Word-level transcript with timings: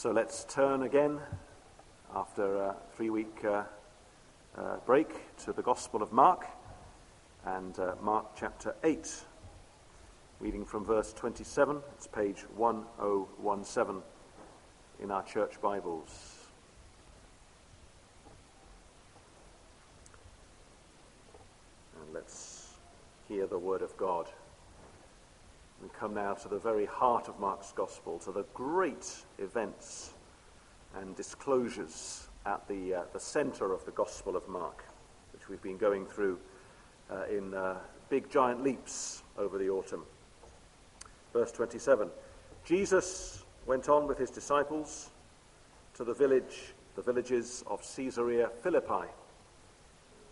So 0.00 0.12
let's 0.12 0.44
turn 0.44 0.84
again 0.84 1.20
after 2.14 2.56
a 2.56 2.76
three 2.96 3.10
week 3.10 3.44
uh, 3.44 3.64
uh, 4.56 4.76
break 4.86 5.36
to 5.44 5.52
the 5.52 5.60
Gospel 5.60 6.02
of 6.02 6.10
Mark 6.10 6.46
and 7.44 7.78
uh, 7.78 7.96
Mark 8.00 8.28
chapter 8.34 8.74
8, 8.82 9.14
reading 10.40 10.64
from 10.64 10.86
verse 10.86 11.12
27. 11.12 11.82
It's 11.96 12.06
page 12.06 12.46
1017 12.56 14.02
in 15.02 15.10
our 15.10 15.22
church 15.22 15.60
Bibles. 15.60 16.46
And 22.00 22.14
let's 22.14 22.70
hear 23.28 23.46
the 23.46 23.58
word 23.58 23.82
of 23.82 23.94
God. 23.98 24.30
We 25.82 25.88
come 25.98 26.12
now 26.12 26.34
to 26.34 26.48
the 26.48 26.58
very 26.58 26.84
heart 26.84 27.28
of 27.28 27.40
Mark's 27.40 27.72
Gospel, 27.72 28.18
to 28.20 28.32
the 28.32 28.44
great 28.52 29.16
events 29.38 30.12
and 30.94 31.16
disclosures 31.16 32.28
at 32.44 32.66
the, 32.68 32.94
uh, 32.94 33.02
the 33.14 33.20
center 33.20 33.72
of 33.72 33.84
the 33.86 33.90
Gospel 33.92 34.36
of 34.36 34.46
Mark, 34.46 34.84
which 35.32 35.48
we've 35.48 35.62
been 35.62 35.78
going 35.78 36.04
through 36.04 36.38
uh, 37.10 37.24
in 37.30 37.54
uh, 37.54 37.78
big 38.10 38.30
giant 38.30 38.62
leaps 38.62 39.22
over 39.38 39.56
the 39.56 39.70
autumn. 39.70 40.02
Verse 41.32 41.52
27 41.52 42.10
Jesus 42.66 43.44
went 43.64 43.88
on 43.88 44.06
with 44.06 44.18
his 44.18 44.30
disciples 44.30 45.08
to 45.94 46.04
the 46.04 46.14
village, 46.14 46.74
the 46.94 47.02
villages 47.02 47.64
of 47.66 47.82
Caesarea 47.96 48.50
Philippi. 48.62 49.08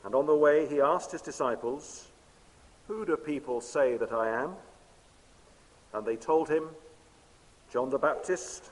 And 0.04 0.14
on 0.14 0.26
the 0.26 0.36
way, 0.36 0.66
he 0.66 0.80
asked 0.80 1.12
his 1.12 1.22
disciples, 1.22 2.08
Who 2.86 3.06
do 3.06 3.16
people 3.16 3.62
say 3.62 3.96
that 3.96 4.12
I 4.12 4.28
am? 4.42 4.54
And 5.92 6.06
they 6.06 6.16
told 6.16 6.48
him, 6.48 6.68
John 7.72 7.90
the 7.90 7.98
Baptist, 7.98 8.70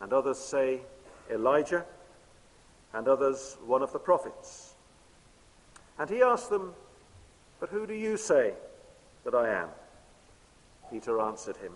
and 0.00 0.12
others 0.12 0.38
say 0.38 0.80
Elijah, 1.30 1.84
and 2.94 3.06
others 3.06 3.56
one 3.66 3.82
of 3.82 3.92
the 3.92 3.98
prophets. 3.98 4.74
And 5.98 6.08
he 6.08 6.22
asked 6.22 6.50
them, 6.50 6.74
But 7.60 7.70
who 7.70 7.86
do 7.86 7.94
you 7.94 8.16
say 8.16 8.54
that 9.24 9.34
I 9.34 9.48
am? 9.48 9.68
Peter 10.90 11.20
answered 11.20 11.56
him, 11.56 11.72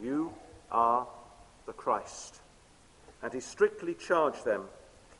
You 0.00 0.32
are 0.72 1.06
the 1.66 1.72
Christ. 1.72 2.40
And 3.22 3.32
he 3.32 3.40
strictly 3.40 3.94
charged 3.94 4.44
them 4.44 4.64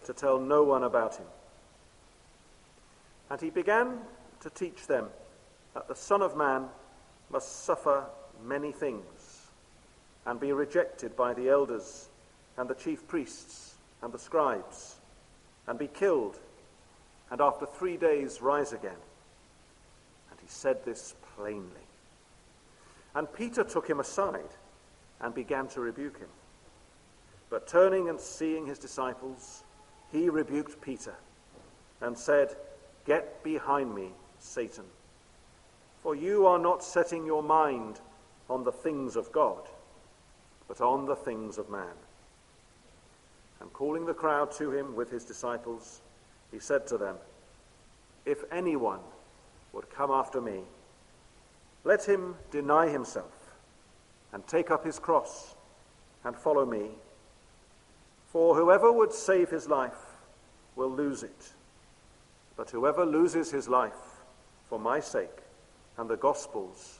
to 0.04 0.14
tell 0.14 0.40
no 0.40 0.62
one 0.62 0.84
about 0.84 1.16
him. 1.16 1.26
And 3.28 3.40
he 3.40 3.50
began 3.50 3.98
to 4.40 4.50
teach 4.50 4.86
them 4.86 5.08
that 5.74 5.86
the 5.86 5.94
Son 5.94 6.22
of 6.22 6.36
Man 6.36 6.66
must 7.30 7.64
suffer 7.64 8.04
many 8.44 8.72
things 8.72 9.46
and 10.26 10.38
be 10.38 10.52
rejected 10.52 11.16
by 11.16 11.34
the 11.34 11.48
elders 11.48 12.08
and 12.56 12.68
the 12.68 12.74
chief 12.74 13.06
priests 13.08 13.74
and 14.02 14.12
the 14.12 14.18
scribes 14.18 14.96
and 15.66 15.78
be 15.78 15.86
killed 15.86 16.38
and 17.30 17.40
after 17.40 17.66
three 17.66 17.96
days 17.96 18.42
rise 18.42 18.72
again. 18.72 18.90
And 20.30 20.40
he 20.40 20.48
said 20.48 20.84
this 20.84 21.14
plainly. 21.36 21.86
And 23.14 23.32
Peter 23.32 23.64
took 23.64 23.88
him 23.88 24.00
aside 24.00 24.50
and 25.20 25.34
began 25.34 25.68
to 25.68 25.80
rebuke 25.80 26.18
him. 26.18 26.28
But 27.48 27.66
turning 27.66 28.08
and 28.08 28.20
seeing 28.20 28.66
his 28.66 28.78
disciples, 28.78 29.64
he 30.12 30.28
rebuked 30.28 30.80
Peter 30.80 31.14
and 32.00 32.16
said, 32.16 32.56
Get 33.06 33.42
behind 33.42 33.94
me, 33.94 34.10
Satan, 34.38 34.84
for 36.02 36.14
you 36.14 36.46
are 36.46 36.58
not 36.58 36.84
setting 36.84 37.26
your 37.26 37.42
mind 37.42 38.00
on 38.50 38.64
the 38.64 38.72
things 38.72 39.14
of 39.14 39.30
God, 39.30 39.62
but 40.66 40.80
on 40.80 41.06
the 41.06 41.14
things 41.14 41.56
of 41.56 41.70
man. 41.70 41.94
And 43.60 43.72
calling 43.72 44.06
the 44.06 44.14
crowd 44.14 44.50
to 44.52 44.72
him 44.72 44.96
with 44.96 45.10
his 45.10 45.24
disciples, 45.24 46.00
he 46.50 46.58
said 46.58 46.86
to 46.88 46.98
them, 46.98 47.16
If 48.26 48.42
anyone 48.50 49.00
would 49.72 49.88
come 49.90 50.10
after 50.10 50.40
me, 50.40 50.62
let 51.84 52.04
him 52.04 52.34
deny 52.50 52.88
himself 52.88 53.54
and 54.32 54.46
take 54.46 54.70
up 54.70 54.84
his 54.84 54.98
cross 54.98 55.54
and 56.24 56.36
follow 56.36 56.66
me. 56.66 56.90
For 58.32 58.54
whoever 58.54 58.92
would 58.92 59.12
save 59.12 59.50
his 59.50 59.68
life 59.68 60.16
will 60.76 60.90
lose 60.90 61.22
it. 61.22 61.52
But 62.56 62.70
whoever 62.70 63.06
loses 63.06 63.50
his 63.50 63.68
life 63.68 64.22
for 64.68 64.78
my 64.78 65.00
sake 65.00 65.38
and 65.96 66.08
the 66.08 66.16
gospel's 66.16 66.99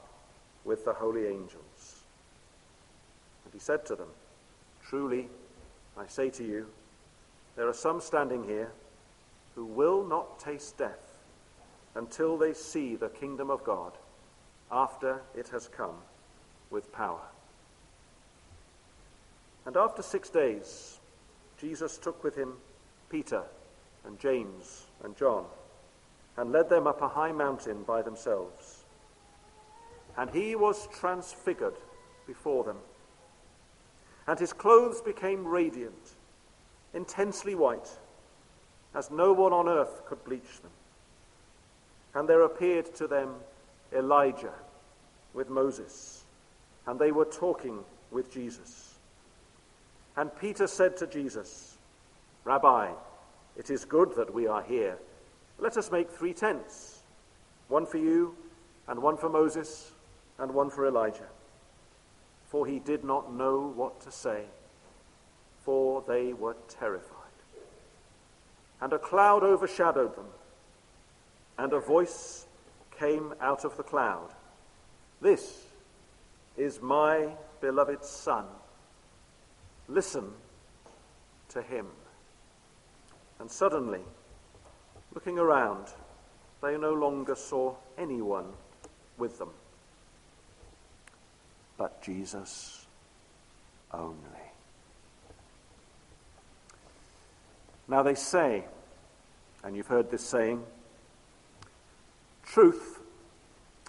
with 0.65 0.85
the 0.85 0.93
holy 0.93 1.27
angels. 1.27 2.01
And 3.45 3.53
he 3.53 3.59
said 3.59 3.85
to 3.87 3.95
them, 3.95 4.09
Truly, 4.83 5.27
I 5.97 6.07
say 6.07 6.29
to 6.31 6.43
you, 6.43 6.67
there 7.55 7.67
are 7.67 7.73
some 7.73 8.01
standing 8.01 8.43
here 8.43 8.71
who 9.55 9.65
will 9.65 10.03
not 10.05 10.39
taste 10.39 10.77
death 10.77 11.17
until 11.95 12.37
they 12.37 12.53
see 12.53 12.95
the 12.95 13.09
kingdom 13.09 13.49
of 13.49 13.63
God 13.63 13.93
after 14.71 15.21
it 15.35 15.49
has 15.49 15.67
come 15.67 15.95
with 16.69 16.91
power. 16.93 17.21
And 19.65 19.75
after 19.77 20.01
six 20.01 20.29
days, 20.29 20.99
Jesus 21.59 21.97
took 21.97 22.23
with 22.23 22.35
him 22.35 22.53
Peter 23.09 23.43
and 24.05 24.19
James 24.19 24.85
and 25.03 25.15
John 25.17 25.45
and 26.37 26.51
led 26.51 26.69
them 26.69 26.87
up 26.87 27.01
a 27.01 27.09
high 27.09 27.31
mountain 27.31 27.83
by 27.83 28.01
themselves. 28.01 28.80
And 30.17 30.29
he 30.29 30.55
was 30.55 30.87
transfigured 30.87 31.75
before 32.27 32.63
them. 32.63 32.77
And 34.27 34.39
his 34.39 34.53
clothes 34.53 35.01
became 35.01 35.45
radiant, 35.45 36.15
intensely 36.93 37.55
white, 37.55 37.89
as 38.93 39.09
no 39.09 39.33
one 39.33 39.53
on 39.53 39.67
earth 39.67 40.05
could 40.05 40.23
bleach 40.23 40.61
them. 40.61 40.71
And 42.13 42.27
there 42.27 42.41
appeared 42.41 42.93
to 42.95 43.07
them 43.07 43.35
Elijah 43.93 44.53
with 45.33 45.49
Moses, 45.49 46.23
and 46.85 46.99
they 46.99 47.11
were 47.11 47.25
talking 47.25 47.79
with 48.11 48.31
Jesus. 48.31 48.95
And 50.17 50.29
Peter 50.39 50.67
said 50.67 50.97
to 50.97 51.07
Jesus, 51.07 51.77
Rabbi, 52.43 52.91
it 53.55 53.69
is 53.69 53.85
good 53.85 54.15
that 54.15 54.33
we 54.33 54.47
are 54.47 54.61
here. 54.61 54.97
Let 55.57 55.77
us 55.77 55.91
make 55.91 56.09
three 56.09 56.33
tents 56.33 56.99
one 57.69 57.85
for 57.85 57.97
you, 57.97 58.35
and 58.87 59.01
one 59.01 59.15
for 59.15 59.29
Moses, 59.29 59.90
and 60.41 60.53
one 60.55 60.71
for 60.71 60.87
Elijah. 60.87 61.29
For 62.49 62.65
he 62.65 62.79
did 62.79 63.03
not 63.03 63.33
know 63.33 63.71
what 63.75 64.01
to 64.01 64.11
say, 64.11 64.45
for 65.63 66.03
they 66.07 66.33
were 66.33 66.57
terrified. 66.67 67.17
And 68.81 68.91
a 68.91 68.99
cloud 68.99 69.43
overshadowed 69.43 70.15
them, 70.15 70.25
and 71.59 71.71
a 71.71 71.79
voice 71.79 72.47
came 72.97 73.35
out 73.39 73.63
of 73.63 73.77
the 73.77 73.83
cloud 73.83 74.29
This 75.21 75.63
is 76.57 76.81
my 76.81 77.29
beloved 77.61 78.03
Son. 78.03 78.45
Listen 79.87 80.31
to 81.49 81.61
him. 81.61 81.85
And 83.39 83.49
suddenly, 83.49 84.01
looking 85.13 85.37
around, 85.37 85.87
they 86.63 86.77
no 86.77 86.93
longer 86.93 87.35
saw 87.35 87.75
anyone 87.99 88.47
with 89.19 89.37
them 89.37 89.51
but 91.81 91.99
Jesus 92.03 92.85
only. 93.91 94.13
Now 97.87 98.03
they 98.03 98.13
say, 98.13 98.65
and 99.63 99.75
you've 99.75 99.87
heard 99.87 100.11
this 100.11 100.23
saying, 100.23 100.63
truth 102.45 102.99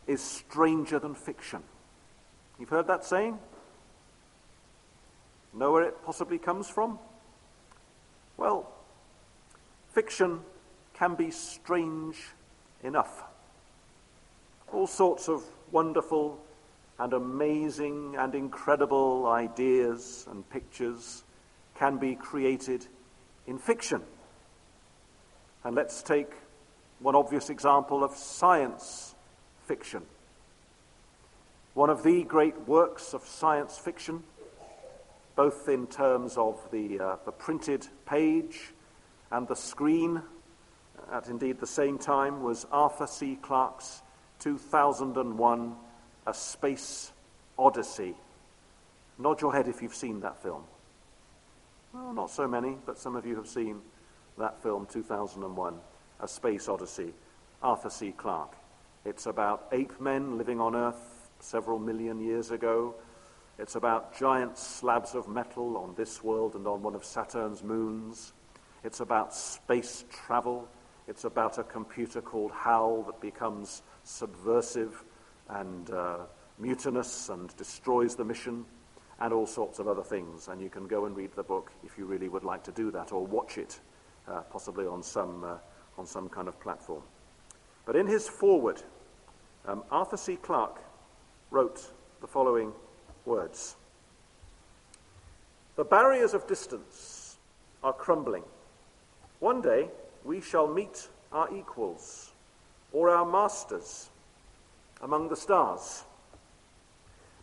is 0.06 0.22
stranger 0.22 0.98
than 0.98 1.14
fiction. 1.14 1.62
You've 2.58 2.70
heard 2.70 2.86
that 2.86 3.04
saying? 3.04 3.38
Know 5.52 5.72
where 5.72 5.82
it 5.82 6.02
possibly 6.02 6.38
comes 6.38 6.70
from? 6.70 6.98
Well, 8.38 8.72
fiction 9.90 10.40
can 10.94 11.14
be 11.14 11.30
strange 11.30 12.16
enough. 12.82 13.22
All 14.72 14.86
sorts 14.86 15.28
of 15.28 15.42
wonderful 15.70 16.42
and 16.98 17.12
amazing 17.12 18.16
and 18.18 18.34
incredible 18.34 19.26
ideas 19.26 20.26
and 20.30 20.48
pictures 20.50 21.24
can 21.74 21.98
be 21.98 22.14
created 22.14 22.86
in 23.46 23.58
fiction. 23.58 24.02
And 25.64 25.74
let's 25.74 26.02
take 26.02 26.30
one 27.00 27.14
obvious 27.14 27.50
example 27.50 28.04
of 28.04 28.12
science 28.12 29.14
fiction. 29.66 30.02
One 31.74 31.90
of 31.90 32.02
the 32.02 32.22
great 32.24 32.68
works 32.68 33.14
of 33.14 33.26
science 33.26 33.78
fiction, 33.78 34.22
both 35.34 35.68
in 35.68 35.86
terms 35.86 36.36
of 36.36 36.60
the, 36.70 37.00
uh, 37.00 37.16
the 37.24 37.32
printed 37.32 37.86
page 38.06 38.72
and 39.30 39.48
the 39.48 39.56
screen 39.56 40.22
at 41.10 41.28
indeed 41.28 41.58
the 41.58 41.66
same 41.66 41.98
time, 41.98 42.42
was 42.42 42.66
Arthur 42.70 43.06
C. 43.06 43.38
Clarke's 43.40 44.02
2001 44.40 45.76
A 46.26 46.34
Space 46.34 47.12
Odyssey. 47.58 48.14
Nod 49.18 49.40
your 49.40 49.52
head 49.52 49.68
if 49.68 49.82
you've 49.82 49.94
seen 49.94 50.20
that 50.20 50.42
film. 50.42 50.62
Well, 51.92 52.12
not 52.12 52.30
so 52.30 52.46
many, 52.46 52.76
but 52.86 52.98
some 52.98 53.16
of 53.16 53.26
you 53.26 53.36
have 53.36 53.48
seen 53.48 53.80
that 54.38 54.62
film, 54.62 54.86
2001, 54.86 55.74
A 56.20 56.28
Space 56.28 56.68
Odyssey, 56.68 57.12
Arthur 57.62 57.90
C. 57.90 58.12
Clarke. 58.12 58.56
It's 59.04 59.26
about 59.26 59.66
ape 59.72 60.00
men 60.00 60.38
living 60.38 60.60
on 60.60 60.74
Earth 60.76 61.30
several 61.40 61.78
million 61.78 62.20
years 62.20 62.50
ago. 62.50 62.94
It's 63.58 63.74
about 63.74 64.16
giant 64.16 64.56
slabs 64.56 65.14
of 65.14 65.28
metal 65.28 65.76
on 65.76 65.94
this 65.96 66.22
world 66.22 66.54
and 66.54 66.66
on 66.66 66.82
one 66.82 66.94
of 66.94 67.04
Saturn's 67.04 67.62
moons. 67.62 68.32
It's 68.84 69.00
about 69.00 69.34
space 69.34 70.04
travel. 70.10 70.68
It's 71.08 71.24
about 71.24 71.58
a 71.58 71.64
computer 71.64 72.20
called 72.20 72.52
HAL 72.52 73.02
that 73.02 73.20
becomes 73.20 73.82
subversive 74.04 75.04
and 75.48 75.90
uh, 75.90 76.18
mutinous 76.58 77.28
and 77.28 77.54
destroys 77.56 78.14
the 78.14 78.24
mission 78.24 78.64
and 79.20 79.32
all 79.32 79.46
sorts 79.46 79.78
of 79.78 79.88
other 79.88 80.02
things. 80.02 80.48
And 80.48 80.60
you 80.60 80.68
can 80.68 80.86
go 80.86 81.06
and 81.06 81.16
read 81.16 81.32
the 81.34 81.42
book 81.42 81.72
if 81.84 81.96
you 81.98 82.04
really 82.04 82.28
would 82.28 82.44
like 82.44 82.64
to 82.64 82.72
do 82.72 82.90
that, 82.90 83.12
or 83.12 83.24
watch 83.26 83.58
it, 83.58 83.80
uh, 84.28 84.40
possibly 84.42 84.86
on 84.86 85.02
some, 85.02 85.44
uh, 85.44 85.56
on 85.98 86.06
some 86.06 86.28
kind 86.28 86.48
of 86.48 86.58
platform. 86.60 87.02
But 87.84 87.96
in 87.96 88.06
his 88.06 88.28
foreword, 88.28 88.82
um, 89.66 89.84
Arthur 89.90 90.16
C. 90.16 90.36
Clarke 90.36 90.80
wrote 91.50 91.92
the 92.20 92.26
following 92.26 92.72
words 93.24 93.76
The 95.76 95.84
barriers 95.84 96.34
of 96.34 96.46
distance 96.46 97.36
are 97.82 97.92
crumbling. 97.92 98.44
One 99.40 99.60
day 99.60 99.88
we 100.24 100.40
shall 100.40 100.66
meet 100.66 101.08
our 101.32 101.52
equals 101.54 102.32
or 102.92 103.10
our 103.10 103.24
masters 103.24 104.10
among 105.02 105.28
the 105.28 105.36
stars. 105.36 106.04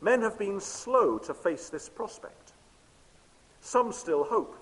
Men 0.01 0.21
have 0.21 0.39
been 0.39 0.59
slow 0.59 1.17
to 1.19 1.33
face 1.33 1.69
this 1.69 1.89
prospect. 1.89 2.53
Some 3.61 3.91
still 3.91 4.23
hope 4.23 4.55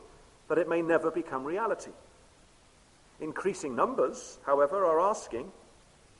that 0.47 0.57
it 0.57 0.67
may 0.67 0.81
never 0.81 1.11
become 1.11 1.43
reality. 1.43 1.91
Increasing 3.19 3.75
numbers, 3.75 4.39
however, 4.45 4.85
are 4.85 4.99
asking, 4.99 5.51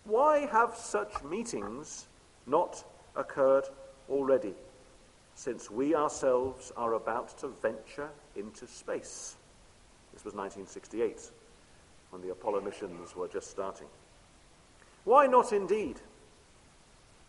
why 0.04 0.46
have 0.46 0.76
such 0.76 1.24
meetings 1.24 2.08
not 2.46 2.84
occurred 3.16 3.66
already, 4.10 4.54
since 5.36 5.70
we 5.70 5.96
ourselves 5.96 6.72
are 6.78 6.94
about 6.94 7.38
to 7.40 7.48
venture 7.48 8.10
into 8.36 8.68
space? 8.68 9.36
This 10.14 10.24
was 10.24 10.34
1968, 10.34 11.30
when 12.12 12.22
the 12.22 12.32
Apollo 12.32 12.62
missions 12.62 13.16
were 13.16 13.28
just 13.28 13.50
starting. 13.50 13.88
Why 15.04 15.28
not 15.28 15.54
indeed? 15.54 16.00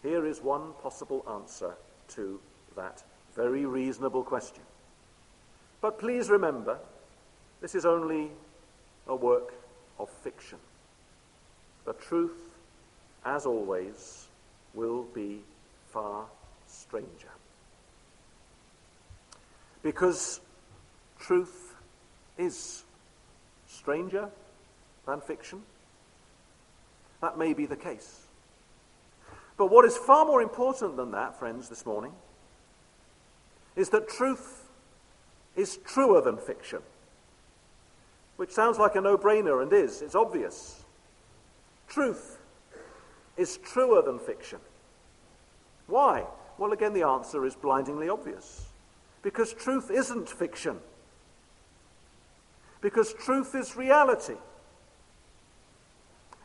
Here 0.03 0.25
is 0.27 0.41
one 0.41 0.73
possible 0.83 1.25
answer 1.29 1.75
to 2.09 2.41
that 2.77 3.03
very 3.35 3.67
reasonable 3.67 4.23
question. 4.23 4.63
But 5.81 5.99
please 5.99 6.31
remember, 6.31 6.79
this 7.61 7.75
is 7.75 7.85
only 7.85 8.31
a 9.07 9.15
work 9.15 9.55
of 9.99 10.09
fiction. 10.09 10.59
The 11.85 11.93
truth, 11.95 12.39
as 13.25 13.47
always, 13.47 14.27
will 14.75 15.05
be 15.15 15.41
far 15.91 16.27
stranger. 16.67 17.29
Because 19.83 20.41
truth 21.19 21.75
is 22.37 22.85
stranger 23.67 24.29
than 25.07 25.21
fiction. 25.21 25.63
That 27.21 27.39
may 27.39 27.53
be 27.53 27.67
the 27.67 27.77
case. 27.77 28.28
But 29.59 29.71
what 29.73 29.85
is 29.85 29.97
far 29.97 30.25
more 30.25 30.41
important 30.41 30.97
than 30.97 31.11
that, 31.11 31.39
friends, 31.39 31.69
this 31.69 31.85
morning, 31.85 32.13
is 33.77 33.91
that 33.91 34.09
truth 34.09 34.69
is 35.57 35.79
truer 35.79 36.23
than 36.23 36.39
fiction. 36.39 36.79
Which 38.37 38.53
sounds 38.53 38.79
like 38.79 38.95
a 38.95 39.01
no 39.01 39.19
brainer 39.19 39.61
and 39.61 39.73
is. 39.73 40.01
It's 40.01 40.15
obvious. 40.15 40.85
Truth 41.89 42.39
is 43.37 43.59
truer 43.59 44.01
than 44.01 44.21
fiction. 44.21 44.61
Why? 45.89 46.25
Well, 46.57 46.73
again, 46.73 46.93
the 46.93 47.07
answer 47.07 47.45
is 47.45 47.57
blindingly 47.57 48.09
obvious. 48.09 48.67
Because 49.23 49.53
truth 49.53 49.91
isn't 49.91 50.29
fiction. 50.29 50.79
Because 52.81 53.13
truth 53.13 53.57
is 53.57 53.77
reality. 53.77 54.37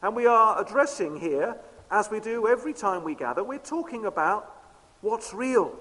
And 0.01 0.15
we 0.15 0.25
are 0.25 0.60
addressing 0.60 1.19
here, 1.19 1.57
as 1.92 2.10
we 2.10 2.20
do 2.20 2.48
every 2.48 2.74
time 2.74 3.04
we 3.04 3.16
gather, 3.16 3.44
we're 3.44 3.60
talking 3.60 4.06
about 4.06 4.56
what's 5.02 5.34
real, 5.34 5.78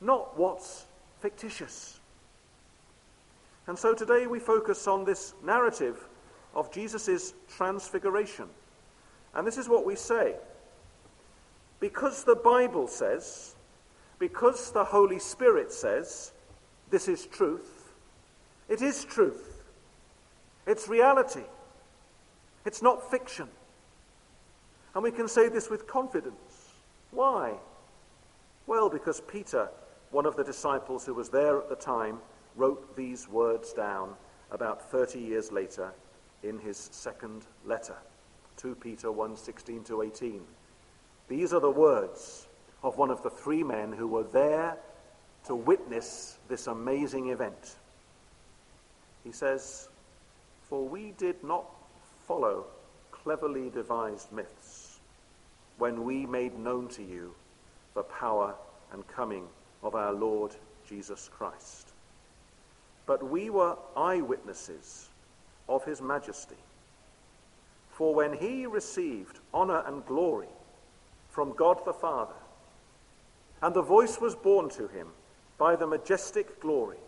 not 0.00 0.38
what's 0.38 0.84
fictitious. 1.20 1.98
And 3.66 3.78
so 3.78 3.94
today 3.94 4.26
we 4.26 4.38
focus 4.38 4.86
on 4.86 5.04
this 5.04 5.34
narrative 5.44 6.08
of 6.54 6.72
Jesus' 6.72 7.32
transfiguration. 7.48 8.46
And 9.34 9.46
this 9.46 9.56
is 9.56 9.68
what 9.68 9.86
we 9.86 9.96
say. 9.96 10.34
Because 11.80 12.24
the 12.24 12.36
Bible 12.36 12.86
says, 12.86 13.54
because 14.18 14.72
the 14.72 14.84
Holy 14.84 15.18
Spirit 15.18 15.72
says, 15.72 16.32
this 16.90 17.08
is 17.08 17.26
truth, 17.26 17.92
it 18.68 18.82
is 18.82 19.04
truth. 19.04 19.48
It's 20.66 20.88
reality. 20.88 21.42
It's 22.64 22.82
not 22.82 23.10
fiction. 23.10 23.48
And 24.94 25.02
we 25.02 25.10
can 25.10 25.28
say 25.28 25.48
this 25.48 25.70
with 25.70 25.86
confidence. 25.86 26.72
Why? 27.10 27.54
Well, 28.66 28.88
because 28.88 29.20
Peter, 29.20 29.68
one 30.10 30.26
of 30.26 30.36
the 30.36 30.44
disciples 30.44 31.06
who 31.06 31.14
was 31.14 31.30
there 31.30 31.58
at 31.58 31.68
the 31.68 31.76
time, 31.76 32.18
wrote 32.56 32.96
these 32.96 33.28
words 33.28 33.72
down 33.72 34.14
about 34.50 34.90
30 34.90 35.18
years 35.18 35.50
later 35.50 35.92
in 36.42 36.58
his 36.58 36.76
second 36.92 37.46
letter, 37.64 37.96
2 38.58 38.74
Peter 38.74 39.10
1 39.10 39.36
16 39.36 39.84
to 39.84 40.02
18. 40.02 40.42
These 41.28 41.54
are 41.54 41.60
the 41.60 41.70
words 41.70 42.46
of 42.82 42.98
one 42.98 43.10
of 43.10 43.22
the 43.22 43.30
three 43.30 43.62
men 43.62 43.92
who 43.92 44.06
were 44.06 44.24
there 44.24 44.76
to 45.46 45.54
witness 45.54 46.36
this 46.48 46.66
amazing 46.66 47.30
event. 47.30 47.76
He 49.24 49.32
says, 49.32 49.88
For 50.68 50.86
we 50.86 51.12
did 51.16 51.42
not 51.42 51.64
follow 52.26 52.66
cleverly 53.10 53.70
devised 53.70 54.30
myths 54.32 54.81
when 55.78 56.04
we 56.04 56.26
made 56.26 56.58
known 56.58 56.88
to 56.88 57.02
you 57.02 57.34
the 57.94 58.02
power 58.02 58.54
and 58.92 59.06
coming 59.08 59.46
of 59.82 59.94
our 59.94 60.12
Lord 60.12 60.54
Jesus 60.88 61.28
Christ. 61.32 61.92
But 63.06 63.28
we 63.28 63.50
were 63.50 63.76
eyewitnesses 63.96 65.08
of 65.68 65.84
his 65.84 66.00
majesty. 66.00 66.56
For 67.90 68.14
when 68.14 68.32
he 68.32 68.66
received 68.66 69.40
honor 69.52 69.82
and 69.86 70.06
glory 70.06 70.48
from 71.30 71.52
God 71.52 71.80
the 71.84 71.92
Father, 71.92 72.34
and 73.60 73.74
the 73.74 73.82
voice 73.82 74.20
was 74.20 74.34
borne 74.34 74.68
to 74.70 74.88
him 74.88 75.08
by 75.58 75.76
the 75.76 75.86
majestic 75.86 76.60
glory, 76.60 76.98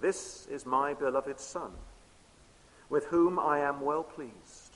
This 0.00 0.46
is 0.50 0.64
my 0.64 0.94
beloved 0.94 1.38
Son 1.38 1.72
with 2.90 3.06
whom 3.06 3.38
I 3.38 3.60
am 3.60 3.80
well 3.80 4.02
pleased. 4.02 4.69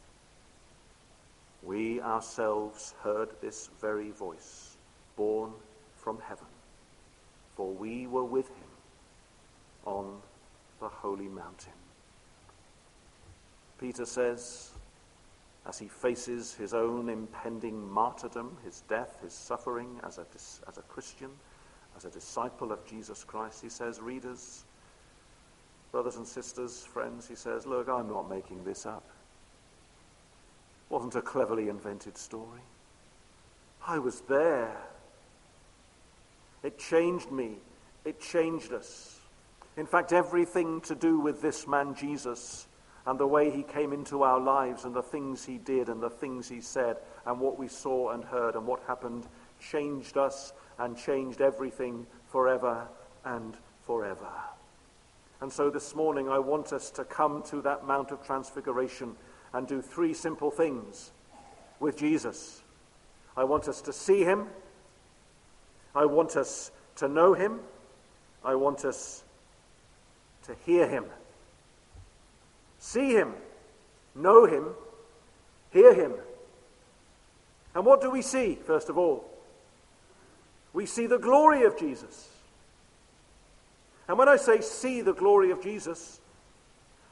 We 1.65 2.01
ourselves 2.01 2.95
heard 3.03 3.31
this 3.41 3.71
very 3.81 4.11
voice, 4.11 4.77
born 5.17 5.53
from 5.97 6.19
heaven, 6.21 6.47
for 7.57 7.73
we 7.73 8.07
were 8.07 8.25
with 8.25 8.49
him 8.49 8.69
on 9.87 10.21
the 10.81 10.89
holy 10.89 11.29
mountain. 11.29 11.73
Peter 13.79 14.05
says, 14.05 14.71
as 15.67 15.79
he 15.79 15.89
faces 15.89 16.55
his 16.55 16.75
own 16.75 17.09
impending 17.09 17.91
martyrdom, 17.91 18.57
his 18.65 18.83
death, 18.89 19.19
his 19.23 19.33
suffering 19.33 19.99
as 20.03 20.19
a, 20.19 20.27
as 20.69 20.77
a 20.77 20.83
Christian, 20.83 21.31
as 21.97 22.05
a 22.05 22.11
disciple 22.11 22.73
of 22.73 22.85
Jesus 22.87 23.25
Christ, 23.25 23.63
he 23.63 23.71
says, 23.71 24.01
Readers, 24.01 24.65
Brothers 25.95 26.17
and 26.17 26.27
sisters, 26.27 26.85
friends, 26.85 27.29
he 27.29 27.37
says, 27.37 27.67
Look, 27.67 27.89
I'm 27.89 28.09
not 28.09 28.29
making 28.29 28.65
this 28.65 28.85
up. 28.85 29.05
Wasn't 30.95 31.17
a 31.17 31.23
cleverly 31.23 31.69
invented 31.69 32.17
story. 32.17 32.61
I 33.85 33.99
was 33.99 34.21
there. 34.29 34.77
It 36.63 36.79
changed 36.79 37.33
me. 37.33 37.57
It 38.05 38.21
changed 38.21 38.73
us. 38.73 39.19
In 39.77 39.87
fact, 39.87 40.13
everything 40.13 40.81
to 40.83 40.95
do 40.95 41.19
with 41.19 41.43
this 41.43 41.67
man 41.67 41.97
Jesus 41.97 42.69
and 43.07 43.19
the 43.19 43.27
way 43.27 43.51
he 43.51 43.65
came 43.65 43.93
into 43.93 44.23
our 44.23 44.39
lives 44.39 44.85
and 44.85 44.95
the 44.95 45.03
things 45.03 45.45
he 45.45 45.59
did 45.59 45.89
and 45.89 46.01
the 46.01 46.09
things 46.09 46.49
he 46.49 46.61
said 46.61 46.99
and 47.27 47.41
what 47.41 47.59
we 47.59 47.67
saw 47.67 48.11
and 48.11 48.23
heard 48.23 48.55
and 48.55 48.65
what 48.65 48.81
happened 48.87 49.27
changed 49.61 50.17
us 50.17 50.53
and 50.79 50.97
changed 50.97 51.41
everything 51.41 52.07
forever 52.31 52.87
and 53.25 53.57
forever. 53.85 54.31
And 55.41 55.53
so 55.53 55.71
this 55.71 55.97
morning 55.97 56.29
I 56.29 56.39
want 56.39 56.73
us 56.73 56.93
to 56.93 57.03
come 57.03 57.43
to 57.51 57.61
that 57.63 57.85
Mount 57.85 58.13
of 58.13 58.25
Transfiguration 58.25 59.17
and 59.55 59.67
do 59.67 59.81
three 59.81 60.13
simple 60.13 60.51
things 60.51 61.13
with 61.81 61.97
Jesus. 61.97 62.61
I 63.37 63.45
want 63.45 63.69
us 63.69 63.81
to 63.83 63.93
see 63.93 64.23
him. 64.23 64.49
I 65.95 66.05
want 66.05 66.37
us 66.37 66.71
to 66.97 67.09
know 67.09 67.33
him. 67.33 67.61
I 68.45 68.57
want 68.57 68.85
us 68.85 69.25
to 70.47 70.55
hear 70.67 70.87
him. 70.87 71.05
See 72.79 73.13
him, 73.13 73.33
know 74.15 74.45
him, 74.45 74.67
hear 75.73 75.95
him. 75.95 76.13
And 77.75 77.87
what 77.87 78.03
do 78.03 78.11
we 78.11 78.21
see, 78.21 78.59
first 78.67 78.91
of 78.91 78.99
all? 78.99 79.25
We 80.75 80.85
see 80.85 81.07
the 81.07 81.19
glory 81.19 81.63
of 81.63 81.79
Jesus. 81.79 82.29
And 84.07 84.19
when 84.19 84.29
I 84.29 84.37
say 84.37 84.61
see 84.61 85.01
the 85.01 85.15
glory 85.15 85.51
of 85.51 85.63
Jesus, 85.63 86.21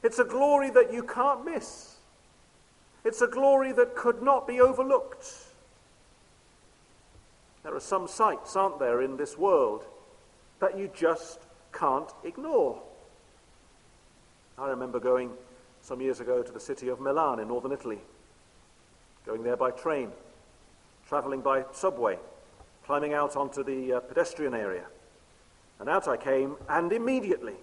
it's 0.03 0.19
a 0.19 0.25
glory 0.25 0.69
that 0.71 0.93
you 0.93 1.05
can't 1.05 1.45
miss. 1.45 1.92
It's 3.05 3.21
a 3.21 3.27
glory 3.27 3.73
that 3.73 3.97
could 3.97 4.23
not 4.23 4.47
be 4.47 4.61
overlooked. 4.61 5.27
There 7.63 7.75
are 7.75 7.81
some 7.81 8.09
sights, 8.09 8.57
aren't 8.57 8.79
there, 8.79 9.03
in 9.03 9.17
this 9.17 9.37
world 9.37 9.85
that 10.61 10.79
you 10.79 10.91
just 10.95 11.41
can't 11.73 12.11
ignore. 12.25 12.81
I 14.59 14.69
remember 14.69 15.01
going 15.01 15.31
some 15.81 16.01
years 16.01 16.21
ago 16.21 16.43
to 16.43 16.53
the 16.53 16.61
city 16.61 16.89
of 16.89 17.01
Milan 17.01 17.41
in 17.41 17.49
northern 17.49 17.73
Italy, 17.73 17.99
going 19.27 19.43
there 19.43 19.57
by 19.57 19.71
train, 19.71 20.11
traveling 21.09 21.41
by 21.41 21.65
subway, 21.73 22.19
climbing 22.87 23.15
out 23.15 23.37
onto 23.37 23.65
the 23.65 23.95
uh, 23.95 24.01
pedestrian 24.01 24.55
area. 24.55 24.85
And 25.81 25.89
out 25.89 26.07
I 26.07 26.17
came, 26.17 26.57
and 26.69 26.93
immediately, 26.93 27.57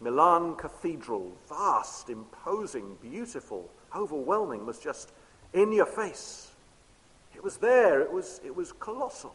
Milan 0.00 0.56
Cathedral, 0.56 1.32
vast, 1.48 2.10
imposing, 2.10 2.96
beautiful, 3.00 3.70
overwhelming, 3.94 4.66
was 4.66 4.78
just 4.78 5.12
in 5.52 5.72
your 5.72 5.86
face. 5.86 6.50
It 7.34 7.44
was 7.44 7.58
there, 7.58 8.00
it 8.00 8.12
was, 8.12 8.40
it 8.44 8.54
was 8.54 8.72
colossal. 8.72 9.34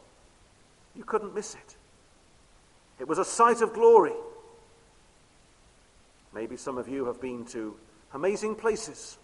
You 0.96 1.04
couldn't 1.04 1.34
miss 1.34 1.56
it. 1.56 1.76
It 3.00 3.08
was 3.08 3.18
a 3.18 3.26
sight 3.26 3.62
of 3.62 3.74
glory. 3.74 4.14
Maybe 6.34 6.58
some 6.58 6.78
of 6.78 6.88
you 6.88 7.06
have 7.06 7.22
been 7.22 7.46
to 7.48 7.76
amazing 8.14 8.56
places, 8.56 9.18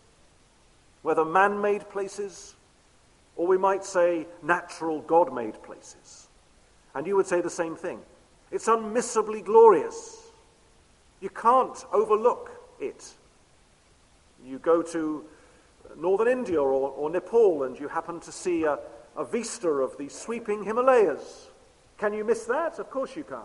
whether 1.02 1.24
man 1.26 1.62
made 1.62 1.90
places 1.90 2.56
or 3.38 3.48
we 3.48 3.58
might 3.58 3.86
say 3.86 4.26
natural 4.42 5.02
God 5.02 5.34
made 5.34 5.62
places. 5.64 6.28
And 6.96 7.06
you 7.06 7.16
would 7.16 7.28
say 7.28 7.40
the 7.40 7.50
same 7.50 7.76
thing. 7.76 8.00
It's 8.52 8.68
unmissably 8.68 9.46
glorious. 9.46 10.32
You 11.22 11.30
can't 11.30 11.78
overlook 11.94 12.52
it. 12.80 13.14
You 14.46 14.60
go 14.60 14.82
to 14.82 15.26
northern 15.98 16.28
India 16.28 16.62
or, 16.62 16.72
or 16.72 17.10
Nepal 17.10 17.64
and 17.64 17.80
you 17.80 17.88
happen 17.88 18.20
to 18.22 18.32
see 18.32 18.64
a, 18.64 18.80
a 19.16 19.26
vista 19.26 19.70
of 19.70 19.98
the 19.98 20.10
sweeping 20.10 20.64
Himalayas. 20.64 21.48
Can 21.98 22.14
you 22.14 22.24
miss 22.24 22.46
that? 22.46 22.80
Of 22.80 22.90
course 22.90 23.16
you 23.16 23.24
can't. 23.24 23.44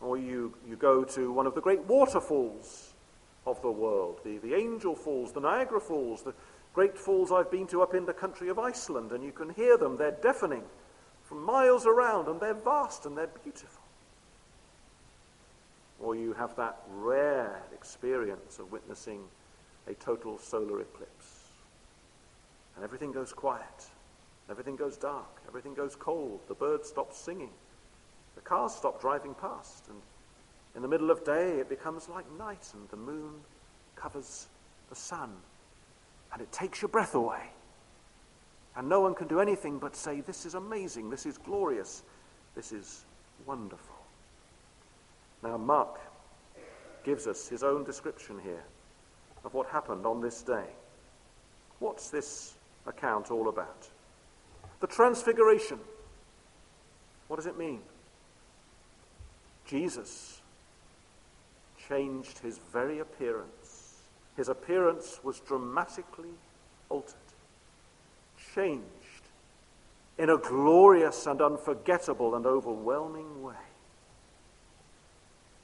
Or 0.00 0.18
you, 0.18 0.54
you 0.68 0.76
go 0.76 1.04
to 1.04 1.32
one 1.32 1.46
of 1.46 1.54
the 1.54 1.60
great 1.60 1.84
waterfalls 1.84 2.92
of 3.46 3.60
the 3.62 3.70
world, 3.70 4.20
the, 4.24 4.38
the 4.38 4.54
Angel 4.54 4.94
Falls, 4.94 5.32
the 5.32 5.40
Niagara 5.40 5.80
Falls, 5.80 6.22
the 6.22 6.34
great 6.74 6.96
falls 6.96 7.30
I've 7.30 7.50
been 7.50 7.66
to 7.68 7.82
up 7.82 7.94
in 7.94 8.06
the 8.06 8.12
country 8.12 8.48
of 8.48 8.58
Iceland, 8.58 9.12
and 9.12 9.22
you 9.22 9.32
can 9.32 9.50
hear 9.50 9.76
them. 9.76 9.96
They're 9.96 10.16
deafening 10.22 10.62
from 11.24 11.44
miles 11.44 11.86
around, 11.86 12.28
and 12.28 12.40
they're 12.40 12.54
vast 12.54 13.06
and 13.06 13.16
they're 13.16 13.30
beautiful. 13.42 13.82
Or 16.02 16.16
you 16.16 16.32
have 16.34 16.56
that 16.56 16.82
rare 16.96 17.62
experience 17.72 18.58
of 18.58 18.72
witnessing 18.72 19.20
a 19.86 19.94
total 19.94 20.38
solar 20.38 20.80
eclipse. 20.80 21.42
And 22.74 22.84
everything 22.84 23.12
goes 23.12 23.32
quiet, 23.32 23.86
everything 24.50 24.76
goes 24.76 24.96
dark, 24.96 25.40
everything 25.46 25.74
goes 25.74 25.94
cold, 25.94 26.40
the 26.48 26.54
birds 26.54 26.88
stop 26.88 27.12
singing, 27.12 27.50
the 28.34 28.40
cars 28.40 28.74
stop 28.74 29.00
driving 29.00 29.34
past, 29.34 29.88
and 29.88 30.00
in 30.74 30.82
the 30.82 30.88
middle 30.88 31.10
of 31.10 31.24
day 31.24 31.58
it 31.58 31.68
becomes 31.68 32.08
like 32.08 32.24
night, 32.38 32.66
and 32.72 32.88
the 32.88 32.96
moon 32.96 33.34
covers 33.94 34.46
the 34.88 34.96
sun, 34.96 35.30
and 36.32 36.40
it 36.40 36.50
takes 36.50 36.80
your 36.80 36.88
breath 36.88 37.14
away. 37.14 37.50
And 38.74 38.88
no 38.88 39.00
one 39.00 39.14
can 39.14 39.28
do 39.28 39.40
anything 39.40 39.78
but 39.78 39.94
say, 39.94 40.22
This 40.22 40.46
is 40.46 40.54
amazing, 40.54 41.10
this 41.10 41.26
is 41.26 41.36
glorious, 41.36 42.02
this 42.54 42.72
is 42.72 43.04
wonderful. 43.44 43.91
Now, 45.42 45.56
Mark 45.56 46.00
gives 47.04 47.26
us 47.26 47.48
his 47.48 47.62
own 47.62 47.84
description 47.84 48.38
here 48.42 48.62
of 49.44 49.54
what 49.54 49.66
happened 49.68 50.06
on 50.06 50.20
this 50.20 50.42
day. 50.42 50.66
What's 51.80 52.10
this 52.10 52.54
account 52.86 53.30
all 53.30 53.48
about? 53.48 53.88
The 54.80 54.86
Transfiguration. 54.86 55.80
What 57.28 57.36
does 57.36 57.46
it 57.46 57.58
mean? 57.58 57.80
Jesus 59.66 60.40
changed 61.88 62.38
his 62.38 62.58
very 62.72 63.00
appearance. 63.00 63.96
His 64.36 64.48
appearance 64.48 65.18
was 65.24 65.40
dramatically 65.40 66.34
altered 66.88 67.16
changed 68.54 68.84
in 70.18 70.30
a 70.30 70.36
glorious 70.36 71.26
and 71.26 71.40
unforgettable 71.40 72.34
and 72.34 72.46
overwhelming 72.46 73.42
way. 73.42 73.54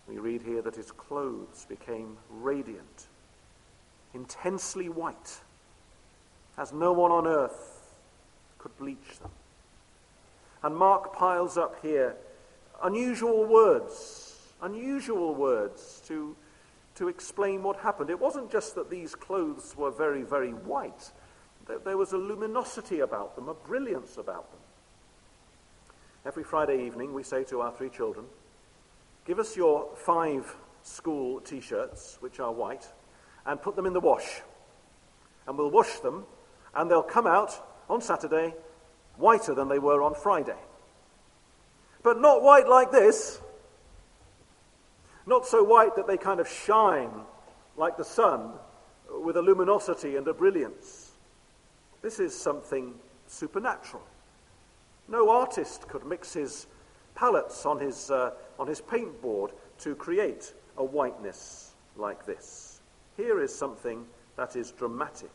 We 0.09 0.19
read 0.19 0.43
here 0.43 0.63
that 0.63 0.75
his 0.75 0.91
clothes 0.91 1.67
became 1.69 2.17
radiant, 2.31 3.09
intensely 4.15 4.89
white, 4.89 5.41
as 6.57 6.73
no 6.73 6.93
one 6.93 7.13
on 7.13 7.27
earth 7.27 7.95
could 8.59 8.77
bleach 8.79 9.19
them. 9.21 9.31
And 10.63 10.75
Mark 10.75 11.15
piles 11.15 11.59
up 11.59 11.77
here 11.83 12.17
unusual 12.83 13.45
words, 13.45 14.37
unusual 14.63 15.35
words 15.35 16.03
to, 16.07 16.35
to 16.95 17.09
explain 17.09 17.63
what 17.63 17.77
happened. 17.77 18.09
It 18.09 18.19
wasn't 18.19 18.51
just 18.51 18.75
that 18.77 18.91
these 18.91 19.15
clothes 19.15 19.75
were 19.77 19.91
very, 19.91 20.23
very 20.23 20.53
white. 20.53 21.13
There 21.85 21.99
was 21.99 22.13
a 22.13 22.17
luminosity 22.17 23.01
about 23.01 23.37
them, 23.37 23.49
a 23.49 23.55
brilliance 23.55 24.17
about 24.17 24.51
them. 24.51 24.61
Every 26.25 26.45
Friday 26.45 26.87
evening, 26.87 27.13
we 27.13 27.23
say 27.23 27.45
to 27.45 27.61
our 27.61 27.73
three 27.73 27.91
children, 27.91 28.25
Give 29.29 29.39
us 29.39 29.59
your 29.59 29.91
five 29.95 30.57
school 30.83 31.41
t 31.41 31.61
shirts, 31.61 32.17
which 32.21 32.41
are 32.41 32.51
white, 32.51 32.87
and 33.45 33.61
put 33.61 33.77
them 33.77 33.85
in 33.85 33.93
the 33.93 34.01
wash. 34.01 34.41
And 35.47 35.59
we'll 35.59 35.71
wash 35.71 36.01
them, 36.01 36.25
and 36.75 36.91
they'll 36.91 37.03
come 37.03 37.27
out 37.27 37.53
on 37.91 38.01
Saturday 38.01 38.55
whiter 39.19 39.55
than 39.55 39.69
they 39.69 39.79
were 39.79 40.03
on 40.03 40.15
Friday. 40.15 40.57
But 42.03 42.23
not 42.23 42.43
white 42.43 42.69
like 42.69 42.91
this. 42.91 43.39
Not 45.27 45.47
so 45.47 45.63
white 45.63 45.95
that 45.97 46.07
they 46.07 46.17
kind 46.17 46.41
of 46.41 46.49
shine 46.49 47.11
like 47.77 47.99
the 47.99 48.05
sun 48.05 48.53
with 49.11 49.37
a 49.37 49.43
luminosity 49.43 50.17
and 50.17 50.27
a 50.27 50.33
brilliance. 50.33 51.11
This 52.01 52.19
is 52.19 52.35
something 52.35 52.95
supernatural. 53.27 54.03
No 55.07 55.29
artist 55.29 55.87
could 55.87 56.07
mix 56.07 56.33
his 56.33 56.67
palettes 57.19 57.67
on 57.67 57.81
his, 57.81 58.11
uh, 58.11 58.31
on 58.59 58.69
his 58.69 58.81
paintboard 58.81 59.51
to 59.81 59.95
create 59.97 60.53
a 60.77 60.85
whiteness 60.85 61.73
like 61.97 62.25
this. 62.25 62.81
Here 63.17 63.41
is 63.41 63.55
something 63.55 64.07
that 64.37 64.55
is 64.55 64.71
dramatic. 64.71 65.33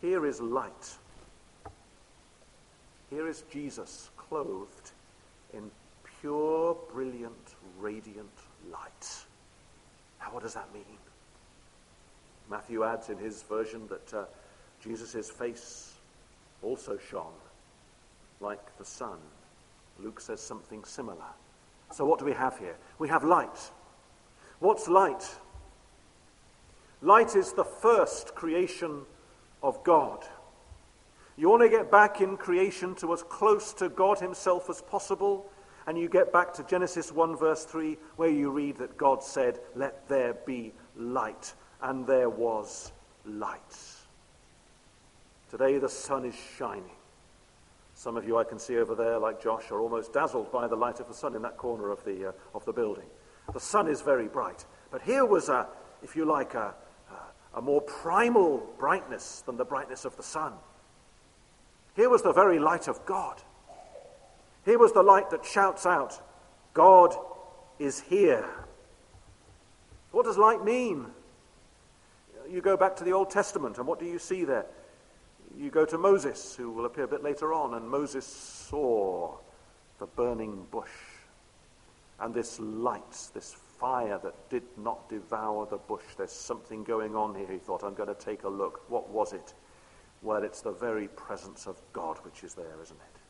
Here 0.00 0.24
is 0.24 0.40
light. 0.40 0.96
Here 3.10 3.28
is 3.28 3.42
Jesus 3.52 4.10
clothed 4.16 4.92
in 5.52 5.70
pure, 6.20 6.76
brilliant, 6.92 7.54
radiant 7.78 8.30
light. 8.70 9.24
Now, 10.20 10.32
what 10.32 10.42
does 10.42 10.54
that 10.54 10.72
mean? 10.72 10.84
Matthew 12.50 12.84
adds 12.84 13.10
in 13.10 13.18
his 13.18 13.42
version 13.42 13.86
that 13.88 14.14
uh, 14.14 14.24
Jesus' 14.82 15.28
face 15.28 15.92
also 16.62 16.98
shone 17.10 17.38
like 18.40 18.78
the 18.78 18.84
sun. 18.84 19.18
Luke 19.98 20.20
says 20.20 20.40
something 20.40 20.84
similar. 20.84 21.26
So, 21.92 22.04
what 22.04 22.18
do 22.18 22.24
we 22.24 22.32
have 22.32 22.58
here? 22.58 22.76
We 22.98 23.08
have 23.08 23.24
light. 23.24 23.70
What's 24.60 24.88
light? 24.88 25.36
Light 27.00 27.36
is 27.36 27.52
the 27.52 27.64
first 27.64 28.34
creation 28.34 29.02
of 29.62 29.82
God. 29.84 30.24
You 31.36 31.48
want 31.48 31.62
to 31.62 31.68
get 31.68 31.90
back 31.90 32.20
in 32.20 32.36
creation 32.36 32.94
to 32.96 33.12
as 33.12 33.22
close 33.22 33.72
to 33.74 33.88
God 33.88 34.18
Himself 34.18 34.68
as 34.68 34.82
possible, 34.82 35.50
And 35.86 35.96
you 35.96 36.08
get 36.08 36.32
back 36.34 36.52
to 36.54 36.64
Genesis 36.64 37.10
1, 37.12 37.36
verse 37.36 37.64
3, 37.64 37.96
where 38.16 38.28
you 38.28 38.50
read 38.50 38.76
that 38.76 38.98
God 38.98 39.22
said, 39.22 39.58
Let 39.74 40.06
there 40.06 40.34
be 40.34 40.74
light. 40.94 41.54
And 41.80 42.06
there 42.06 42.28
was 42.28 42.92
light. 43.24 43.58
Today 45.50 45.78
the 45.78 45.88
sun 45.88 46.26
is 46.26 46.34
shining. 46.58 46.97
Some 47.98 48.16
of 48.16 48.24
you 48.24 48.38
I 48.38 48.44
can 48.44 48.60
see 48.60 48.78
over 48.78 48.94
there, 48.94 49.18
like 49.18 49.42
Josh, 49.42 49.72
are 49.72 49.80
almost 49.80 50.12
dazzled 50.12 50.52
by 50.52 50.68
the 50.68 50.76
light 50.76 51.00
of 51.00 51.08
the 51.08 51.14
sun 51.14 51.34
in 51.34 51.42
that 51.42 51.56
corner 51.56 51.90
of 51.90 52.04
the, 52.04 52.28
uh, 52.28 52.32
of 52.54 52.64
the 52.64 52.72
building. 52.72 53.06
The 53.52 53.58
sun 53.58 53.88
is 53.88 54.02
very 54.02 54.28
bright. 54.28 54.64
But 54.92 55.02
here 55.02 55.24
was, 55.24 55.48
a, 55.48 55.66
if 56.00 56.14
you 56.14 56.24
like, 56.24 56.54
a, 56.54 56.76
a 57.54 57.60
more 57.60 57.80
primal 57.80 58.64
brightness 58.78 59.40
than 59.40 59.56
the 59.56 59.64
brightness 59.64 60.04
of 60.04 60.16
the 60.16 60.22
sun. 60.22 60.52
Here 61.96 62.08
was 62.08 62.22
the 62.22 62.32
very 62.32 62.60
light 62.60 62.86
of 62.86 63.04
God. 63.04 63.42
Here 64.64 64.78
was 64.78 64.92
the 64.92 65.02
light 65.02 65.30
that 65.30 65.44
shouts 65.44 65.84
out, 65.84 66.22
God 66.74 67.16
is 67.80 67.98
here. 67.98 68.48
What 70.12 70.24
does 70.24 70.38
light 70.38 70.64
mean? 70.64 71.06
You 72.48 72.60
go 72.60 72.76
back 72.76 72.94
to 72.98 73.04
the 73.04 73.12
Old 73.12 73.30
Testament, 73.30 73.76
and 73.76 73.88
what 73.88 73.98
do 73.98 74.06
you 74.06 74.20
see 74.20 74.44
there? 74.44 74.66
You 75.58 75.70
go 75.70 75.84
to 75.86 75.98
Moses, 75.98 76.54
who 76.54 76.70
will 76.70 76.84
appear 76.84 77.04
a 77.04 77.08
bit 77.08 77.24
later 77.24 77.52
on, 77.52 77.74
and 77.74 77.88
Moses 77.88 78.24
saw 78.24 79.36
the 79.98 80.06
burning 80.06 80.64
bush 80.70 80.88
and 82.20 82.32
this 82.32 82.60
light, 82.60 83.28
this 83.34 83.56
fire 83.80 84.20
that 84.22 84.34
did 84.50 84.62
not 84.76 85.08
devour 85.08 85.66
the 85.66 85.76
bush. 85.76 86.04
There's 86.16 86.30
something 86.30 86.84
going 86.84 87.16
on 87.16 87.34
here. 87.34 87.50
He 87.50 87.58
thought, 87.58 87.82
I'm 87.82 87.94
going 87.94 88.08
to 88.08 88.14
take 88.14 88.44
a 88.44 88.48
look. 88.48 88.88
What 88.88 89.08
was 89.08 89.32
it? 89.32 89.54
Well, 90.22 90.44
it's 90.44 90.60
the 90.60 90.72
very 90.72 91.08
presence 91.08 91.66
of 91.66 91.76
God 91.92 92.18
which 92.22 92.44
is 92.44 92.54
there, 92.54 92.76
isn't 92.80 92.96
it? 92.96 93.20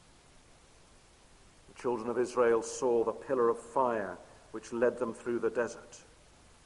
The 1.74 1.80
children 1.80 2.10
of 2.10 2.18
Israel 2.18 2.62
saw 2.62 3.04
the 3.04 3.12
pillar 3.12 3.48
of 3.48 3.58
fire 3.58 4.18
which 4.52 4.72
led 4.72 4.98
them 4.98 5.14
through 5.14 5.38
the 5.38 5.50
desert. 5.50 5.98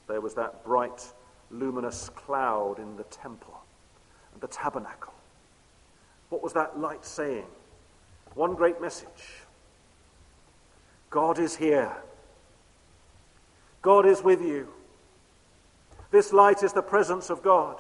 There 0.09 0.21
was 0.21 0.35
that 0.35 0.65
bright, 0.65 1.07
luminous 1.53 2.09
cloud 2.11 2.81
in 2.81 2.97
the 2.97 3.05
temple 3.05 3.61
and 4.33 4.41
the 4.41 4.49
tabernacle. 4.49 5.13
What 6.33 6.43
was 6.43 6.55
that 6.55 6.81
light 6.81 7.05
saying? 7.05 7.45
One 8.35 8.55
great 8.55 8.81
message 8.81 9.43
God 11.11 11.39
is 11.39 11.55
here. 11.55 11.93
God 13.83 14.07
is 14.07 14.23
with 14.23 14.41
you. 14.41 14.69
This 16.11 16.33
light 16.33 16.63
is 16.63 16.73
the 16.73 16.81
presence 16.81 17.29
of 17.29 17.43
God. 17.43 17.77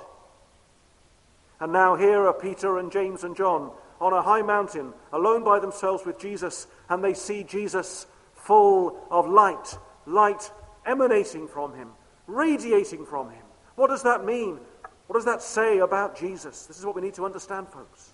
And 1.60 1.72
now 1.72 1.96
here 1.96 2.26
are 2.26 2.34
Peter 2.34 2.76
and 2.76 2.92
James 2.92 3.24
and 3.24 3.34
John 3.34 3.70
on 4.02 4.12
a 4.12 4.20
high 4.20 4.42
mountain, 4.42 4.92
alone 5.14 5.44
by 5.44 5.58
themselves 5.58 6.04
with 6.04 6.18
Jesus, 6.18 6.66
and 6.90 7.02
they 7.02 7.14
see 7.14 7.44
Jesus 7.44 8.06
full 8.34 9.02
of 9.10 9.26
light, 9.26 9.78
light 10.04 10.50
emanating 10.84 11.48
from 11.48 11.74
him, 11.74 11.88
radiating 12.26 13.06
from 13.06 13.30
him. 13.30 13.44
What 13.76 13.88
does 13.88 14.02
that 14.02 14.26
mean? 14.26 14.60
What 15.06 15.14
does 15.14 15.24
that 15.24 15.40
say 15.40 15.78
about 15.78 16.18
Jesus? 16.18 16.66
This 16.66 16.78
is 16.78 16.84
what 16.84 16.94
we 16.94 17.00
need 17.00 17.14
to 17.14 17.24
understand, 17.24 17.68
folks. 17.70 18.11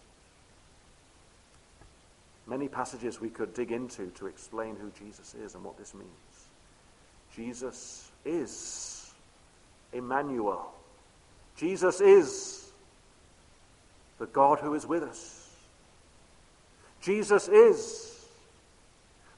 Many 2.48 2.66
passages 2.66 3.20
we 3.20 3.28
could 3.28 3.52
dig 3.52 3.72
into 3.72 4.06
to 4.12 4.26
explain 4.26 4.76
who 4.76 4.90
Jesus 4.98 5.34
is 5.34 5.54
and 5.54 5.62
what 5.62 5.76
this 5.76 5.92
means. 5.92 6.08
Jesus 7.36 8.10
is 8.24 9.12
Emmanuel. 9.92 10.72
Jesus 11.56 12.00
is 12.00 12.72
the 14.18 14.26
God 14.26 14.60
who 14.60 14.74
is 14.74 14.86
with 14.86 15.02
us. 15.02 15.50
Jesus 17.02 17.48
is 17.48 18.26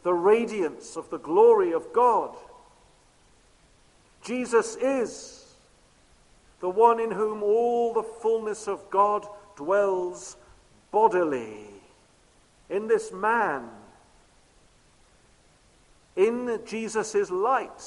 the 0.02 0.14
radiance 0.14 0.96
of 0.96 1.10
the 1.10 1.18
glory 1.18 1.72
of 1.72 1.92
God. 1.92 2.34
Jesus 4.22 4.76
is 4.76 5.52
the 6.60 6.68
one 6.68 7.00
in 7.00 7.10
whom 7.10 7.42
all 7.42 7.92
the 7.92 8.02
fullness 8.02 8.68
of 8.68 8.88
God 8.90 9.26
dwells 9.56 10.36
bodily. 10.90 11.79
In 12.70 12.86
this 12.86 13.12
man 13.12 13.68
in 16.16 16.60
Jesus' 16.66 17.30
light. 17.30 17.82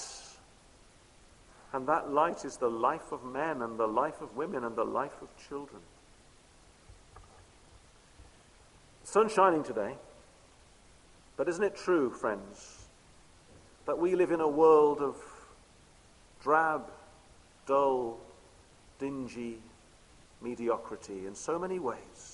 And 1.72 1.88
that 1.88 2.12
light 2.12 2.46
is 2.46 2.58
the 2.58 2.70
life 2.70 3.12
of 3.12 3.24
men 3.24 3.62
and 3.62 3.80
the 3.80 3.88
life 3.88 4.22
of 4.22 4.36
women 4.36 4.64
and 4.64 4.76
the 4.76 4.84
life 4.84 5.22
of 5.22 5.30
children. 5.48 5.82
Sun 9.04 9.30
shining 9.30 9.64
today, 9.64 9.96
but 11.36 11.50
isn't 11.50 11.64
it 11.64 11.76
true, 11.76 12.10
friends, 12.10 12.86
that 13.86 13.98
we 13.98 14.16
live 14.16 14.32
in 14.32 14.40
a 14.40 14.48
world 14.48 15.00
of 15.00 15.16
drab, 16.42 16.90
dull, 17.68 18.18
dingy 19.00 19.58
mediocrity 20.42 21.26
in 21.26 21.36
so 21.36 21.60
many 21.60 21.80
ways? 21.80 22.33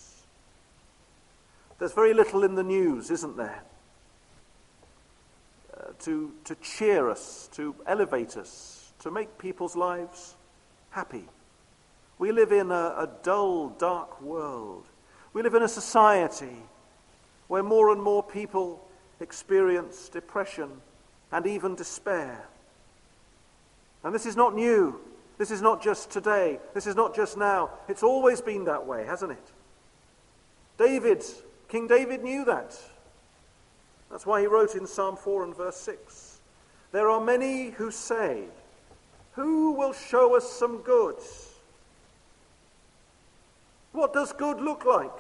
There's 1.80 1.94
very 1.94 2.14
little 2.14 2.44
in 2.44 2.56
the 2.56 2.64
news, 2.64 3.10
isn't 3.10 3.38
there? 3.38 3.64
Uh, 5.74 5.92
to, 6.00 6.34
to 6.44 6.56
cheer 6.56 7.10
us, 7.10 7.50
to 7.54 7.74
elevate 7.88 8.36
us, 8.36 8.92
to 9.00 9.10
make 9.10 9.38
people's 9.38 9.78
lives 9.78 10.36
happy. 10.90 11.26
We 12.18 12.34
live 12.34 12.52
in 12.52 12.70
a, 12.72 12.74
a 12.74 13.10
dull, 13.24 13.70
dark 13.70 14.22
world. 14.22 14.86
We 15.32 15.42
live 15.42 15.56
in 15.56 15.64
a 15.64 15.70
society 15.70 16.58
where 17.48 17.64
more 17.64 17.92
and 17.92 18.02
more 18.04 18.24
people 18.24 18.86
experience 19.22 20.10
depression 20.10 20.70
and 21.32 21.48
even 21.48 21.76
despair. 21.76 22.46
And 24.04 24.14
this 24.14 24.26
is 24.26 24.36
not 24.36 24.54
new. 24.54 25.00
This 25.38 25.50
is 25.50 25.62
not 25.62 25.82
just 25.82 26.12
today. 26.12 26.60
This 26.74 26.88
is 26.88 26.96
not 26.96 27.16
just 27.16 27.38
now. 27.38 27.70
It's 27.88 28.04
always 28.04 28.42
been 28.42 28.66
that 28.66 28.86
way, 28.86 29.06
hasn't 29.06 29.32
it? 29.32 29.52
David, 30.78 31.24
King 31.70 31.88
David 31.88 32.24
knew 32.24 32.44
that. 32.46 32.78
That's 34.10 34.26
why 34.26 34.42
he 34.42 34.48
wrote 34.48 34.76
in 34.76 34.88
Psalm 34.88 35.16
4 35.16 35.44
and 35.46 35.56
verse 35.56 35.78
6 35.78 36.42
There 36.92 37.10
are 37.10 37.22
many 37.22 37.70
who 37.70 37.92
say, 37.92 38.46
Who 39.34 39.72
will 39.72 39.94
show 39.94 40.36
us 40.36 40.52
some 40.52 40.80
good? 40.80 41.18
What 43.92 44.14
does 44.14 44.34
good 44.34 44.60
look 44.60 44.86
like? 44.86 45.12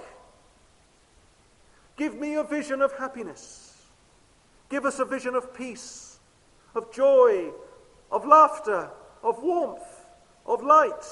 Give 1.97 2.15
me 2.15 2.35
a 2.35 2.43
vision 2.43 2.81
of 2.81 2.93
happiness. 2.93 3.75
Give 4.69 4.85
us 4.85 4.99
a 4.99 5.05
vision 5.05 5.35
of 5.35 5.53
peace, 5.53 6.19
of 6.75 6.91
joy, 6.93 7.49
of 8.11 8.25
laughter, 8.25 8.89
of 9.23 9.41
warmth, 9.41 9.83
of 10.45 10.63
light. 10.63 11.05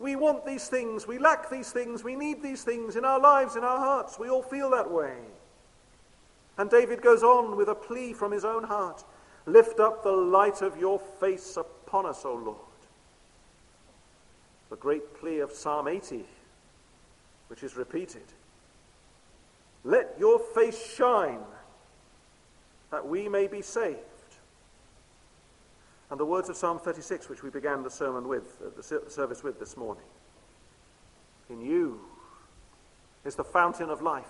We 0.00 0.16
want 0.16 0.46
these 0.46 0.66
things. 0.66 1.06
We 1.06 1.18
lack 1.18 1.50
these 1.50 1.70
things. 1.70 2.02
We 2.02 2.16
need 2.16 2.42
these 2.42 2.64
things 2.64 2.96
in 2.96 3.04
our 3.04 3.20
lives, 3.20 3.54
in 3.54 3.62
our 3.62 3.78
hearts. 3.78 4.18
We 4.18 4.30
all 4.30 4.42
feel 4.42 4.70
that 4.70 4.90
way. 4.90 5.14
And 6.56 6.70
David 6.70 7.02
goes 7.02 7.22
on 7.22 7.54
with 7.54 7.68
a 7.68 7.74
plea 7.74 8.14
from 8.14 8.32
his 8.32 8.44
own 8.44 8.64
heart 8.64 9.04
Lift 9.46 9.80
up 9.80 10.02
the 10.02 10.12
light 10.12 10.62
of 10.62 10.78
your 10.78 10.98
face 10.98 11.56
upon 11.56 12.06
us, 12.06 12.24
O 12.24 12.34
Lord. 12.34 12.56
The 14.68 14.76
great 14.76 15.14
plea 15.18 15.40
of 15.40 15.50
Psalm 15.52 15.88
80, 15.88 16.24
which 17.48 17.62
is 17.62 17.76
repeated 17.76 18.22
Let 19.82 20.14
your 20.18 20.38
face 20.38 20.94
shine 20.94 21.40
that 22.90 23.06
we 23.06 23.28
may 23.28 23.46
be 23.46 23.62
saved. 23.62 23.98
And 26.10 26.18
the 26.18 26.24
words 26.24 26.48
of 26.48 26.56
Psalm 26.56 26.78
36, 26.78 27.28
which 27.28 27.42
we 27.42 27.50
began 27.50 27.82
the 27.82 27.90
sermon 27.90 28.26
with, 28.26 28.60
uh, 28.60 28.70
the 28.76 29.10
service 29.10 29.42
with 29.42 29.60
this 29.60 29.76
morning. 29.76 30.04
In 31.48 31.60
you 31.60 32.00
is 33.24 33.36
the 33.36 33.44
fountain 33.44 33.90
of 33.90 34.02
life. 34.02 34.24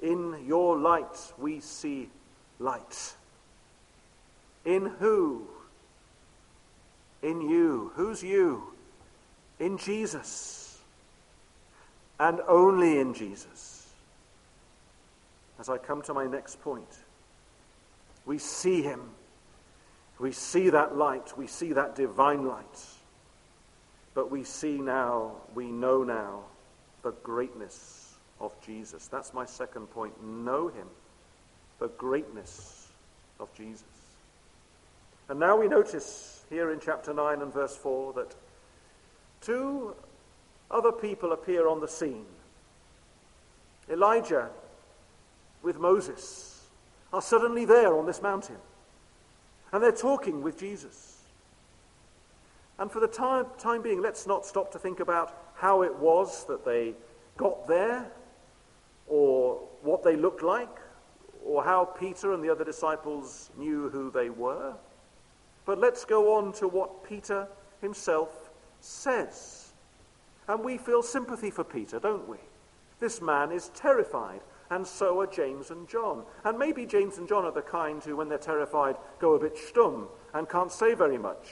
In 0.00 0.44
your 0.46 0.78
light 0.78 1.32
we 1.38 1.60
see 1.60 2.08
light. 2.58 3.14
In 4.64 4.86
who? 4.86 5.46
In 7.22 7.40
you. 7.42 7.92
Who's 7.94 8.22
you? 8.22 8.62
In 9.58 9.76
Jesus. 9.76 10.78
And 12.20 12.40
only 12.48 12.98
in 12.98 13.12
Jesus. 13.12 13.92
As 15.58 15.68
I 15.68 15.78
come 15.78 16.02
to 16.02 16.14
my 16.14 16.26
next 16.26 16.60
point, 16.62 16.98
we 18.24 18.38
see 18.38 18.82
him. 18.82 19.00
We 20.18 20.32
see 20.32 20.70
that 20.70 20.96
light. 20.96 21.36
We 21.36 21.46
see 21.46 21.72
that 21.74 21.94
divine 21.94 22.46
light. 22.46 22.86
But 24.14 24.30
we 24.30 24.44
see 24.44 24.78
now, 24.78 25.32
we 25.54 25.66
know 25.66 26.02
now, 26.02 26.40
the 27.02 27.12
greatness 27.22 28.16
of 28.40 28.52
Jesus. 28.64 29.06
That's 29.06 29.32
my 29.32 29.46
second 29.46 29.86
point. 29.90 30.22
Know 30.24 30.68
him, 30.68 30.88
the 31.78 31.88
greatness 31.88 32.88
of 33.38 33.54
Jesus. 33.54 33.84
And 35.28 35.38
now 35.38 35.56
we 35.56 35.68
notice 35.68 36.44
here 36.50 36.72
in 36.72 36.80
chapter 36.80 37.12
9 37.12 37.42
and 37.42 37.52
verse 37.52 37.76
4 37.76 38.14
that 38.14 38.34
two 39.40 39.94
other 40.70 40.92
people 40.92 41.32
appear 41.32 41.68
on 41.68 41.80
the 41.80 41.88
scene 41.88 42.26
Elijah 43.90 44.50
with 45.62 45.78
Moses. 45.78 46.62
are 47.12 47.22
suddenly 47.22 47.64
there 47.64 47.96
on 47.96 48.06
this 48.06 48.20
mountain. 48.20 48.56
And 49.72 49.82
they're 49.82 49.92
talking 49.92 50.42
with 50.42 50.58
Jesus. 50.58 51.16
And 52.78 52.90
for 52.90 53.00
the 53.00 53.08
time, 53.08 53.46
time 53.58 53.82
being, 53.82 54.00
let's 54.00 54.26
not 54.26 54.46
stop 54.46 54.70
to 54.72 54.78
think 54.78 55.00
about 55.00 55.36
how 55.54 55.82
it 55.82 55.94
was 55.96 56.44
that 56.44 56.64
they 56.64 56.94
got 57.36 57.66
there, 57.66 58.06
or 59.08 59.56
what 59.82 60.04
they 60.04 60.16
looked 60.16 60.42
like, 60.42 60.78
or 61.44 61.64
how 61.64 61.84
Peter 61.84 62.32
and 62.32 62.42
the 62.42 62.50
other 62.50 62.64
disciples 62.64 63.50
knew 63.56 63.88
who 63.88 64.10
they 64.10 64.30
were. 64.30 64.74
But 65.64 65.78
let's 65.78 66.04
go 66.04 66.36
on 66.36 66.52
to 66.54 66.68
what 66.68 67.04
Peter 67.04 67.46
himself 67.80 68.50
says. 68.80 69.72
And 70.46 70.64
we 70.64 70.78
feel 70.78 71.02
sympathy 71.02 71.50
for 71.50 71.64
Peter, 71.64 71.98
don't 71.98 72.28
we? 72.28 72.38
This 73.00 73.20
man 73.20 73.52
is 73.52 73.68
terrified, 73.74 74.40
and 74.70 74.86
so 74.86 75.20
are 75.20 75.26
James 75.26 75.70
and 75.70 75.88
John. 75.88 76.24
And 76.44 76.58
maybe 76.58 76.86
James 76.86 77.18
and 77.18 77.28
John 77.28 77.44
are 77.44 77.52
the 77.52 77.62
kind 77.62 78.02
who, 78.02 78.16
when 78.16 78.28
they're 78.28 78.38
terrified, 78.38 78.96
go 79.18 79.34
a 79.34 79.38
bit 79.38 79.56
stum 79.56 80.06
and 80.34 80.48
can't 80.48 80.72
say 80.72 80.94
very 80.94 81.18
much, 81.18 81.48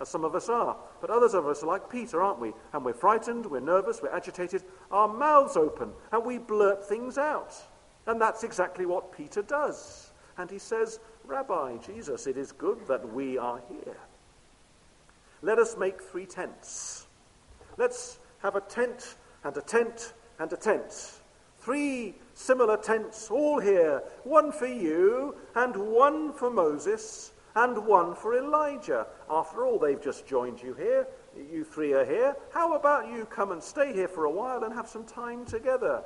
as 0.00 0.08
some 0.08 0.24
of 0.24 0.34
us 0.34 0.48
are. 0.48 0.76
But 1.00 1.10
others 1.10 1.34
of 1.34 1.46
us 1.46 1.62
are 1.62 1.66
like 1.66 1.90
Peter, 1.90 2.22
aren't 2.22 2.40
we? 2.40 2.52
And 2.72 2.84
we're 2.84 2.92
frightened, 2.92 3.46
we're 3.46 3.60
nervous, 3.60 4.00
we're 4.02 4.14
agitated, 4.14 4.62
our 4.90 5.08
mouths 5.08 5.56
open, 5.56 5.90
and 6.12 6.24
we 6.24 6.38
blurt 6.38 6.88
things 6.88 7.18
out. 7.18 7.54
And 8.06 8.20
that's 8.20 8.44
exactly 8.44 8.86
what 8.86 9.16
Peter 9.16 9.42
does. 9.42 10.10
And 10.38 10.50
he 10.50 10.58
says, 10.58 10.98
Rabbi, 11.24 11.76
Jesus, 11.78 12.26
it 12.26 12.36
is 12.36 12.52
good 12.52 12.86
that 12.88 13.12
we 13.12 13.38
are 13.38 13.60
here. 13.68 13.96
Let 15.42 15.58
us 15.58 15.76
make 15.76 16.00
three 16.00 16.26
tents. 16.26 17.06
Let's 17.76 18.18
have 18.38 18.54
a 18.54 18.60
tent 18.60 19.16
and 19.44 19.56
a 19.56 19.60
tent 19.60 20.14
and 20.38 20.52
a 20.52 20.56
tent. 20.56 21.20
Three 21.58 22.14
similar 22.34 22.76
tents, 22.76 23.30
all 23.30 23.58
here. 23.58 24.02
One 24.24 24.52
for 24.52 24.66
you, 24.66 25.36
and 25.54 25.76
one 25.76 26.32
for 26.32 26.50
Moses, 26.50 27.32
and 27.54 27.86
one 27.86 28.14
for 28.14 28.36
Elijah. 28.36 29.06
After 29.28 29.64
all, 29.64 29.78
they've 29.78 30.02
just 30.02 30.26
joined 30.26 30.62
you 30.62 30.74
here. 30.74 31.06
You 31.52 31.64
three 31.64 31.92
are 31.92 32.04
here. 32.04 32.36
How 32.52 32.74
about 32.74 33.08
you 33.08 33.24
come 33.26 33.52
and 33.52 33.62
stay 33.62 33.92
here 33.92 34.08
for 34.08 34.24
a 34.24 34.30
while 34.30 34.64
and 34.64 34.74
have 34.74 34.88
some 34.88 35.04
time 35.04 35.44
together? 35.44 36.02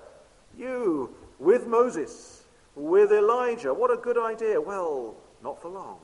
You 0.58 1.14
with 1.38 1.66
Moses, 1.66 2.44
with 2.74 3.12
Elijah. 3.12 3.74
What 3.74 3.90
a 3.90 3.96
good 3.96 4.18
idea. 4.18 4.60
Well, 4.60 5.14
not 5.42 5.60
for 5.60 5.68
long. 5.68 5.98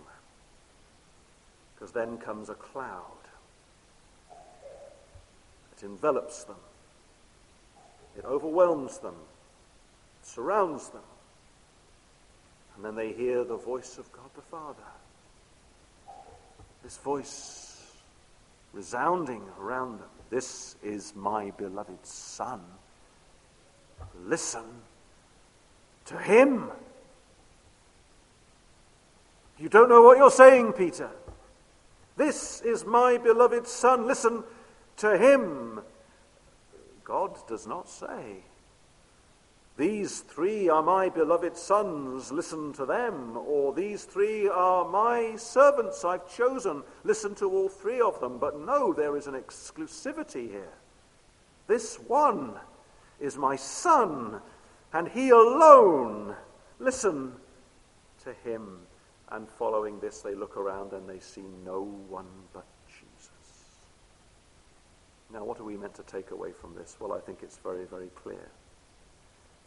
Because 1.74 1.92
then 1.92 2.18
comes 2.18 2.48
a 2.48 2.54
cloud. 2.54 3.02
It 5.76 5.82
envelops 5.82 6.44
them. 6.44 6.56
It 8.16 8.24
overwhelms 8.24 8.98
them, 8.98 9.16
surrounds 10.34 10.88
them. 10.88 11.02
And 12.76 12.84
then 12.84 12.94
they 12.94 13.12
hear 13.12 13.44
the 13.44 13.56
voice 13.56 13.98
of 13.98 14.10
God 14.12 14.30
the 14.34 14.42
Father. 14.42 14.82
This 16.82 16.96
voice 16.96 17.92
resounding 18.72 19.42
around 19.60 20.00
them. 20.00 20.08
This 20.30 20.76
is 20.82 21.12
my 21.14 21.50
beloved 21.50 22.06
Son. 22.06 22.60
Listen 24.24 24.64
to 26.06 26.16
him. 26.16 26.70
You 29.58 29.68
don't 29.68 29.88
know 29.88 30.02
what 30.02 30.16
you're 30.16 30.30
saying, 30.30 30.72
Peter. 30.72 31.10
This 32.16 32.62
is 32.62 32.84
my 32.86 33.18
beloved 33.18 33.66
Son. 33.66 34.06
Listen 34.06 34.42
to 34.96 35.18
him. 35.18 35.82
God 37.04 37.36
does 37.46 37.66
not 37.66 37.88
say. 37.88 38.44
These 39.82 40.20
three 40.20 40.68
are 40.68 40.80
my 40.80 41.08
beloved 41.08 41.56
sons, 41.56 42.30
listen 42.30 42.72
to 42.74 42.86
them. 42.86 43.36
Or 43.36 43.74
these 43.74 44.04
three 44.04 44.48
are 44.48 44.88
my 44.88 45.34
servants 45.34 46.04
I've 46.04 46.32
chosen, 46.32 46.84
listen 47.02 47.34
to 47.34 47.50
all 47.50 47.68
three 47.68 48.00
of 48.00 48.20
them. 48.20 48.38
But 48.38 48.60
no, 48.60 48.92
there 48.92 49.16
is 49.16 49.26
an 49.26 49.34
exclusivity 49.34 50.48
here. 50.48 50.78
This 51.66 51.96
one 51.96 52.60
is 53.18 53.36
my 53.36 53.56
son, 53.56 54.40
and 54.92 55.08
he 55.08 55.30
alone. 55.30 56.36
Listen 56.78 57.32
to 58.22 58.32
him. 58.48 58.78
And 59.32 59.48
following 59.48 59.98
this, 59.98 60.20
they 60.20 60.36
look 60.36 60.56
around 60.56 60.92
and 60.92 61.08
they 61.08 61.18
see 61.18 61.42
no 61.64 61.82
one 62.08 62.30
but 62.52 62.66
Jesus. 62.86 63.30
Now, 65.32 65.42
what 65.42 65.58
are 65.58 65.64
we 65.64 65.76
meant 65.76 65.96
to 65.96 66.04
take 66.04 66.30
away 66.30 66.52
from 66.52 66.76
this? 66.76 66.98
Well, 67.00 67.12
I 67.12 67.18
think 67.18 67.40
it's 67.42 67.56
very, 67.56 67.84
very 67.84 68.10
clear. 68.14 68.48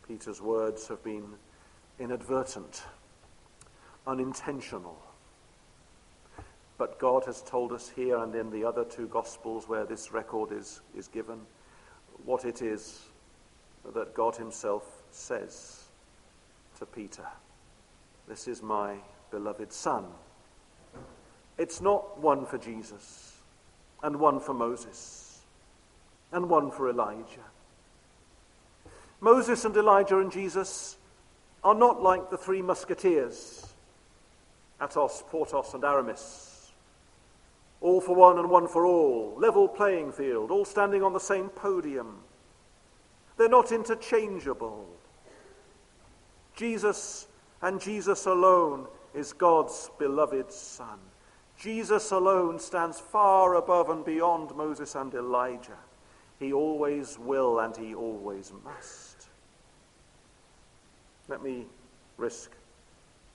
Peter's 0.07 0.41
words 0.41 0.87
have 0.87 1.03
been 1.03 1.33
inadvertent, 1.99 2.83
unintentional. 4.05 5.01
But 6.77 6.99
God 6.99 7.23
has 7.25 7.41
told 7.41 7.71
us 7.71 7.89
here 7.95 8.17
and 8.17 8.35
in 8.35 8.51
the 8.51 8.65
other 8.65 8.83
two 8.83 9.07
Gospels 9.07 9.67
where 9.67 9.85
this 9.85 10.11
record 10.11 10.51
is, 10.51 10.81
is 10.95 11.07
given 11.07 11.39
what 12.23 12.45
it 12.45 12.61
is 12.61 13.05
that 13.93 14.13
God 14.13 14.35
Himself 14.35 15.03
says 15.11 15.85
to 16.77 16.85
Peter, 16.85 17.25
This 18.27 18.47
is 18.47 18.61
my 18.61 18.97
beloved 19.31 19.71
Son. 19.71 20.05
It's 21.57 21.81
not 21.81 22.19
one 22.19 22.45
for 22.45 22.57
Jesus, 22.57 23.37
and 24.03 24.19
one 24.19 24.39
for 24.39 24.53
Moses, 24.53 25.39
and 26.31 26.49
one 26.49 26.69
for 26.69 26.89
Elijah. 26.89 27.45
Moses 29.25 29.65
and 29.65 29.75
Elijah 29.75 30.19
and 30.19 30.31
Jesus 30.31 30.97
are 31.63 31.73
not 31.73 31.99
like 31.99 32.29
the 32.29 32.37
three 32.37 32.61
musketeers, 32.61 33.73
Athos, 34.79 35.23
Porthos, 35.29 35.73
and 35.73 35.83
Aramis. 35.83 36.71
All 37.81 37.99
for 37.99 38.15
one 38.15 38.37
and 38.37 38.51
one 38.51 38.67
for 38.67 38.85
all, 38.85 39.33
level 39.39 39.67
playing 39.67 40.11
field, 40.11 40.51
all 40.51 40.63
standing 40.63 41.01
on 41.01 41.11
the 41.11 41.19
same 41.19 41.49
podium. 41.49 42.19
They're 43.35 43.49
not 43.49 43.71
interchangeable. 43.71 44.87
Jesus 46.55 47.25
and 47.63 47.81
Jesus 47.81 48.27
alone 48.27 48.85
is 49.15 49.33
God's 49.33 49.89
beloved 49.97 50.51
Son. 50.51 50.99
Jesus 51.57 52.11
alone 52.11 52.59
stands 52.59 52.99
far 52.99 53.55
above 53.55 53.89
and 53.89 54.05
beyond 54.05 54.55
Moses 54.55 54.93
and 54.93 55.11
Elijah. 55.15 55.79
He 56.37 56.53
always 56.53 57.17
will 57.17 57.59
and 57.59 57.75
he 57.75 57.95
always 57.95 58.53
must. 58.63 59.04
Let 61.27 61.43
me 61.43 61.65
risk 62.17 62.51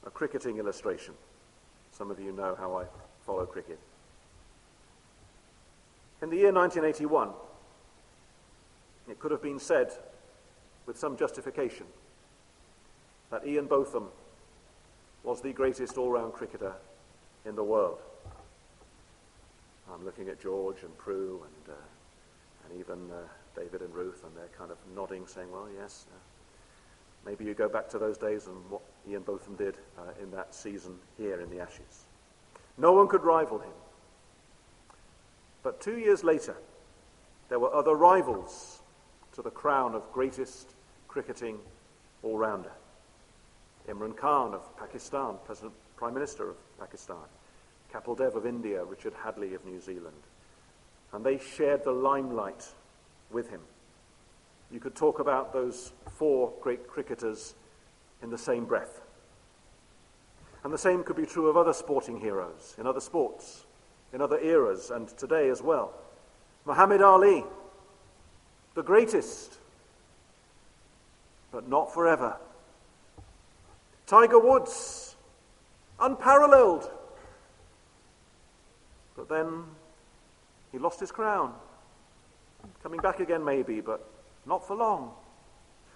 a 0.07 0.11
cricketing 0.11 0.59
illustration. 0.59 1.14
Some 1.92 2.11
of 2.11 2.20
you 2.20 2.33
know 2.33 2.55
how 2.55 2.76
I 2.76 2.85
follow 3.26 3.44
cricket. 3.46 3.79
In 6.22 6.31
the 6.31 6.37
year 6.37 6.53
1981, 6.53 7.31
it 9.09 9.18
could 9.18 9.31
have 9.31 9.42
been 9.42 9.59
said 9.59 9.92
with 10.87 10.98
some 10.98 11.16
justification 11.16 11.87
that 13.31 13.46
Ian 13.46 13.66
Botham 13.66 14.09
was 15.24 15.40
the 15.40 15.53
greatest 15.53 15.98
all 15.98 16.11
round 16.11 16.33
cricketer 16.33 16.74
in 17.44 17.57
the 17.57 17.64
world. 17.64 17.98
I'm 19.92 20.05
looking 20.05 20.29
at 20.29 20.40
George 20.40 20.83
and 20.83 20.96
Prue 20.98 21.44
and, 21.44 21.74
uh, 21.74 22.68
and 22.68 22.81
even 22.81 23.11
uh, 23.11 23.26
David 23.57 23.83
and 23.83 23.92
Ruth, 23.94 24.22
and 24.24 24.37
they're 24.37 24.57
kind 24.57 24.70
of 24.70 24.79
nodding, 24.94 25.26
saying, 25.26 25.50
Well, 25.50 25.68
yes, 25.76 26.07
uh, 26.12 26.18
maybe 27.24 27.44
you 27.44 27.54
go 27.54 27.68
back 27.68 27.88
to 27.90 27.98
those 27.98 28.18
days 28.18 28.46
and 28.46 28.56
what 28.70 28.83
Ian 29.09 29.22
Botham 29.22 29.56
did 29.56 29.76
uh, 29.98 30.22
in 30.22 30.30
that 30.33 30.54
season 30.54 30.96
here 31.18 31.40
in 31.40 31.50
the 31.50 31.61
Ashes. 31.61 32.04
No 32.78 32.92
one 32.92 33.09
could 33.09 33.22
rival 33.22 33.59
him. 33.59 33.72
But 35.62 35.80
two 35.80 35.98
years 35.98 36.24
later, 36.24 36.56
there 37.48 37.59
were 37.59 37.74
other 37.74 37.94
rivals 37.94 38.80
to 39.35 39.42
the 39.42 39.50
crown 39.50 39.94
of 39.94 40.11
greatest 40.12 40.74
cricketing 41.09 41.59
all 42.22 42.38
rounder. 42.38 42.72
Imran 43.88 44.16
Khan 44.16 44.54
of 44.54 44.76
Pakistan, 44.76 45.37
President, 45.44 45.72
Prime 45.96 46.14
Minister 46.14 46.50
of 46.50 46.78
Pakistan, 46.78 47.16
Kapil 47.92 48.16
Dev 48.16 48.37
of 48.37 48.46
India, 48.46 48.85
Richard 48.85 49.14
Hadlee 49.14 49.54
of 49.54 49.64
New 49.64 49.80
Zealand. 49.80 50.22
And 51.12 51.24
they 51.24 51.38
shared 51.38 51.85
the 51.85 51.92
limelight 51.92 52.66
with 53.30 53.50
him. 53.50 53.61
You 54.72 54.80
could 54.80 54.94
talk 54.94 55.18
about 55.18 55.52
those 55.52 55.92
four 56.12 56.52
great 56.61 56.87
cricketers 56.87 57.54
in 58.22 58.30
the 58.30 58.38
same 58.38 58.64
breath. 58.64 59.00
And 60.62 60.72
the 60.72 60.78
same 60.78 61.02
could 61.02 61.16
be 61.16 61.26
true 61.26 61.48
of 61.48 61.56
other 61.56 61.72
sporting 61.72 62.20
heroes 62.20 62.74
in 62.78 62.87
other 62.87 63.00
sports, 63.00 63.64
in 64.12 64.20
other 64.20 64.38
eras, 64.38 64.90
and 64.90 65.09
today 65.16 65.48
as 65.48 65.62
well. 65.62 65.92
Muhammad 66.66 67.00
Ali, 67.00 67.44
the 68.74 68.83
greatest, 68.83 69.59
but 71.50 71.68
not 71.68 71.92
forever. 71.92 72.37
Tiger 74.06 74.38
Woods, 74.38 75.16
unparalleled. 75.98 76.90
But 79.16 79.28
then 79.28 79.64
he 80.72 80.78
lost 80.78 81.00
his 81.00 81.11
crown. 81.11 81.54
Coming 82.83 83.00
back 83.00 83.20
again, 83.20 83.44
maybe, 83.44 83.80
but 83.80 84.06
not 84.50 84.66
for 84.66 84.74
long. 84.74 85.12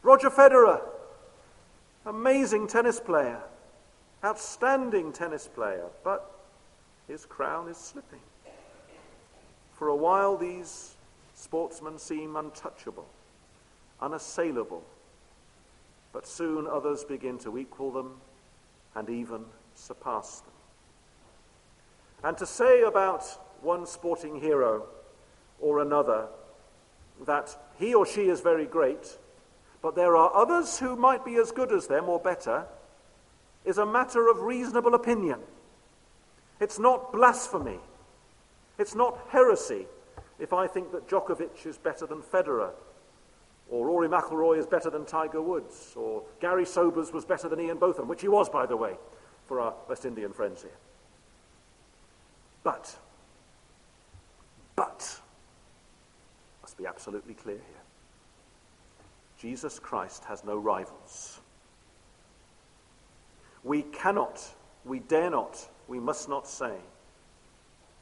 Roger 0.02 0.30
Federer, 0.30 0.80
amazing 2.06 2.68
tennis 2.68 3.00
player, 3.00 3.40
outstanding 4.24 5.12
tennis 5.12 5.48
player, 5.48 5.86
but 6.04 6.38
his 7.08 7.26
crown 7.26 7.68
is 7.68 7.76
slipping. 7.76 8.20
For 9.72 9.88
a 9.88 9.96
while, 9.96 10.36
these 10.36 10.94
sportsmen 11.34 11.98
seem 11.98 12.36
untouchable, 12.36 13.08
unassailable, 14.00 14.84
but 16.12 16.24
soon 16.24 16.68
others 16.68 17.02
begin 17.02 17.38
to 17.38 17.58
equal 17.58 17.90
them 17.90 18.12
and 18.94 19.10
even 19.10 19.44
surpass 19.74 20.40
them. 20.40 20.52
And 22.22 22.38
to 22.38 22.46
say 22.46 22.82
about 22.82 23.24
one 23.62 23.84
sporting 23.84 24.40
hero 24.40 24.86
or 25.60 25.80
another 25.80 26.28
that 27.26 27.56
he 27.78 27.94
or 27.94 28.06
she 28.06 28.28
is 28.28 28.40
very 28.40 28.66
great, 28.66 29.18
but 29.82 29.94
there 29.94 30.16
are 30.16 30.34
others 30.34 30.78
who 30.78 30.96
might 30.96 31.24
be 31.24 31.36
as 31.36 31.50
good 31.50 31.72
as 31.72 31.86
them 31.86 32.08
or 32.08 32.18
better, 32.18 32.64
is 33.64 33.78
a 33.78 33.86
matter 33.86 34.28
of 34.28 34.42
reasonable 34.42 34.94
opinion. 34.94 35.40
It's 36.60 36.78
not 36.78 37.12
blasphemy. 37.12 37.78
It's 38.78 38.94
not 38.94 39.18
heresy 39.30 39.86
if 40.38 40.52
I 40.52 40.66
think 40.66 40.92
that 40.92 41.08
Djokovic 41.08 41.66
is 41.66 41.78
better 41.78 42.06
than 42.06 42.20
Federer, 42.20 42.70
or 43.70 43.86
Rory 43.86 44.08
McIlroy 44.08 44.58
is 44.58 44.66
better 44.66 44.90
than 44.90 45.04
Tiger 45.04 45.40
Woods, 45.40 45.92
or 45.96 46.22
Gary 46.40 46.66
Sobers 46.66 47.12
was 47.12 47.24
better 47.24 47.48
than 47.48 47.60
Ian 47.60 47.78
Botham, 47.78 48.08
which 48.08 48.20
he 48.20 48.28
was, 48.28 48.48
by 48.48 48.66
the 48.66 48.76
way, 48.76 48.94
for 49.46 49.60
our 49.60 49.74
West 49.88 50.04
Indian 50.04 50.32
friends 50.32 50.62
here. 50.62 50.70
But, 52.62 52.96
but, 54.74 55.20
be 56.76 56.86
absolutely 56.86 57.34
clear 57.34 57.56
here. 57.56 57.82
Jesus 59.38 59.78
Christ 59.78 60.24
has 60.24 60.44
no 60.44 60.56
rivals. 60.56 61.40
We 63.62 63.82
cannot, 63.82 64.42
we 64.84 65.00
dare 65.00 65.30
not, 65.30 65.68
we 65.88 66.00
must 66.00 66.28
not 66.28 66.46
say 66.46 66.76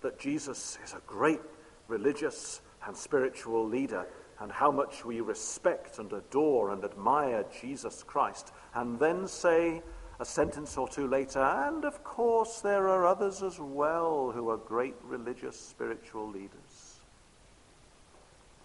that 0.02 0.18
Jesus 0.18 0.78
is 0.84 0.92
a 0.92 1.00
great 1.06 1.40
religious 1.88 2.60
and 2.86 2.96
spiritual 2.96 3.66
leader 3.66 4.06
and 4.40 4.50
how 4.50 4.70
much 4.70 5.04
we 5.04 5.20
respect 5.20 5.98
and 5.98 6.12
adore 6.12 6.72
and 6.72 6.84
admire 6.84 7.44
Jesus 7.60 8.02
Christ, 8.02 8.52
and 8.74 8.98
then 8.98 9.28
say 9.28 9.82
a 10.18 10.24
sentence 10.24 10.76
or 10.76 10.88
two 10.88 11.06
later, 11.06 11.40
and 11.40 11.84
of 11.84 12.02
course 12.02 12.60
there 12.60 12.88
are 12.88 13.06
others 13.06 13.42
as 13.42 13.60
well 13.60 14.32
who 14.34 14.50
are 14.50 14.56
great 14.56 14.96
religious 15.04 15.58
spiritual 15.58 16.28
leaders. 16.28 16.71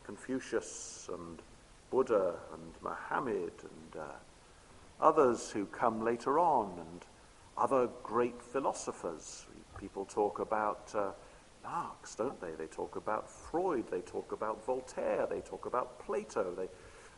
Confucius 0.08 1.10
and 1.14 1.42
Buddha 1.92 2.34
and 2.54 2.74
Muhammad 2.82 3.52
and 3.62 4.02
uh, 4.02 4.06
others 5.02 5.52
who 5.52 5.66
come 5.66 6.04
later 6.04 6.40
on, 6.40 6.72
and 6.80 7.06
other 7.58 7.90
great 8.04 8.42
philosophers. 8.42 9.46
People 9.78 10.06
talk 10.06 10.40
about 10.40 10.92
uh, 10.96 11.12
Marx, 11.62 12.16
don't 12.16 12.40
they? 12.40 12.52
They 12.58 12.68
talk 12.68 12.96
about 12.96 13.30
Freud, 13.30 13.92
they 13.92 14.00
talk 14.00 14.32
about 14.32 14.66
Voltaire, 14.66 15.28
they 15.30 15.42
talk 15.42 15.66
about 15.66 16.00
Plato, 16.00 16.56
they, 16.56 16.70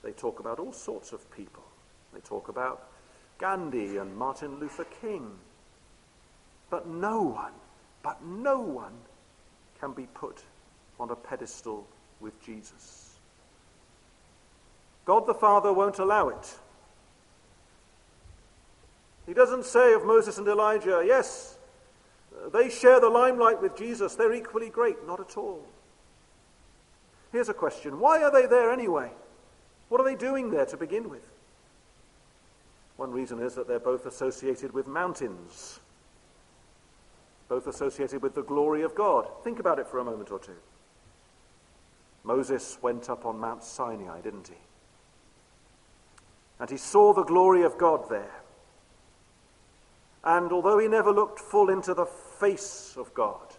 they 0.04 0.12
talk 0.12 0.40
about 0.40 0.60
all 0.60 0.74
sorts 0.74 1.14
of 1.14 1.30
people. 1.32 1.64
They 2.12 2.22
talk 2.22 2.50
about 2.50 2.90
Gandhi 3.38 3.98
and 3.98 4.18
Martin 4.18 4.60
Luther 4.60 4.88
King. 5.00 5.30
But 6.72 6.88
no 6.88 7.22
one, 7.22 7.54
but 8.02 8.24
no 8.24 8.60
one 8.60 8.98
can 9.80 9.94
be 9.94 10.08
put 10.08 10.44
on 11.00 11.12
a 11.12 11.16
pedestal 11.16 11.88
with 12.20 12.44
Jesus. 12.44 13.18
God 15.06 15.26
the 15.26 15.34
Father 15.34 15.74
won't 15.74 16.00
allow 16.00 16.30
it. 16.30 16.56
He 19.26 19.34
doesn't 19.34 19.66
say 19.66 19.94
of 19.94 20.06
Moses 20.06 20.38
and 20.38 20.48
Elijah, 20.48 21.04
yes, 21.06 21.58
they 22.52 22.70
share 22.70 23.00
the 23.00 23.10
limelight 23.10 23.62
with 23.62 23.78
Jesus. 23.78 24.16
They're 24.16 24.34
equally 24.34 24.70
great. 24.70 25.06
Not 25.06 25.20
at 25.20 25.38
all. 25.38 25.66
Here's 27.32 27.50
a 27.50 27.54
question 27.54 28.00
Why 28.00 28.24
are 28.24 28.32
they 28.32 28.48
there 28.48 28.72
anyway? 28.72 29.12
What 29.90 30.02
are 30.02 30.04
they 30.04 30.16
doing 30.16 30.52
there 30.52 30.66
to 30.66 30.78
begin 30.78 31.10
with? 31.10 31.26
One 32.98 33.12
reason 33.12 33.40
is 33.42 33.56
that 33.56 33.68
they're 33.68 33.80
both 33.80 34.06
associated 34.06 34.74
with 34.74 34.86
mountains, 34.86 35.80
both 37.48 37.66
associated 37.66 38.22
with 38.22 38.36
the 38.36 38.44
glory 38.44 38.84
of 38.84 38.94
God. 38.94 39.28
Think 39.44 39.60
about 39.60 39.80
it 39.80 39.88
for 39.88 40.00
a 40.00 40.04
moment 40.04 40.32
or 40.32 40.40
two. 40.40 40.56
Moses 42.24 42.78
went 42.82 43.10
up 43.10 43.26
on 43.26 43.40
Mount 43.40 43.64
Sinai, 43.64 44.22
didn't 44.22 44.48
he? 44.48 44.56
And 46.60 46.70
he 46.70 46.78
saw 46.78 47.14
the 47.14 47.24
glory 47.24 47.64
of 47.64 47.78
God 47.78 48.10
there. 48.10 48.42
And 50.24 50.52
although 50.52 50.78
he 50.80 50.88
never 50.88 51.12
looked 51.12 51.40
full 51.40 51.70
into 51.70 51.94
the 51.94 52.06
face 52.06 52.96
of 52.98 53.14
God, 53.14 53.56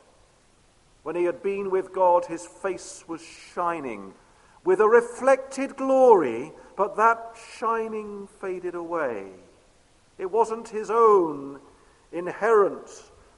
when 1.03 1.17
he 1.17 1.25
had 1.25 1.43
been 1.43 1.71
with 1.71 1.93
God, 1.93 2.27
his 2.27 2.45
face 2.45 3.05
was 3.09 3.23
shining 3.23 4.13
with 4.65 4.81
a 4.81 4.89
reflected 4.89 5.77
glory, 5.77 6.53
but 6.77 6.97
that 6.97 7.37
shining 7.59 8.29
faded 8.41 8.75
away. 8.75 9.27
It 10.19 10.31
wasn't 10.31 10.69
his 10.69 10.91
own 10.91 11.61
inherent 12.13 12.91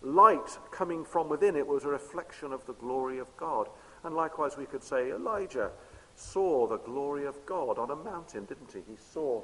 light 0.03 0.59
coming 0.73 1.05
from 1.05 1.29
within, 1.29 1.55
it 1.55 1.67
was 1.67 1.85
a 1.85 1.89
reflection 1.89 2.53
of 2.53 2.67
the 2.67 2.73
glory 2.73 3.19
of 3.19 3.37
God. 3.37 3.69
And 4.05 4.15
likewise, 4.15 4.57
we 4.57 4.67
could 4.67 4.83
say 4.83 5.11
Elijah 5.11 5.71
saw 6.17 6.67
the 6.67 6.79
glory 6.79 7.27
of 7.27 7.45
God 7.47 7.79
on 7.79 7.91
a 7.91 7.97
mountain, 7.97 8.45
didn't 8.45 8.73
he? 8.73 8.81
He 8.81 8.97
saw 9.13 9.43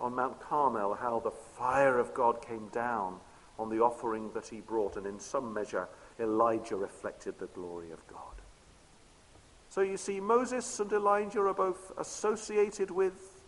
on 0.00 0.14
Mount 0.14 0.40
Carmel 0.40 0.94
how 0.94 1.20
the 1.20 1.30
fire 1.30 1.98
of 1.98 2.14
God 2.14 2.40
came 2.40 2.68
down 2.68 3.18
on 3.58 3.68
the 3.68 3.80
offering 3.80 4.30
that 4.34 4.46
he 4.46 4.60
brought, 4.60 4.96
and 4.96 5.06
in 5.06 5.18
some 5.18 5.52
measure, 5.52 5.88
Elijah 6.20 6.76
reflected 6.76 7.38
the 7.38 7.46
glory 7.46 7.90
of 7.90 8.06
God. 8.06 8.22
So 9.70 9.80
you 9.80 9.96
see, 9.96 10.20
Moses 10.20 10.80
and 10.80 10.92
Elijah 10.92 11.40
are 11.40 11.54
both 11.54 11.92
associated 11.98 12.90
with 12.90 13.42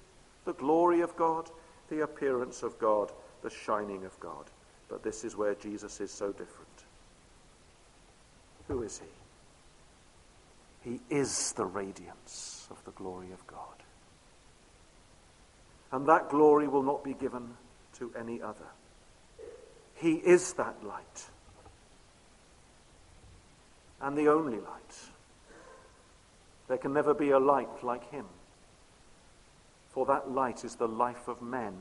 the 0.44 0.52
glory 0.52 1.00
of 1.00 1.16
God, 1.16 1.48
the 1.88 2.02
appearance 2.02 2.62
of 2.62 2.78
God, 2.78 3.12
the 3.42 3.50
shining 3.50 4.04
of 4.04 4.18
God. 4.20 4.46
But 4.88 5.02
this 5.02 5.24
is 5.24 5.36
where 5.36 5.54
Jesus 5.54 6.00
is 6.00 6.10
so 6.10 6.32
different. 6.32 6.68
Who 8.68 8.82
is 8.82 8.98
he? 8.98 9.19
He 10.82 11.00
is 11.10 11.52
the 11.52 11.66
radiance 11.66 12.66
of 12.70 12.82
the 12.84 12.92
glory 12.92 13.32
of 13.32 13.46
God. 13.46 13.58
And 15.92 16.06
that 16.06 16.30
glory 16.30 16.68
will 16.68 16.82
not 16.82 17.04
be 17.04 17.14
given 17.14 17.54
to 17.98 18.12
any 18.18 18.40
other. 18.40 18.66
He 19.94 20.14
is 20.14 20.54
that 20.54 20.82
light. 20.82 21.24
And 24.00 24.16
the 24.16 24.28
only 24.28 24.58
light. 24.58 24.98
There 26.68 26.78
can 26.78 26.92
never 26.92 27.12
be 27.12 27.30
a 27.30 27.38
light 27.38 27.82
like 27.82 28.10
him. 28.10 28.26
For 29.90 30.06
that 30.06 30.30
light 30.30 30.64
is 30.64 30.76
the 30.76 30.88
life 30.88 31.28
of 31.28 31.42
men. 31.42 31.74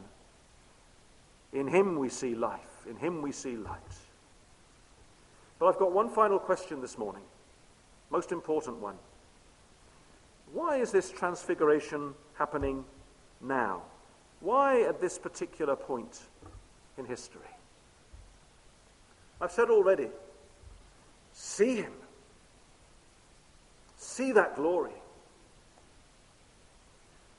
In 1.53 1.67
him 1.67 1.97
we 1.97 2.09
see 2.09 2.35
life. 2.35 2.85
In 2.89 2.95
him 2.97 3.21
we 3.21 3.31
see 3.31 3.55
light. 3.55 3.79
But 5.59 5.67
I've 5.67 5.79
got 5.79 5.91
one 5.91 6.09
final 6.09 6.39
question 6.39 6.81
this 6.81 6.97
morning. 6.97 7.23
Most 8.09 8.31
important 8.31 8.77
one. 8.77 8.95
Why 10.51 10.77
is 10.77 10.91
this 10.91 11.11
transfiguration 11.11 12.13
happening 12.35 12.83
now? 13.41 13.83
Why 14.39 14.81
at 14.81 14.99
this 14.99 15.19
particular 15.19 15.75
point 15.75 16.21
in 16.97 17.05
history? 17.05 17.41
I've 19.41 19.51
said 19.51 19.69
already, 19.69 20.09
see 21.33 21.75
him. 21.75 21.93
See 23.97 24.31
that 24.31 24.55
glory. 24.55 24.93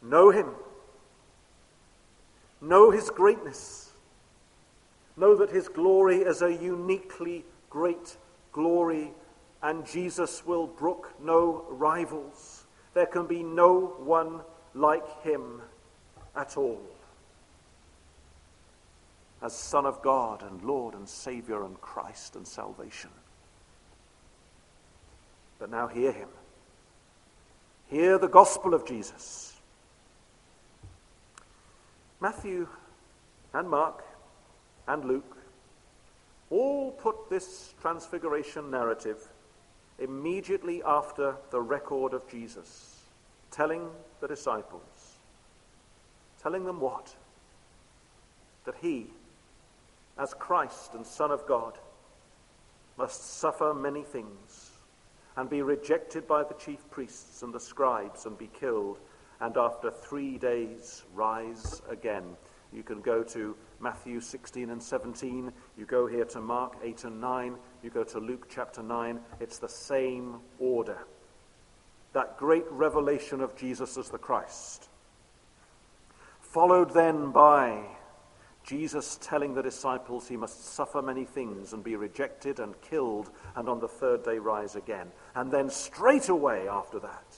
Know 0.02 0.30
him. 0.30 0.50
Know 2.61 2.90
his 2.90 3.11
greatness. 3.11 3.92
Know 5.16 5.35
that 5.37 5.50
his 5.50 5.68
glory 5.68 6.18
is 6.18 6.42
a 6.42 6.52
uniquely 6.52 7.44
great 7.68 8.16
glory, 8.52 9.11
and 9.62 9.87
Jesus 9.87 10.44
will 10.46 10.66
brook 10.66 11.12
no 11.23 11.64
rivals. 11.68 12.64
There 12.94 13.07
can 13.07 13.27
be 13.27 13.42
no 13.42 13.94
one 13.99 14.40
like 14.75 15.23
him 15.23 15.61
at 16.35 16.57
all. 16.57 16.81
As 19.42 19.55
Son 19.55 19.87
of 19.87 20.03
God 20.03 20.42
and 20.42 20.62
Lord 20.62 20.94
and 20.94 21.09
Savior 21.09 21.64
and 21.64 21.81
Christ 21.81 22.37
and 22.37 22.46
salvation. 22.46 23.11
But 25.59 25.70
now 25.70 25.88
hear 25.88 26.12
him. 26.12 26.29
Hear 27.88 28.18
the 28.18 28.29
gospel 28.29 28.75
of 28.75 28.87
Jesus. 28.87 29.55
Matthew 32.20 32.68
and 33.53 33.68
Mark 33.68 34.05
and 34.87 35.05
Luke 35.05 35.37
all 36.51 36.92
put 36.92 37.31
this 37.31 37.75
transfiguration 37.81 38.70
narrative 38.70 39.29
immediately 40.00 40.82
after 40.84 41.36
the 41.50 41.60
record 41.60 42.14
of 42.14 42.28
Jesus, 42.28 43.04
telling 43.50 43.88
the 44.20 44.26
disciples, 44.26 45.18
telling 46.42 46.64
them 46.64 46.80
what? 46.80 47.14
That 48.64 48.76
he, 48.80 49.06
as 50.18 50.34
Christ 50.34 50.94
and 50.94 51.06
Son 51.06 51.30
of 51.30 51.46
God, 51.46 51.78
must 52.96 53.38
suffer 53.38 53.72
many 53.72 54.02
things 54.02 54.70
and 55.36 55.48
be 55.48 55.62
rejected 55.62 56.26
by 56.26 56.42
the 56.42 56.54
chief 56.54 56.78
priests 56.90 57.42
and 57.42 57.52
the 57.52 57.60
scribes 57.60 58.26
and 58.26 58.36
be 58.36 58.50
killed, 58.58 58.98
and 59.40 59.56
after 59.56 59.90
three 59.90 60.36
days 60.38 61.02
rise 61.14 61.80
again. 61.88 62.24
You 62.72 62.82
can 62.82 63.00
go 63.00 63.22
to 63.22 63.56
Matthew 63.80 64.20
16 64.20 64.70
and 64.70 64.82
17. 64.82 65.52
You 65.76 65.86
go 65.86 66.06
here 66.06 66.26
to 66.26 66.40
Mark 66.40 66.76
8 66.82 67.04
and 67.04 67.20
9. 67.20 67.56
You 67.82 67.90
go 67.90 68.04
to 68.04 68.18
Luke 68.18 68.46
chapter 68.50 68.82
9. 68.82 69.18
It's 69.40 69.58
the 69.58 69.68
same 69.68 70.36
order. 70.58 70.98
That 72.12 72.36
great 72.36 72.64
revelation 72.70 73.40
of 73.40 73.56
Jesus 73.56 73.96
as 73.96 74.10
the 74.10 74.18
Christ. 74.18 74.88
Followed 76.40 76.92
then 76.92 77.30
by 77.30 77.82
Jesus 78.64 79.18
telling 79.22 79.54
the 79.54 79.62
disciples 79.62 80.28
he 80.28 80.36
must 80.36 80.74
suffer 80.74 81.00
many 81.00 81.24
things 81.24 81.72
and 81.72 81.82
be 81.82 81.96
rejected 81.96 82.60
and 82.60 82.78
killed 82.82 83.30
and 83.56 83.68
on 83.68 83.80
the 83.80 83.88
third 83.88 84.24
day 84.24 84.38
rise 84.38 84.76
again. 84.76 85.08
And 85.34 85.50
then 85.50 85.70
straight 85.70 86.28
away 86.28 86.68
after 86.68 86.98
that, 87.00 87.36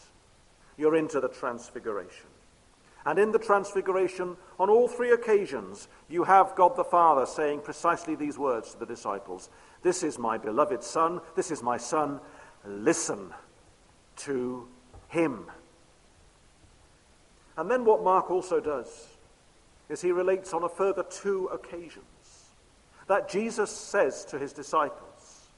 you're 0.76 0.96
into 0.96 1.20
the 1.20 1.28
transfiguration. 1.28 2.31
And 3.04 3.18
in 3.18 3.32
the 3.32 3.38
transfiguration, 3.38 4.36
on 4.58 4.70
all 4.70 4.86
three 4.86 5.10
occasions, 5.10 5.88
you 6.08 6.24
have 6.24 6.54
God 6.54 6.76
the 6.76 6.84
Father 6.84 7.26
saying 7.26 7.60
precisely 7.60 8.14
these 8.14 8.38
words 8.38 8.72
to 8.72 8.78
the 8.78 8.86
disciples. 8.86 9.50
This 9.82 10.02
is 10.02 10.18
my 10.18 10.38
beloved 10.38 10.84
Son, 10.84 11.20
this 11.34 11.50
is 11.50 11.62
my 11.62 11.76
Son, 11.76 12.20
listen 12.64 13.32
to 14.18 14.68
him. 15.08 15.46
And 17.56 17.70
then 17.70 17.84
what 17.84 18.04
Mark 18.04 18.30
also 18.30 18.60
does 18.60 19.08
is 19.88 20.00
he 20.00 20.12
relates 20.12 20.54
on 20.54 20.62
a 20.62 20.68
further 20.68 21.02
two 21.02 21.46
occasions 21.46 22.04
that 23.08 23.28
Jesus 23.28 23.70
says 23.70 24.24
to 24.26 24.38
his 24.38 24.52
disciples 24.52 25.48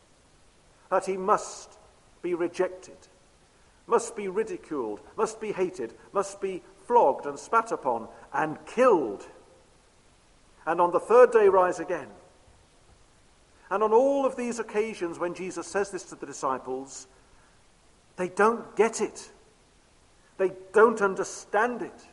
that 0.91 1.07
he 1.07 1.17
must 1.17 1.79
be 2.23 2.35
rejected, 2.35 2.97
must 3.87 4.17
be 4.17 4.29
ridiculed, 4.29 5.01
must 5.17 5.41
be 5.41 5.53
hated, 5.53 5.93
must 6.13 6.41
be 6.41 6.63
flogged 6.87 7.27
and 7.27 7.39
spat 7.39 7.73
upon 7.73 8.09
and 8.33 8.59
killed, 8.67 9.27
and 10.67 10.81
on 10.81 10.91
the 10.91 11.01
third 11.01 11.31
day 11.31 11.49
rise 11.49 11.81
again. 11.81 12.09
And 13.71 13.83
on 13.83 13.93
all 13.93 14.27
of 14.27 14.37
these 14.37 14.59
occasions, 14.59 15.19
when 15.19 15.35
Jesus 15.35 15.67
says 15.67 15.91
this 15.91 16.05
to 16.05 16.15
the 16.17 16.27
disciples, 16.27 17.07
they 18.17 18.29
don't 18.29 18.77
get 18.77 19.01
it. 19.01 19.31
They 20.37 20.53
don't 20.73 21.01
understand 21.01 21.83
it. 21.83 22.05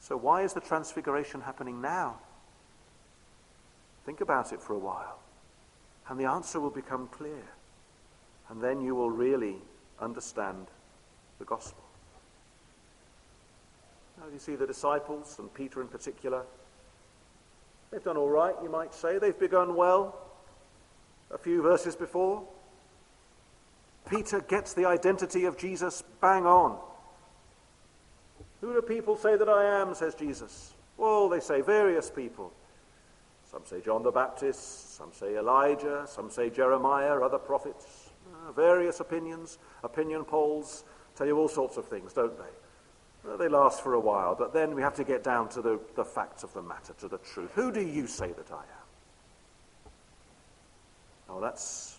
So, 0.00 0.16
why 0.16 0.42
is 0.42 0.52
the 0.52 0.60
transfiguration 0.60 1.40
happening 1.40 1.80
now? 1.80 2.16
Think 4.04 4.20
about 4.20 4.52
it 4.52 4.60
for 4.60 4.74
a 4.74 4.78
while, 4.78 5.18
and 6.08 6.18
the 6.18 6.24
answer 6.24 6.58
will 6.60 6.70
become 6.70 7.08
clear. 7.08 7.44
And 8.48 8.60
then 8.60 8.80
you 8.80 8.94
will 8.94 9.10
really 9.10 9.56
understand 10.00 10.66
the 11.42 11.46
gospel. 11.46 11.82
Now, 14.16 14.26
you 14.32 14.38
see 14.38 14.54
the 14.54 14.66
disciples, 14.66 15.40
and 15.40 15.52
Peter 15.52 15.80
in 15.80 15.88
particular, 15.88 16.44
they've 17.90 18.04
done 18.04 18.16
all 18.16 18.30
right, 18.30 18.54
you 18.62 18.70
might 18.70 18.94
say. 18.94 19.18
They've 19.18 19.38
begun 19.38 19.74
well 19.74 20.16
a 21.32 21.38
few 21.38 21.60
verses 21.60 21.96
before. 21.96 22.44
Peter 24.08 24.40
gets 24.42 24.72
the 24.72 24.84
identity 24.84 25.44
of 25.44 25.58
Jesus 25.58 26.04
bang 26.20 26.46
on. 26.46 26.78
Who 28.60 28.72
do 28.72 28.82
people 28.82 29.16
say 29.16 29.36
that 29.36 29.48
I 29.48 29.80
am, 29.80 29.96
says 29.96 30.14
Jesus? 30.14 30.74
Well, 30.96 31.28
they 31.28 31.40
say 31.40 31.60
various 31.60 32.08
people. 32.08 32.52
Some 33.50 33.62
say 33.66 33.80
John 33.80 34.04
the 34.04 34.12
Baptist, 34.12 34.96
some 34.96 35.12
say 35.12 35.36
Elijah, 35.36 36.04
some 36.06 36.30
say 36.30 36.50
Jeremiah, 36.50 37.20
other 37.20 37.38
prophets. 37.38 38.10
Uh, 38.32 38.52
various 38.52 39.00
opinions, 39.00 39.58
opinion 39.82 40.24
polls 40.24 40.84
tell 41.16 41.26
you 41.26 41.38
all 41.38 41.48
sorts 41.48 41.76
of 41.76 41.86
things, 41.86 42.12
don't 42.12 42.36
they? 42.38 43.36
They 43.38 43.48
last 43.48 43.82
for 43.82 43.94
a 43.94 44.00
while, 44.00 44.34
but 44.34 44.52
then 44.52 44.74
we 44.74 44.82
have 44.82 44.96
to 44.96 45.04
get 45.04 45.22
down 45.22 45.48
to 45.50 45.62
the, 45.62 45.78
the 45.94 46.04
facts 46.04 46.42
of 46.42 46.52
the 46.54 46.62
matter, 46.62 46.92
to 46.98 47.08
the 47.08 47.18
truth. 47.18 47.52
Who 47.54 47.70
do 47.70 47.80
you 47.80 48.06
say 48.06 48.32
that 48.32 48.50
I 48.50 48.56
am? 48.56 49.92
Oh, 51.28 51.40
that's 51.40 51.98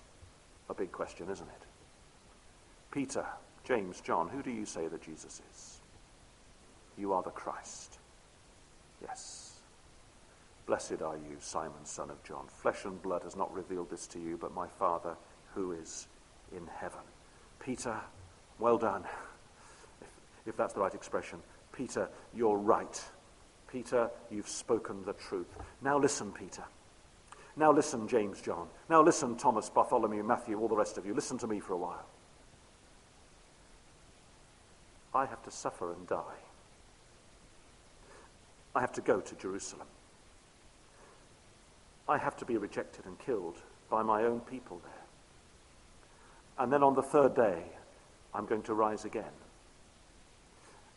a 0.69 0.73
big 0.73 0.91
question, 0.91 1.29
isn't 1.29 1.47
it? 1.47 1.67
Peter, 2.91 3.25
James, 3.63 4.01
John, 4.01 4.27
who 4.27 4.43
do 4.43 4.51
you 4.51 4.65
say 4.65 4.87
that 4.87 5.01
Jesus 5.01 5.41
is? 5.51 5.79
You 6.97 7.13
are 7.13 7.23
the 7.23 7.31
Christ. 7.31 7.99
Yes. 9.01 9.53
Blessed 10.65 11.01
are 11.01 11.15
you, 11.15 11.37
Simon, 11.39 11.85
son 11.85 12.09
of 12.09 12.23
John. 12.23 12.45
Flesh 12.47 12.85
and 12.85 13.01
blood 13.01 13.23
has 13.23 13.35
not 13.35 13.53
revealed 13.53 13.89
this 13.89 14.07
to 14.07 14.19
you, 14.19 14.37
but 14.37 14.53
my 14.53 14.67
Father 14.67 15.15
who 15.55 15.71
is 15.71 16.07
in 16.55 16.67
heaven. 16.67 17.01
Peter, 17.59 17.99
well 18.59 18.77
done. 18.77 19.03
If, 20.45 20.57
that's 20.57 20.73
the 20.73 20.81
right 20.81 20.93
expression. 20.93 21.39
Peter, 21.71 22.09
you're 22.33 22.57
right. 22.57 23.03
Peter, 23.67 24.09
you've 24.29 24.47
spoken 24.47 25.03
the 25.05 25.13
truth. 25.13 25.47
Now 25.81 25.97
listen, 25.97 26.31
Peter. 26.31 26.63
Now 27.55 27.71
listen, 27.71 28.07
James, 28.07 28.41
John. 28.41 28.67
Now 28.89 29.01
listen, 29.01 29.35
Thomas, 29.35 29.69
Bartholomew, 29.69 30.23
Matthew, 30.23 30.59
all 30.59 30.67
the 30.67 30.75
rest 30.75 30.97
of 30.97 31.05
you. 31.05 31.13
Listen 31.13 31.37
to 31.39 31.47
me 31.47 31.59
for 31.59 31.73
a 31.73 31.77
while. 31.77 32.05
I 35.13 35.25
have 35.25 35.43
to 35.43 35.51
suffer 35.51 35.93
and 35.93 36.07
die. 36.07 36.39
I 38.75 38.81
have 38.81 38.93
to 38.93 39.01
go 39.01 39.21
to 39.21 39.35
Jerusalem. 39.35 39.87
I 42.09 42.17
have 42.17 42.35
to 42.37 42.45
be 42.45 42.57
rejected 42.57 43.05
and 43.05 43.17
killed 43.19 43.57
by 43.89 44.01
my 44.01 44.23
own 44.23 44.39
people 44.41 44.81
there. 44.83 44.93
And 46.57 46.71
then 46.73 46.83
on 46.83 46.95
the 46.95 47.03
third 47.03 47.35
day, 47.35 47.63
I'm 48.33 48.45
going 48.45 48.63
to 48.63 48.73
rise 48.73 49.05
again. 49.05 49.23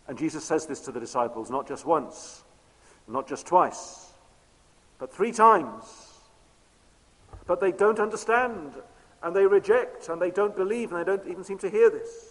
And 0.08 0.16
Jesus 0.16 0.44
says 0.44 0.66
this 0.66 0.80
to 0.82 0.92
the 0.92 1.00
disciples 1.00 1.50
not 1.50 1.66
just 1.66 1.84
once, 1.84 2.44
not 3.08 3.28
just 3.28 3.46
twice, 3.46 4.12
but 4.98 5.12
three 5.12 5.32
times. 5.32 5.84
But 7.46 7.60
they 7.60 7.72
don't 7.72 8.00
understand, 8.00 8.72
and 9.22 9.34
they 9.34 9.46
reject, 9.46 10.08
and 10.08 10.20
they 10.20 10.30
don't 10.30 10.56
believe, 10.56 10.92
and 10.92 11.00
they 11.00 11.04
don't 11.04 11.26
even 11.28 11.44
seem 11.44 11.58
to 11.58 11.70
hear 11.70 11.90
this. 11.90 12.30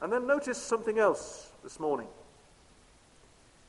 And 0.00 0.12
then 0.12 0.26
notice 0.26 0.58
something 0.60 0.98
else 0.98 1.50
this 1.62 1.78
morning. 1.78 2.08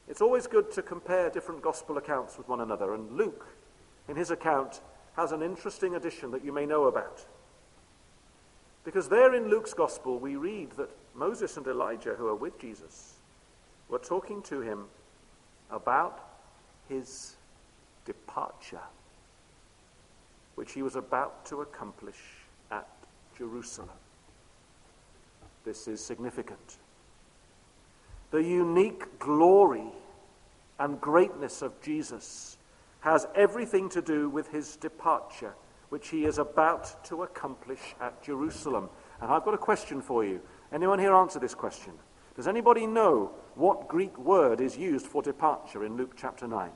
It's 0.10 0.22
always 0.22 0.48
good 0.48 0.72
to 0.74 0.82
compare 0.82 1.30
different 1.30 1.62
gospel 1.62 1.98
accounts 1.98 2.38
with 2.38 2.50
one 2.50 2.60
another, 2.60 2.94
and 2.94 3.16
Luke, 3.16 3.48
in 4.10 4.16
his 4.16 4.32
account, 4.32 4.82
has 5.16 5.32
an 5.32 5.42
interesting 5.42 5.96
addition 5.96 6.32
that 6.32 6.44
you 6.44 6.52
may 6.52 6.66
know 6.66 6.86
about. 6.86 7.24
Because 8.84 9.08
there 9.08 9.34
in 9.34 9.50
Luke's 9.50 9.74
gospel, 9.74 10.20
we 10.20 10.36
read 10.36 10.72
that 10.74 10.90
Moses 11.16 11.58
and 11.58 11.66
Elijah, 11.68 12.16
who 12.18 12.28
are 12.28 12.36
with 12.36 12.60
Jesus, 12.60 13.14
were 13.88 14.00
talking 14.00 14.42
to 14.44 14.62
him 14.62 14.86
about 15.72 16.20
his 16.90 17.36
departure, 18.06 18.82
which 20.56 20.74
he 20.74 20.82
was 20.82 20.96
about 20.96 21.46
to 21.46 21.62
accomplish 21.62 22.20
at 22.72 22.88
Jerusalem. 23.38 23.90
This 25.64 25.88
is 25.88 26.04
significant. 26.04 26.78
The 28.32 28.44
unique 28.44 29.20
glory 29.20 29.88
and 30.80 31.00
greatness 31.00 31.62
of 31.62 31.80
Jesus 31.82 32.58
has 33.02 33.28
everything 33.36 33.90
to 33.90 34.02
do 34.02 34.30
with 34.30 34.50
his 34.50 34.76
departure, 34.76 35.54
which 35.94 36.10
he 36.10 36.26
is 36.26 36.40
about 36.40 37.06
to 37.06 37.22
accomplish 37.22 37.94
at 38.02 38.24
Jerusalem. 38.24 38.90
And 39.22 39.30
I've 39.30 39.46
got 39.46 39.54
a 39.54 39.60
question 39.60 40.02
for 40.02 40.26
you. 40.26 40.42
Anyone 40.72 40.98
here 40.98 41.14
answer 41.14 41.38
this 41.38 41.54
question? 41.54 41.94
Does 42.36 42.48
anybody 42.48 42.88
know 42.88 43.32
what 43.54 43.88
Greek 43.90 44.18
word 44.18 44.60
is 44.60 44.76
used 44.76 45.06
for 45.06 45.22
departure 45.22 45.86
in 45.86 45.96
Luke 45.96 46.14
chapter 46.18 46.48
9? 46.48 46.72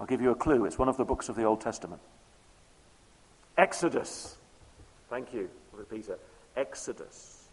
I'll 0.00 0.06
give 0.06 0.22
you 0.22 0.30
a 0.30 0.34
clue. 0.34 0.64
It's 0.64 0.78
one 0.78 0.88
of 0.88 0.96
the 0.96 1.04
books 1.04 1.28
of 1.28 1.36
the 1.36 1.44
Old 1.44 1.60
Testament. 1.60 2.00
Exodus. 3.58 4.38
Thank 5.10 5.34
you, 5.34 5.50
Peter. 5.90 6.18
Exodus. 6.56 7.50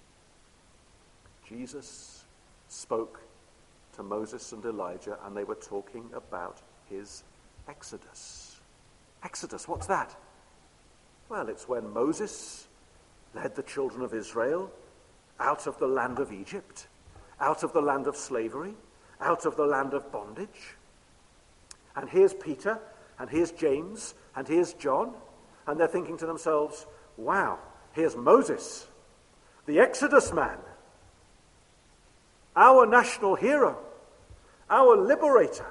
Jesus 1.46 2.24
spoke 2.70 3.20
to 3.98 4.04
Moses 4.04 4.54
and 4.54 4.64
Elijah, 4.64 5.18
and 5.26 5.36
they 5.36 5.44
were 5.44 5.56
talking 5.56 6.10
about 6.16 6.62
his 6.90 7.24
Exodus. 7.68 8.60
Exodus, 9.24 9.68
what's 9.68 9.88
that? 9.88 10.16
Well, 11.30 11.50
it's 11.50 11.68
when 11.68 11.92
Moses 11.94 12.68
led 13.34 13.56
the 13.56 13.64
children 13.64 14.02
of 14.02 14.14
Israel 14.14 14.72
out 15.40 15.68
of 15.68 15.78
the 15.80 15.88
land 15.88 16.20
of 16.20 16.32
Egypt, 16.32 16.88
out 17.40 17.64
of 17.64 17.74
the 17.74 17.82
land 17.82 18.08
of 18.08 18.16
slavery, 18.16 18.74
out 19.20 19.46
of 19.46 19.56
the 19.58 19.66
land 19.66 19.94
of 19.94 20.12
bondage. 20.12 20.76
And 21.96 22.10
here's 22.10 22.34
Peter, 22.34 22.80
and 23.20 23.30
here's 23.30 23.52
James, 23.52 24.14
and 24.36 24.48
here's 24.48 24.74
John, 24.74 25.14
and 25.66 25.80
they're 25.80 25.88
thinking 25.88 26.18
to 26.18 26.26
themselves, 26.26 26.86
Wow, 27.18 27.60
here's 27.94 28.16
Moses, 28.16 28.88
the 29.66 29.80
Exodus 29.80 30.32
man. 30.32 30.58
our 32.56 32.86
national 32.86 33.36
hero, 33.36 33.78
our 34.70 34.98
liberator, 34.98 35.68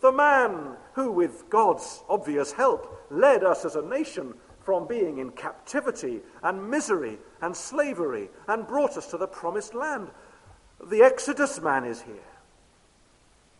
the 0.00 0.12
man 0.12 0.76
who, 0.92 1.10
with 1.10 1.48
God's 1.50 2.02
obvious 2.08 2.52
help, 2.52 3.06
led 3.10 3.42
us 3.42 3.64
as 3.64 3.76
a 3.76 3.82
nation 3.82 4.34
from 4.62 4.86
being 4.86 5.18
in 5.18 5.30
captivity 5.30 6.20
and 6.42 6.70
misery 6.70 7.18
and 7.40 7.56
slavery 7.56 8.28
and 8.46 8.66
brought 8.66 8.96
us 8.96 9.06
to 9.08 9.16
the 9.16 9.26
promised 9.26 9.74
land. 9.74 10.08
The 10.84 11.02
Exodus 11.02 11.60
man 11.60 11.84
is 11.84 12.02
here. 12.02 12.14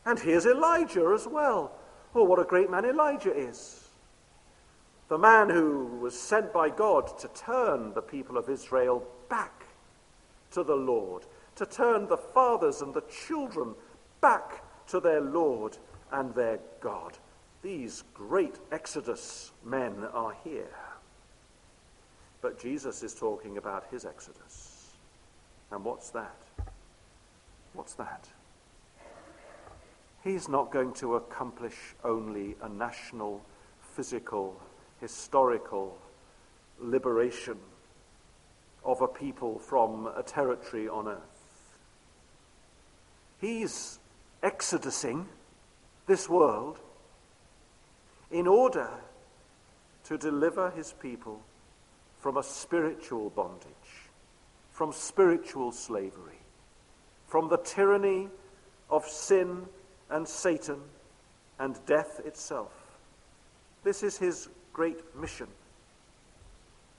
And 0.05 0.19
here's 0.19 0.47
Elijah 0.47 1.13
as 1.15 1.27
well. 1.27 1.73
Oh, 2.15 2.25
what 2.25 2.39
a 2.39 2.45
great 2.45 2.71
man 2.71 2.85
Elijah 2.85 3.35
is. 3.35 3.89
The 5.09 5.19
man 5.19 5.49
who 5.49 5.87
was 6.01 6.19
sent 6.19 6.53
by 6.53 6.69
God 6.69 7.19
to 7.19 7.29
turn 7.29 7.95
the 7.95 8.03
people 8.03 8.37
of 8.37 8.49
Israel 8.49 9.03
back 9.29 9.65
to 10.53 10.63
the 10.63 10.77
Lord, 10.77 11.25
to 11.57 11.67
turn 11.67 12.07
the 12.07 12.17
fathers 12.17 12.83
and 12.83 12.95
the 12.95 13.05
children 13.27 13.75
back 14.21 14.63
to 14.89 15.01
their 15.01 15.21
Lord 15.21 15.79
and 16.13 16.35
their 16.35 16.59
God. 16.81 17.19
These 17.63 18.05
great 18.15 18.57
Exodus 18.71 19.53
men 19.65 20.05
are 20.13 20.35
here. 20.45 20.77
But 22.41 22.61
Jesus 22.61 23.03
is 23.03 23.15
talking 23.15 23.57
about 23.59 23.85
his 23.91 24.05
Exodus. 24.05 24.93
And 25.71 25.85
what's 25.85 26.11
that? 26.11 26.37
What's 27.75 27.95
that? 27.95 28.29
He's 30.23 30.49
not 30.49 30.73
going 30.73 30.93
to 30.95 31.17
accomplish 31.17 31.95
only 32.05 32.57
a 32.63 32.69
national, 32.69 33.41
physical, 33.95 34.61
historical 35.01 35.97
liberation 36.81 37.59
of 38.85 39.01
a 39.01 39.09
people 39.09 39.59
from 39.59 40.09
a 40.17 40.23
territory 40.23 40.89
on 40.89 41.09
earth. 41.09 41.79
He's 43.41 43.99
exodusing 44.43 45.27
this 46.09 46.29
world 46.29 46.79
in 48.33 48.49
order 48.49 48.89
to 50.05 50.19
deliver 50.19 50.71
his 50.71 50.93
people 51.01 51.41
from 52.19 52.37
a 52.37 52.43
spiritual 52.43 53.31
bondage, 53.31 54.09
from 54.73 54.93
spiritual 54.93 55.71
slavery, 55.71 56.41
from 57.29 57.49
the 57.49 57.59
tyranny 57.59 58.29
of 58.91 59.07
sin 59.07 59.67
and 60.11 60.27
Satan 60.27 60.81
and 61.59 61.79
death 61.87 62.21
itself. 62.25 62.73
This 63.85 64.03
is 64.03 64.19
his 64.19 64.49
great 64.73 64.99
mission. 65.15 65.49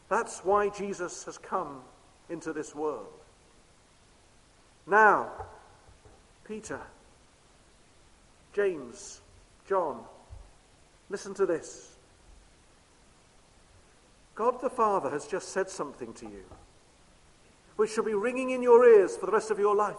That's 0.07 0.39
why 0.39 0.69
Jesus 0.69 1.23
has 1.25 1.37
come 1.37 1.81
into 2.29 2.53
this 2.53 2.73
world. 2.75 3.07
Now, 4.87 5.31
Peter, 6.47 6.79
James, 8.53 9.21
John, 9.67 10.03
listen 11.09 11.33
to 11.35 11.45
this. 11.45 11.93
God 14.35 14.61
the 14.61 14.69
Father 14.69 15.09
has 15.09 15.27
just 15.27 15.49
said 15.49 15.69
something 15.69 16.13
to 16.13 16.25
you 16.25 16.43
which 17.79 17.93
shall 17.93 18.03
be 18.03 18.13
ringing 18.13 18.49
in 18.49 18.61
your 18.61 18.83
ears 18.83 19.15
for 19.15 19.25
the 19.25 19.31
rest 19.31 19.51
of 19.51 19.57
your 19.57 19.73
life. 19.73 19.95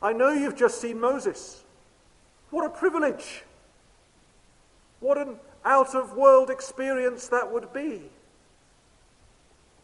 I 0.00 0.12
know 0.12 0.28
you've 0.28 0.54
just 0.54 0.80
seen 0.80 1.00
Moses. 1.00 1.64
What 2.50 2.64
a 2.64 2.70
privilege! 2.70 3.42
What 5.00 5.18
an 5.18 5.34
out 5.64 5.96
of 5.96 6.12
world 6.12 6.48
experience 6.48 7.26
that 7.26 7.52
would 7.52 7.72
be. 7.72 8.02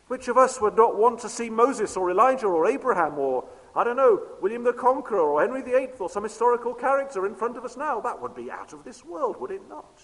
Which 0.07 0.29
of 0.29 0.39
us 0.39 0.61
would 0.61 0.77
not 0.77 0.97
want 0.97 1.19
to 1.23 1.29
see 1.29 1.51
Moses 1.51 1.97
or 1.97 2.09
Elijah 2.09 2.47
or 2.47 2.69
Abraham 2.69 3.19
or, 3.19 3.43
I 3.77 3.83
don't 3.83 3.97
know, 3.97 4.23
William 4.41 4.63
the 4.63 4.73
Conqueror 4.73 5.21
or 5.21 5.41
Henry 5.41 5.63
VIII 5.63 5.91
or 5.99 6.09
some 6.09 6.23
historical 6.23 6.75
character 6.75 7.27
in 7.27 7.35
front 7.35 7.57
of 7.57 7.65
us 7.65 7.77
now? 7.77 8.01
That 8.01 8.21
would 8.21 8.35
be 8.35 8.51
out 8.51 8.73
of 8.73 8.85
this 8.85 9.05
world, 9.05 9.41
would 9.41 9.51
it 9.51 9.69
not? 9.69 10.03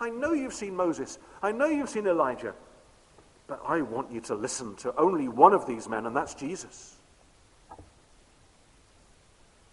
I 0.00 0.10
know 0.10 0.32
you've 0.32 0.54
seen 0.54 0.74
Moses. 0.74 1.18
I 1.42 1.52
know 1.52 1.66
you've 1.66 1.90
seen 1.90 2.06
Elijah. 2.06 2.54
But 3.46 3.62
I 3.66 3.82
want 3.82 4.10
you 4.10 4.20
to 4.22 4.34
listen 4.34 4.76
to 4.76 4.94
only 4.96 5.28
one 5.28 5.54
of 5.54 5.66
these 5.66 5.88
men, 5.88 6.06
and 6.06 6.14
that's 6.14 6.34
Jesus. 6.34 6.96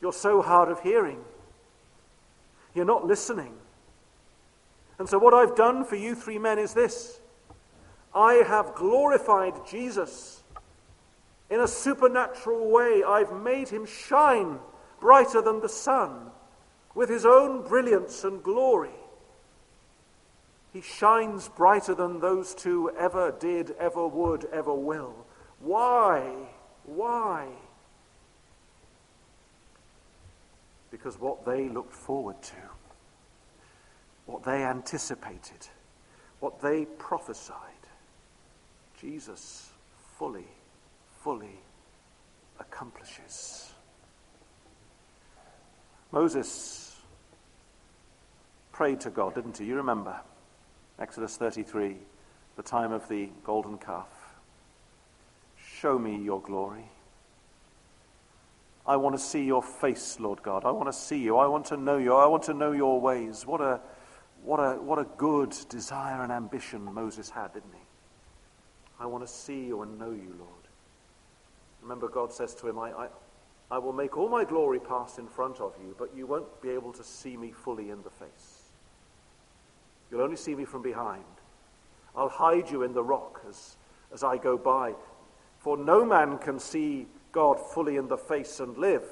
You're 0.02 0.14
so 0.14 0.42
hard 0.42 0.70
of 0.70 0.80
hearing. 0.82 1.20
You're 2.74 2.86
not 2.86 3.06
listening. 3.06 3.54
And 4.98 5.10
so, 5.10 5.18
what 5.18 5.34
I've 5.34 5.56
done 5.56 5.84
for 5.84 5.96
you 5.96 6.16
three 6.16 6.38
men 6.38 6.58
is 6.60 6.74
this 6.74 7.20
I 8.14 8.36
have 8.48 8.76
glorified 8.76 9.54
Jesus 9.68 10.35
in 11.50 11.60
a 11.60 11.68
supernatural 11.68 12.70
way. 12.70 13.04
I've 13.04 13.34
made 13.34 13.70
him 13.70 13.86
shine 13.86 14.60
brighter 15.00 15.42
than 15.42 15.62
the 15.62 15.70
sun 15.70 16.32
with 16.94 17.10
his 17.10 17.26
own 17.26 17.68
brilliance 17.68 18.24
and 18.24 18.42
glory. 18.42 18.90
He 20.74 20.82
shines 20.82 21.48
brighter 21.48 21.96
than 21.96 22.20
those 22.20 22.54
two 22.54 22.92
ever 22.98 23.34
did, 23.40 23.72
ever 23.80 24.08
would, 24.08 24.46
ever 24.52 24.74
will. 24.74 25.26
Why? 25.60 26.34
Why? 26.84 27.48
Because 30.92 31.20
what 31.20 31.46
they 31.46 31.70
looked 31.70 31.94
forward 31.94 32.42
to, 32.42 32.56
what 34.26 34.44
they 34.44 34.64
anticipated, 34.64 35.68
what 36.40 36.62
they 36.62 36.86
prophesied, 36.86 37.56
Jesus 39.00 39.70
fully, 40.18 40.48
fully 41.26 41.58
accomplishes. 42.60 43.74
Moses 46.12 46.96
prayed 48.72 49.00
to 49.00 49.10
God, 49.10 49.34
didn't 49.34 49.58
he? 49.58 49.66
You 49.66 49.78
remember 49.78 50.16
Exodus 51.00 51.36
33, 51.36 51.96
the 52.58 52.62
time 52.62 52.92
of 52.92 53.10
the 53.10 53.30
golden 53.44 53.80
calf. 53.80 54.08
Show 55.58 55.98
me 55.98 56.16
your 56.16 56.40
glory. 56.42 56.86
I 58.86 58.96
want 58.98 59.16
to 59.18 59.22
see 59.22 59.46
your 59.46 59.64
face, 59.64 60.20
Lord 60.20 60.44
God. 60.44 60.64
I 60.64 60.70
want 60.70 60.90
to 60.90 60.94
see 60.94 61.18
you. 61.18 61.38
I 61.38 61.48
want 61.48 61.66
to 61.66 61.78
know 61.78 61.98
you. 61.98 62.14
I 62.14 62.28
want 62.28 62.44
to 62.44 62.54
know 62.54 62.72
your 62.72 63.02
ways. 63.02 63.48
What 63.48 63.62
a, 63.62 63.80
what 64.44 64.60
a, 64.60 64.80
what 64.80 65.00
a 65.00 65.08
good 65.18 65.56
desire 65.70 66.22
and 66.22 66.32
ambition 66.32 66.94
Moses 66.94 67.32
had, 67.32 67.52
didn't 67.52 67.74
he? 67.74 67.82
I 69.00 69.08
want 69.08 69.26
to 69.26 69.34
see 69.34 69.66
you 69.66 69.82
and 69.82 69.98
know 69.98 70.12
you, 70.12 70.36
Lord. 70.38 70.65
Remember, 71.86 72.08
God 72.08 72.34
says 72.34 72.56
to 72.56 72.68
him, 72.68 72.80
I, 72.80 72.90
I, 72.90 73.08
I 73.70 73.78
will 73.78 73.94
make 73.94 74.18
all 74.18 74.28
my 74.28 74.44
glory 74.44 74.80
pass 74.80 75.20
in 75.20 75.28
front 75.28 75.62
of 75.62 75.72
you, 75.80 75.96
but 76.00 76.10
you 76.18 76.26
won't 76.26 76.60
be 76.60 76.72
able 76.72 76.92
to 76.94 77.04
see 77.04 77.38
me 77.38 77.52
fully 77.52 77.92
in 77.92 78.02
the 78.02 78.10
face. 78.10 78.64
You'll 80.10 80.22
only 80.22 80.36
see 80.36 80.56
me 80.56 80.66
from 80.66 80.82
behind. 80.82 81.24
I'll 82.16 82.28
hide 82.28 82.72
you 82.72 82.82
in 82.82 82.94
the 82.94 83.04
rock 83.04 83.44
as, 83.48 83.76
as 84.12 84.24
I 84.24 84.38
go 84.38 84.58
by. 84.58 84.94
For 85.60 85.78
no 85.78 86.04
man 86.04 86.40
can 86.40 86.58
see 86.58 87.06
God 87.32 87.60
fully 87.60 87.98
in 87.98 88.08
the 88.08 88.18
face 88.18 88.60
and 88.60 88.76
live. 88.80 89.04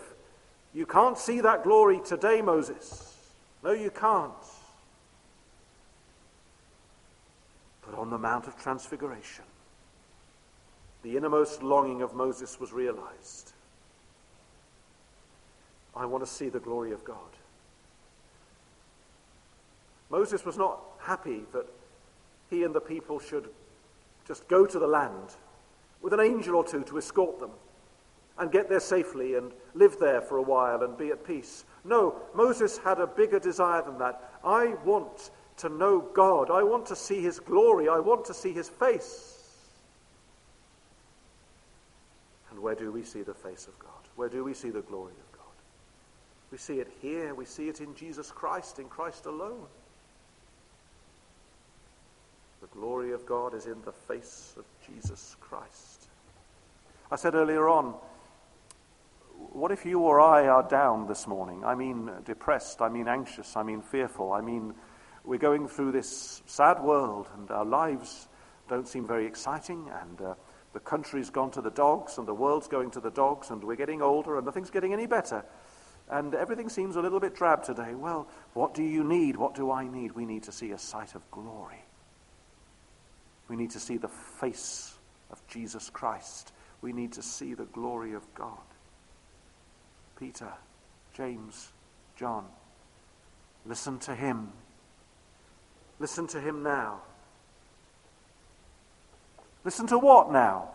You 0.74 0.88
can't 0.88 1.17
see 1.17 1.41
that 1.41 1.63
glory 1.63 1.99
today, 2.03 2.41
Moses. 2.41 3.15
No, 3.63 3.71
you 3.71 3.91
can't. 3.91 4.34
But 7.86 7.99
on 7.99 8.09
the 8.09 8.17
Mount 8.17 8.47
of 8.47 8.59
Transfiguration, 8.59 9.45
the 11.04 11.18
innermost 11.18 11.62
longing 11.62 12.01
of 12.01 12.16
Moses 12.16 12.60
was 12.60 12.74
realized. 12.74 13.51
I 15.95 16.06
want 16.06 16.24
to 16.24 16.30
see 16.30 16.49
the 16.49 16.60
glory 16.60 16.91
of 16.91 17.04
God. 17.04 17.18
Moses 20.10 20.45
was 20.45 20.58
not 20.58 20.80
happy 20.99 21.43
that 21.54 21.66
he 22.49 22.64
and 22.64 22.74
the 22.74 22.82
people 22.82 23.20
should 23.20 23.49
just 24.28 24.47
go 24.47 24.66
to 24.66 24.80
the 24.80 24.88
land 24.88 25.36
with 26.01 26.14
an 26.14 26.20
angel 26.20 26.56
or 26.56 26.64
two 26.64 26.84
to 26.84 26.97
escort 26.97 27.39
them 27.39 27.51
and 28.38 28.51
get 28.51 28.70
there 28.70 28.80
safely 28.80 29.36
and 29.36 29.51
live 29.74 29.97
there 29.99 30.22
for 30.22 30.38
a 30.38 30.41
while 30.41 30.84
and 30.84 30.97
be 30.97 31.10
at 31.10 31.26
peace. 31.26 31.66
No, 31.84 32.16
Moses 32.34 32.78
had 32.78 32.99
a 32.99 33.08
bigger 33.08 33.39
desire 33.39 33.82
than 33.84 33.97
that. 33.99 34.32
I 34.43 34.76
want 34.86 35.32
to 35.58 35.70
know 35.70 35.99
God. 35.99 36.49
I 36.49 36.64
want 36.64 36.86
to 36.88 36.95
see 36.95 37.22
his 37.22 37.39
glory. 37.39 37.89
I 37.89 37.99
want 37.99 38.26
to 38.26 38.34
see 38.34 38.51
his 38.51 38.70
face. 38.70 39.34
And 42.49 42.53
where 42.64 42.76
do 42.76 42.93
we 42.93 43.03
see 43.03 43.24
the 43.24 43.34
face 43.34 43.68
of 43.68 43.78
God? 43.78 43.91
Where 44.16 44.30
do 44.30 44.41
we 44.45 44.53
see 44.53 44.70
the 44.70 44.82
glory 44.82 45.11
of 45.11 45.38
God? 45.38 45.53
We 46.49 46.57
see 46.57 46.80
it 46.80 46.88
here. 47.01 47.36
We 47.36 47.43
see 47.43 47.68
it 47.68 47.82
in 47.82 47.93
Jesus 47.93 48.32
Christ, 48.32 48.80
in 48.80 48.88
Christ 48.88 49.26
alone. 49.26 49.66
The 52.61 52.68
glory 52.68 53.11
of 53.11 53.26
God 53.26 53.53
is 53.53 53.66
in 53.66 53.82
the 53.84 53.91
face 53.91 54.53
of 54.57 54.64
Jesus 54.88 55.36
Christ. 55.41 56.07
I 57.11 57.18
said 57.18 57.36
earlier 57.36 57.68
on, 57.68 57.95
what 59.51 59.74
if 59.74 59.86
you 59.86 59.99
or 59.99 60.22
I 60.22 60.47
are 60.47 60.64
down 60.64 61.05
this 61.05 61.28
morning? 61.28 61.66
I 61.66 61.76
mean, 61.76 62.09
depressed, 62.24 62.82
I 62.82 62.88
mean, 62.88 63.09
anxious, 63.09 63.57
I 63.57 63.64
mean, 63.64 63.82
fearful, 63.82 64.32
I 64.32 64.39
mean, 64.39 64.74
we're 65.26 65.38
going 65.38 65.68
through 65.68 65.91
this 65.91 66.41
sad 66.45 66.82
world 66.82 67.28
and 67.36 67.51
our 67.51 67.66
lives 67.66 68.30
don't 68.70 68.88
seem 68.88 69.05
very 69.05 69.26
exciting 69.26 69.91
and 70.01 70.22
uh, 70.22 70.36
the 70.74 70.80
country's 70.80 71.30
gone 71.30 71.51
to 71.51 71.61
the 71.61 71.69
dogs 71.69 72.17
and 72.17 72.28
the 72.28 72.34
world's 72.34 72.67
going 72.67 72.91
to 72.91 72.99
the 72.99 73.11
dogs 73.11 73.51
and 73.51 73.63
we're 73.63 73.76
getting 73.76 74.01
older 74.01 74.38
and 74.38 74.45
nothing's 74.45 74.71
getting 74.71 74.91
any 74.91 75.05
better. 75.05 75.45
And 76.09 76.34
everything 76.36 76.67
seems 76.67 76.95
a 76.95 77.01
little 77.01 77.19
bit 77.19 77.36
drab 77.36 77.63
today. 77.63 77.93
Well, 77.93 78.28
what 78.53 78.74
do 78.74 78.84
you 78.84 79.03
need? 79.03 79.38
What 79.38 79.55
do 79.55 79.71
I 79.71 79.88
need? 79.88 80.13
We 80.13 80.26
need 80.26 80.43
to 80.43 80.51
see 80.51 80.71
a 80.71 80.78
sight 80.78 81.15
of 81.15 81.30
glory. 81.32 81.86
We 83.47 83.55
need 83.55 83.71
to 83.71 83.80
see 83.80 83.97
the 83.97 84.09
face 84.09 84.93
of 85.32 85.45
Jesus 85.47 85.89
Christ. 85.89 86.51
We 86.82 86.91
need 86.91 87.13
to 87.13 87.21
see 87.21 87.53
the 87.53 87.65
glory 87.65 88.13
of 88.13 88.24
God. 88.34 88.57
Peter, 90.19 90.51
James, 91.13 91.71
John, 92.15 92.45
listen 93.65 93.99
to 93.99 94.15
him. 94.15 94.51
Listen 95.99 96.28
to 96.28 96.41
him 96.41 96.63
now. 96.63 97.01
Listen 99.64 99.88
to 99.88 99.97
what 99.97 100.32
now? 100.32 100.70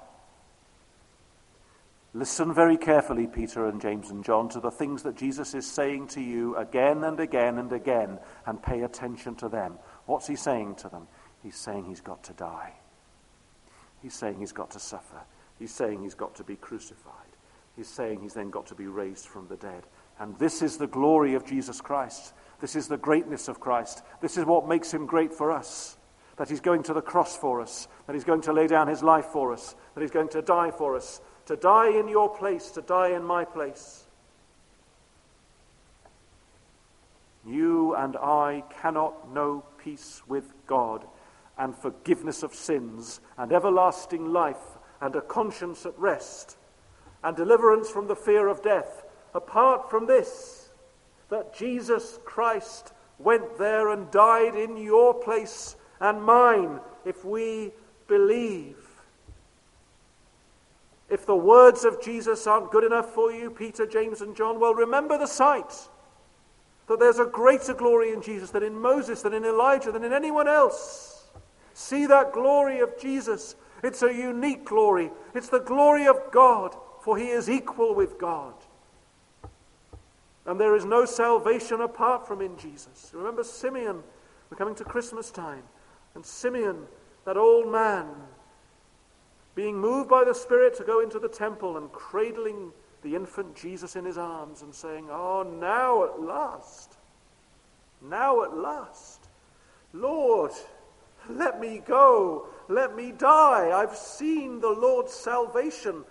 Listen 2.14 2.54
very 2.54 2.78
carefully, 2.78 3.26
Peter 3.26 3.66
and 3.66 3.80
James 3.80 4.10
and 4.10 4.24
John, 4.24 4.48
to 4.50 4.60
the 4.60 4.70
things 4.70 5.02
that 5.02 5.16
Jesus 5.16 5.54
is 5.54 5.70
saying 5.70 6.08
to 6.08 6.22
you 6.22 6.56
again 6.56 7.04
and 7.04 7.20
again 7.20 7.58
and 7.58 7.72
again, 7.72 8.18
and 8.46 8.62
pay 8.62 8.82
attention 8.82 9.34
to 9.36 9.48
them. 9.48 9.74
What's 10.06 10.26
he 10.26 10.34
saying 10.34 10.76
to 10.76 10.88
them? 10.88 11.06
He's 11.42 11.56
saying 11.56 11.84
he's 11.84 12.00
got 12.00 12.24
to 12.24 12.32
die. 12.32 12.72
He's 14.02 14.14
saying 14.14 14.38
he's 14.38 14.52
got 14.52 14.70
to 14.70 14.80
suffer. 14.80 15.20
He's 15.58 15.72
saying 15.72 16.02
he's 16.02 16.14
got 16.14 16.34
to 16.36 16.44
be 16.44 16.56
crucified. 16.56 17.12
He's 17.76 17.88
saying 17.88 18.20
he's 18.22 18.34
then 18.34 18.50
got 18.50 18.66
to 18.68 18.74
be 18.74 18.86
raised 18.86 19.26
from 19.26 19.46
the 19.48 19.56
dead. 19.56 19.84
And 20.18 20.36
this 20.38 20.62
is 20.62 20.78
the 20.78 20.86
glory 20.86 21.34
of 21.34 21.44
Jesus 21.44 21.80
Christ. 21.80 22.32
This 22.60 22.74
is 22.74 22.88
the 22.88 22.96
greatness 22.96 23.48
of 23.48 23.60
Christ. 23.60 24.02
This 24.20 24.38
is 24.38 24.46
what 24.46 24.66
makes 24.66 24.92
him 24.92 25.06
great 25.06 25.32
for 25.32 25.52
us 25.52 25.97
that 26.38 26.48
he's 26.48 26.60
going 26.60 26.84
to 26.84 26.94
the 26.94 27.02
cross 27.02 27.36
for 27.36 27.60
us, 27.60 27.88
that 28.06 28.14
he's 28.14 28.24
going 28.24 28.40
to 28.42 28.52
lay 28.52 28.68
down 28.68 28.86
his 28.86 29.02
life 29.02 29.26
for 29.26 29.52
us, 29.52 29.74
that 29.94 30.00
he's 30.00 30.10
going 30.10 30.28
to 30.28 30.40
die 30.40 30.70
for 30.70 30.96
us, 30.96 31.20
to 31.46 31.56
die 31.56 31.90
in 31.90 32.08
your 32.08 32.28
place, 32.34 32.70
to 32.70 32.80
die 32.80 33.10
in 33.10 33.24
my 33.24 33.44
place. 33.44 34.06
You 37.44 37.94
and 37.96 38.16
I 38.16 38.62
cannot 38.80 39.32
know 39.32 39.64
peace 39.82 40.22
with 40.28 40.52
God 40.66 41.04
and 41.58 41.74
forgiveness 41.74 42.42
of 42.42 42.54
sins 42.54 43.20
and 43.36 43.52
everlasting 43.52 44.32
life 44.32 44.78
and 45.00 45.16
a 45.16 45.20
conscience 45.20 45.86
at 45.86 45.98
rest 45.98 46.56
and 47.24 47.36
deliverance 47.36 47.90
from 47.90 48.06
the 48.06 48.14
fear 48.14 48.46
of 48.46 48.62
death 48.62 49.04
apart 49.34 49.90
from 49.90 50.06
this 50.06 50.70
that 51.30 51.54
Jesus 51.54 52.18
Christ 52.24 52.92
went 53.18 53.58
there 53.58 53.88
and 53.88 54.10
died 54.10 54.54
in 54.54 54.76
your 54.76 55.14
place 55.14 55.74
and 56.00 56.22
mine 56.22 56.80
if 57.04 57.24
we 57.24 57.72
believe. 58.06 58.76
If 61.10 61.24
the 61.24 61.36
words 61.36 61.84
of 61.84 62.02
Jesus 62.02 62.46
aren't 62.46 62.70
good 62.70 62.84
enough 62.84 63.14
for 63.14 63.32
you, 63.32 63.50
Peter, 63.50 63.86
James, 63.86 64.20
and 64.20 64.36
John, 64.36 64.60
well, 64.60 64.74
remember 64.74 65.16
the 65.16 65.26
sight 65.26 65.88
that 66.86 66.98
there's 66.98 67.18
a 67.18 67.24
greater 67.24 67.74
glory 67.74 68.12
in 68.12 68.22
Jesus 68.22 68.50
than 68.50 68.62
in 68.62 68.78
Moses, 68.78 69.22
than 69.22 69.34
in 69.34 69.44
Elijah, 69.44 69.92
than 69.92 70.04
in 70.04 70.12
anyone 70.12 70.48
else. 70.48 71.26
See 71.74 72.06
that 72.06 72.32
glory 72.32 72.80
of 72.80 72.98
Jesus. 72.98 73.56
It's 73.82 74.02
a 74.02 74.12
unique 74.12 74.64
glory. 74.64 75.10
It's 75.34 75.48
the 75.48 75.60
glory 75.60 76.06
of 76.06 76.18
God, 76.32 76.74
for 77.02 77.16
he 77.16 77.28
is 77.28 77.48
equal 77.48 77.94
with 77.94 78.18
God. 78.18 78.54
And 80.44 80.58
there 80.58 80.74
is 80.74 80.84
no 80.84 81.04
salvation 81.04 81.82
apart 81.82 82.26
from 82.26 82.40
in 82.40 82.56
Jesus. 82.56 83.10
Remember 83.14 83.44
Simeon, 83.44 84.02
we're 84.50 84.56
coming 84.56 84.74
to 84.76 84.84
Christmas 84.84 85.30
time. 85.30 85.62
And 86.14 86.24
Simeon, 86.24 86.86
that 87.24 87.36
old 87.36 87.70
man, 87.70 88.06
being 89.54 89.78
moved 89.78 90.08
by 90.08 90.24
the 90.24 90.34
Spirit 90.34 90.76
to 90.76 90.84
go 90.84 91.00
into 91.00 91.18
the 91.18 91.28
temple 91.28 91.76
and 91.76 91.90
cradling 91.92 92.72
the 93.02 93.14
infant 93.14 93.56
Jesus 93.56 93.96
in 93.96 94.04
his 94.04 94.18
arms 94.18 94.62
and 94.62 94.74
saying, 94.74 95.08
Oh, 95.10 95.42
now 95.42 96.04
at 96.04 96.20
last, 96.20 96.96
now 98.00 98.44
at 98.44 98.56
last, 98.56 99.28
Lord, 99.92 100.52
let 101.28 101.60
me 101.60 101.82
go, 101.84 102.46
let 102.68 102.94
me 102.94 103.12
die. 103.12 103.70
I've 103.74 103.96
seen 103.96 104.60
the 104.60 104.70
Lord's 104.70 105.12
salvation. 105.12 106.04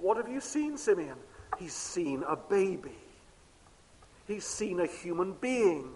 What 0.00 0.16
have 0.16 0.28
you 0.28 0.40
seen, 0.40 0.76
Simeon? 0.76 1.16
He's 1.58 1.74
seen 1.74 2.24
a 2.26 2.36
baby, 2.36 2.98
he's 4.26 4.44
seen 4.44 4.80
a 4.80 4.86
human 4.86 5.34
being. 5.34 5.90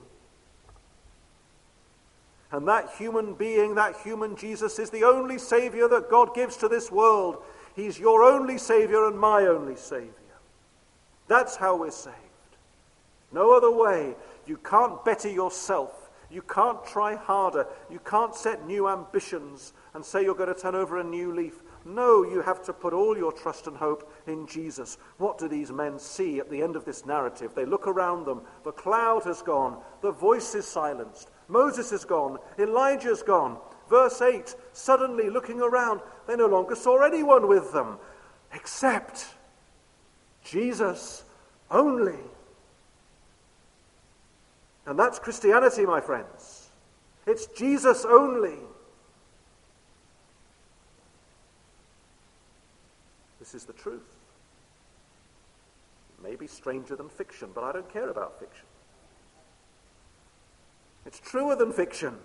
And 2.53 2.69
that 2.69 2.91
human 2.97 3.35
being, 3.35 3.75
that 3.75 3.97
human 4.03 4.37
Jesus, 4.37 4.79
is 4.79 4.91
the 4.91 5.05
only 5.05 5.39
Savior 5.39 5.89
that 5.89 6.11
God 6.11 6.35
gives 6.35 6.57
to 6.59 6.69
this 6.69 6.91
world. 6.91 7.43
He's 7.75 7.99
your 7.99 8.23
only 8.23 8.59
Savior 8.59 9.07
and 9.07 9.19
my 9.19 9.43
only 9.43 9.77
Savior. 9.77 10.13
That's 11.29 11.57
how 11.57 11.77
we're 11.77 11.91
saved. 11.91 12.17
No 13.33 13.57
other 13.57 13.71
way. 13.71 14.15
You 14.47 14.57
can't 14.59 15.05
better 15.05 15.29
yourself. 15.29 16.11
You 16.31 16.43
can't 16.43 16.85
try 16.87 17.17
harder. 17.17 17.67
You 17.91 17.99
can't 17.99 18.35
set 18.35 18.67
new 18.67 18.89
ambitions 18.89 19.73
and 19.95 20.05
say 20.05 20.23
you're 20.23 20.35
going 20.35 20.55
to 20.55 20.61
turn 20.61 20.75
over 20.75 20.99
a 20.99 21.05
new 21.05 21.35
leaf. 21.35 21.63
No, 21.85 22.25
you 22.25 22.43
have 22.43 22.65
to 22.65 22.73
put 22.73 22.93
all 22.93 23.17
your 23.17 23.31
trust 23.33 23.69
and 23.69 23.77
hope 23.77 24.13
in 24.27 24.47
Jesus. 24.47 24.99
What 25.19 25.39
do 25.39 25.47
these 25.47 25.71
men 25.71 25.99
see 25.99 26.41
at 26.41 26.51
the 26.51 26.63
end 26.63 26.75
of 26.75 26.85
this 26.85 27.07
narrative? 27.07 27.53
They 27.55 27.65
look 27.65 27.87
around 27.87 28.25
them. 28.25 28.43
The 28.65 28.73
cloud 28.73 29.23
has 29.25 29.41
gone. 29.43 29.79
The 30.01 30.11
voice 30.11 30.55
is 30.57 30.67
silenced. 30.67 31.31
Moses 31.49 31.93
is 31.93 32.05
gone. 32.05 32.39
Elijah's 32.59 33.23
gone. 33.23 33.59
Verse 33.89 34.21
8 34.21 34.55
suddenly 34.73 35.31
looking 35.31 35.61
around, 35.61 36.01
they 36.27 36.37
no 36.37 36.47
longer 36.47 36.75
saw 36.75 37.03
anyone 37.03 37.47
with 37.49 37.73
them 37.73 37.99
except 38.53 39.27
Jesus 40.45 41.25
only. 41.71 42.19
And 44.87 44.99
that's 44.99 45.19
Christianity, 45.19 45.85
my 45.85 46.01
friends. 46.01 46.71
It's 47.27 47.47
Jesus 47.47 48.05
only. 48.05 48.59
This 53.41 53.55
is 53.55 53.65
the 53.65 53.73
truth. 53.73 54.17
It 56.19 56.29
may 56.29 56.37
be 56.37 56.47
stranger 56.47 56.97
than 56.97 57.09
fiction, 57.09 57.51
but 57.55 57.65
I 57.65 57.73
don't 57.73 57.93
care 57.93 58.09
about 58.09 58.39
fiction. 58.39 58.65
It's 61.07 61.21
truer 61.21 61.55
than 61.55 61.73
fiction. 61.73 62.17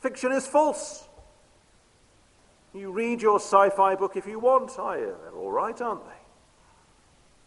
Fiction 0.00 0.30
is 0.32 0.46
false. 0.46 1.08
You 2.74 2.92
read 2.92 3.22
your 3.22 3.40
sci 3.40 3.70
fi 3.70 3.94
book 3.94 4.16
if 4.16 4.26
you 4.26 4.38
want. 4.38 4.72
Oh, 4.78 4.94
they're 4.94 5.34
all 5.34 5.50
right, 5.50 5.80
aren't 5.80 6.04
they? 6.04 6.12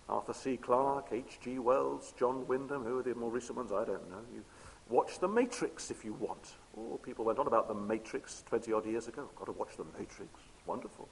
Arthur 0.10 0.34
C. 0.34 0.58
Clarke, 0.58 1.08
H.G. 1.14 1.60
Wells, 1.60 2.14
John 2.20 2.46
Wyndham, 2.48 2.84
who 2.84 3.00
are 3.00 3.04
the 3.04 3.16
more 3.16 3.32
recent 3.32 3.58
ones? 3.58 3.72
I 3.72 3.86
don't 3.86 4.10
know. 4.10 4.20
You 4.34 4.44
watch 4.90 5.20
The 5.20 5.28
Matrix 5.28 5.90
if 5.90 6.04
you 6.04 6.14
want. 6.14 6.56
Oh, 6.78 7.00
people 7.02 7.24
went 7.24 7.40
on 7.40 7.48
about 7.48 7.70
The 7.70 7.74
Matrix 7.74 8.44
20 8.48 8.74
odd 8.74 8.86
years 8.86 9.08
ago. 9.08 9.30
Got 9.38 9.46
to 9.46 9.54
watch 9.54 9.78
The 9.78 9.86
Matrix. 9.98 10.32
Wonderful. 10.66 11.08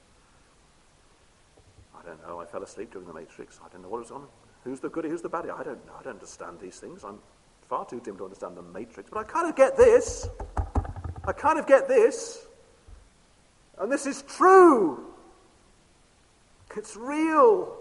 I 1.98 2.04
don't 2.04 2.20
know. 2.26 2.40
I 2.40 2.44
fell 2.44 2.62
asleep 2.62 2.92
during 2.92 3.06
The 3.06 3.14
Matrix. 3.14 3.58
I 3.64 3.68
don't 3.72 3.82
know 3.82 3.88
what 3.88 4.00
was 4.00 4.10
on. 4.10 4.26
Who's 4.64 4.80
the 4.80 4.90
goody, 4.90 5.08
who's 5.08 5.22
the 5.22 5.30
baddie? 5.30 5.50
I 5.50 5.62
don't 5.62 5.86
know. 5.86 5.94
I 5.98 6.02
don't 6.02 6.14
understand 6.14 6.60
these 6.60 6.78
things. 6.78 7.02
I'm 7.04 7.20
far 7.70 7.86
too 7.86 8.00
dim 8.00 8.16
to 8.16 8.24
understand 8.24 8.56
the 8.56 8.62
matrix, 8.62 9.08
but 9.08 9.20
I 9.20 9.22
kind 9.22 9.48
of 9.48 9.54
get 9.54 9.76
this. 9.76 10.28
I 11.24 11.32
kind 11.32 11.56
of 11.56 11.68
get 11.68 11.86
this. 11.86 12.44
And 13.78 13.90
this 13.90 14.06
is 14.06 14.22
true. 14.22 15.06
It's 16.76 16.96
real. 16.96 17.76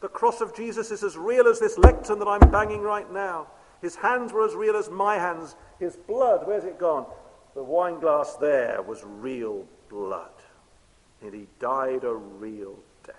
The 0.00 0.08
cross 0.08 0.40
of 0.40 0.56
Jesus 0.56 0.90
is 0.90 1.04
as 1.04 1.14
real 1.14 1.46
as 1.46 1.60
this 1.60 1.76
lectern 1.76 2.18
that 2.20 2.26
I'm 2.26 2.50
banging 2.50 2.80
right 2.80 3.10
now. 3.12 3.48
His 3.82 3.96
hands 3.96 4.32
were 4.32 4.46
as 4.46 4.54
real 4.54 4.76
as 4.76 4.88
my 4.88 5.16
hands. 5.16 5.56
His 5.78 5.96
blood, 5.96 6.46
where's 6.46 6.64
it 6.64 6.78
gone? 6.78 7.04
The 7.54 7.62
wine 7.62 8.00
glass 8.00 8.36
there 8.36 8.80
was 8.80 9.04
real 9.04 9.66
blood. 9.90 10.30
And 11.22 11.34
he 11.34 11.46
died 11.60 12.04
a 12.04 12.14
real 12.14 12.78
death. 13.06 13.14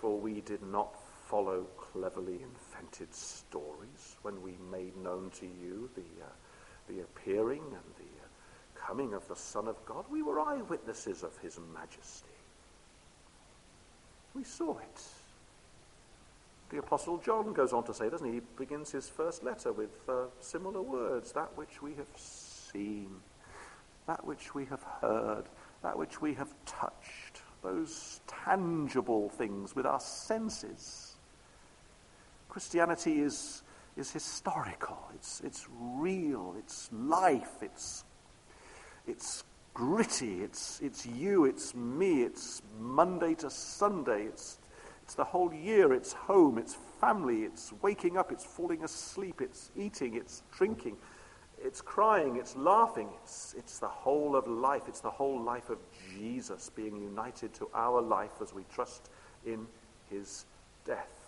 For 0.00 0.16
we 0.16 0.40
did 0.42 0.62
not 0.62 0.94
follow 1.28 1.66
cleverly 1.92 2.40
invented 2.42 3.12
stories 3.14 4.16
when 4.22 4.42
we 4.42 4.54
made 4.70 4.96
known 4.96 5.30
to 5.30 5.46
you 5.46 5.90
the, 5.94 6.24
uh, 6.24 6.28
the 6.88 7.00
appearing 7.00 7.62
and 7.62 7.94
the 7.96 8.02
uh, 8.02 8.86
coming 8.86 9.14
of 9.14 9.26
the 9.28 9.36
Son 9.36 9.68
of 9.68 9.84
God. 9.86 10.04
We 10.10 10.22
were 10.22 10.40
eyewitnesses 10.40 11.22
of 11.22 11.36
his 11.38 11.58
majesty. 11.74 12.26
We 14.34 14.44
saw 14.44 14.78
it. 14.78 15.02
The 16.70 16.78
Apostle 16.78 17.18
John 17.18 17.52
goes 17.52 17.72
on 17.72 17.82
to 17.84 17.94
say, 17.94 18.08
doesn't 18.08 18.26
he? 18.26 18.34
He 18.34 18.42
begins 18.56 18.92
his 18.92 19.08
first 19.08 19.42
letter 19.42 19.72
with 19.72 19.90
uh, 20.08 20.26
similar 20.40 20.82
words 20.82 21.32
that 21.32 21.56
which 21.56 21.82
we 21.82 21.94
have 21.94 22.08
seen, 22.16 23.08
that 24.06 24.24
which 24.24 24.54
we 24.54 24.66
have 24.66 24.82
heard, 25.00 25.44
that 25.82 25.98
which 25.98 26.20
we 26.20 26.34
have 26.34 26.52
touched, 26.66 27.42
those 27.62 28.20
tangible 28.28 29.28
things 29.30 29.74
with 29.74 29.84
our 29.84 29.98
senses 29.98 31.09
Christianity 32.50 33.20
is, 33.20 33.62
is 33.96 34.12
historical, 34.12 34.98
it's, 35.14 35.40
it's 35.40 35.66
real, 35.70 36.54
it's 36.58 36.90
life, 36.92 37.62
it's, 37.62 38.04
it's 39.06 39.44
gritty. 39.74 40.42
It's, 40.42 40.80
it's 40.82 41.06
you, 41.06 41.44
it's 41.44 41.74
me, 41.74 42.22
it's 42.22 42.62
Monday 42.78 43.34
to 43.36 43.50
Sunday, 43.50 44.24
it's, 44.24 44.58
it's 45.02 45.14
the 45.14 45.24
whole 45.24 45.52
year, 45.52 45.92
it's 45.92 46.12
home, 46.12 46.58
it's 46.58 46.76
family, 47.00 47.42
it's 47.42 47.72
waking 47.82 48.16
up, 48.16 48.30
it's 48.30 48.44
falling 48.44 48.84
asleep, 48.84 49.40
it's 49.40 49.70
eating, 49.76 50.14
it's 50.14 50.42
drinking, 50.52 50.96
it's 51.62 51.80
crying, 51.80 52.36
it's 52.36 52.56
laughing, 52.56 53.08
it's, 53.22 53.54
it's 53.58 53.78
the 53.78 53.88
whole 53.88 54.36
of 54.36 54.46
life, 54.46 54.82
it's 54.86 55.00
the 55.00 55.10
whole 55.10 55.40
life 55.40 55.70
of 55.70 55.78
Jesus 56.16 56.70
being 56.70 57.00
united 57.00 57.52
to 57.54 57.68
our 57.74 58.00
life 58.00 58.42
as 58.42 58.52
we 58.52 58.64
trust 58.72 59.10
in 59.46 59.66
his 60.10 60.44
death. 60.84 61.19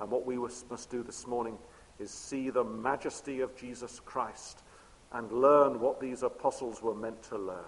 And 0.00 0.10
what 0.10 0.26
we 0.26 0.36
must 0.36 0.90
do 0.90 1.02
this 1.02 1.26
morning 1.26 1.58
is 1.98 2.10
see 2.10 2.50
the 2.50 2.64
majesty 2.64 3.40
of 3.40 3.54
Jesus 3.56 4.00
Christ 4.04 4.62
and 5.12 5.30
learn 5.30 5.80
what 5.80 6.00
these 6.00 6.22
apostles 6.22 6.82
were 6.82 6.94
meant 6.94 7.22
to 7.24 7.36
learn. 7.36 7.64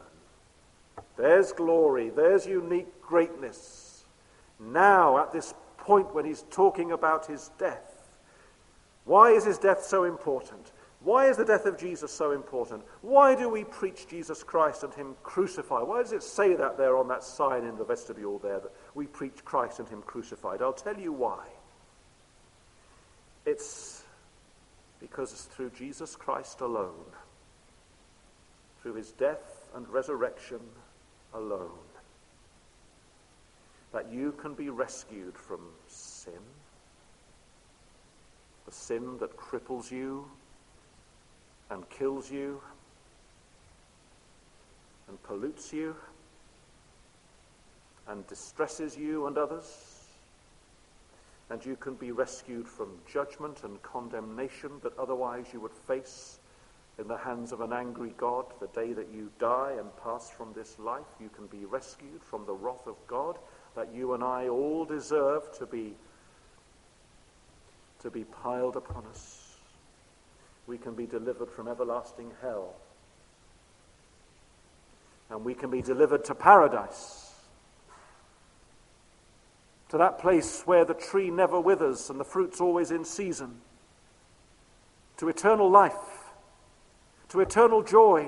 There's 1.17 1.53
glory, 1.53 2.11
there's 2.11 2.47
unique 2.47 3.01
greatness. 3.03 4.05
Now, 4.59 5.19
at 5.19 5.33
this 5.33 5.55
point 5.77 6.15
when 6.15 6.25
he's 6.25 6.45
talking 6.51 6.93
about 6.93 7.27
his 7.27 7.51
death, 7.59 8.09
why 9.05 9.31
is 9.31 9.45
his 9.45 9.59
death 9.59 9.83
so 9.83 10.05
important? 10.05 10.73
Why 11.05 11.27
is 11.27 11.37
the 11.37 11.45
death 11.45 11.67
of 11.67 11.77
Jesus 11.77 12.13
so 12.13 12.31
important? 12.31 12.85
Why 13.01 13.35
do 13.35 13.49
we 13.49 13.65
preach 13.65 14.07
Jesus 14.07 14.45
Christ 14.45 14.85
and 14.85 14.95
Him 14.95 15.17
crucified? 15.25 15.87
Why 15.87 16.01
does 16.01 16.13
it 16.13 16.23
say 16.23 16.55
that 16.55 16.79
there 16.79 16.97
on 16.97 17.09
that 17.09 17.25
sign 17.25 17.65
in 17.65 17.77
the 17.77 17.85
vestibule 17.85 18.39
there 18.39 18.61
that 18.61 18.73
we 18.95 19.09
preach 19.09 19.45
Christ 19.45 19.81
and 19.81 19.89
Him 19.89 20.03
crucified? 20.03 20.63
I'll 20.63 20.73
tell 20.73 20.97
you 20.97 21.13
why. 21.13 21.45
It's 23.45 24.05
because 25.01 25.33
it's 25.33 25.45
through 25.45 25.71
Jesus 25.71 26.15
Christ 26.15 26.61
alone, 26.61 27.05
through 28.81 28.95
His 28.95 29.11
death 29.13 29.69
and 29.75 29.89
resurrection 29.89 30.61
alone, 31.35 31.71
that 33.93 34.13
you 34.13 34.33
can 34.33 34.55
be 34.55 34.71
rescued 34.71 35.37
from 35.37 35.61
sin, 35.89 36.41
the 38.65 38.73
sin 38.73 39.19
that 39.19 39.37
cripples 39.37 39.91
you 39.91 40.27
and 41.71 41.89
kills 41.91 42.31
you 42.31 42.61
and 45.09 45.23
pollutes 45.25 45.73
you 45.73 45.97
and 48.09 48.27
distresses 48.29 48.97
you 48.97 49.27
and 49.27 49.37
others. 49.37 49.92
And 51.51 51.65
you 51.65 51.77
can 51.77 51.95
be 51.95 52.13
rescued 52.13 52.67
from 52.67 52.89
judgment 53.13 53.65
and 53.65 53.83
condemnation 53.83 54.71
that 54.83 54.97
otherwise 54.99 55.47
you 55.53 55.61
would 55.61 55.75
face 55.75 56.39
in 56.99 57.09
the 57.09 57.17
hands 57.17 57.53
of 57.53 57.61
an 57.61 57.73
angry 57.73 58.15
God 58.17 58.47
the 58.61 58.69
day 58.69 58.93
that 58.93 59.09
you 59.13 59.31
die 59.39 59.75
and 59.79 59.89
pass 60.03 60.31
from 60.31 60.53
this 60.55 60.79
life. 60.79 61.07
You 61.21 61.29
can 61.29 61.47
be 61.47 61.65
rescued 61.67 62.23
from 62.23 62.47
the 62.47 62.55
wrath 62.55 62.87
of 62.87 62.97
God 63.07 63.39
that 63.75 63.95
you 63.95 64.15
and 64.15 64.23
I 64.23 64.49
all 64.49 64.85
deserve 64.85 65.51
to 65.59 65.67
be, 65.67 65.95
to 68.03 68.11
be 68.11 68.25
piled 68.25 68.77
upon 68.77 69.05
us 69.07 69.53
we 70.67 70.79
can 70.79 70.95
be 70.95 71.07
delivered 71.07 71.51
from 71.51 71.69
everlasting 71.69 72.31
hell. 72.41 72.75
And 75.31 75.45
we 75.45 75.55
can 75.55 75.71
be 75.71 75.83
delivered 75.83 76.25
to 76.27 76.35
paradise, 76.35 77.32
to 79.93 79.99
that 79.99 80.19
place 80.19 80.63
where 80.65 80.85
the 80.85 80.95
tree 80.95 81.31
never 81.31 81.61
withers 81.61 82.11
and 82.11 82.19
the 82.19 82.25
fruit's 82.25 82.61
always 82.61 82.91
in 82.91 83.05
season, 83.05 83.61
to 85.19 85.29
eternal 85.29 85.71
life, 85.71 86.33
to 87.29 87.41
eternal 87.41 87.83
joy, 87.83 88.27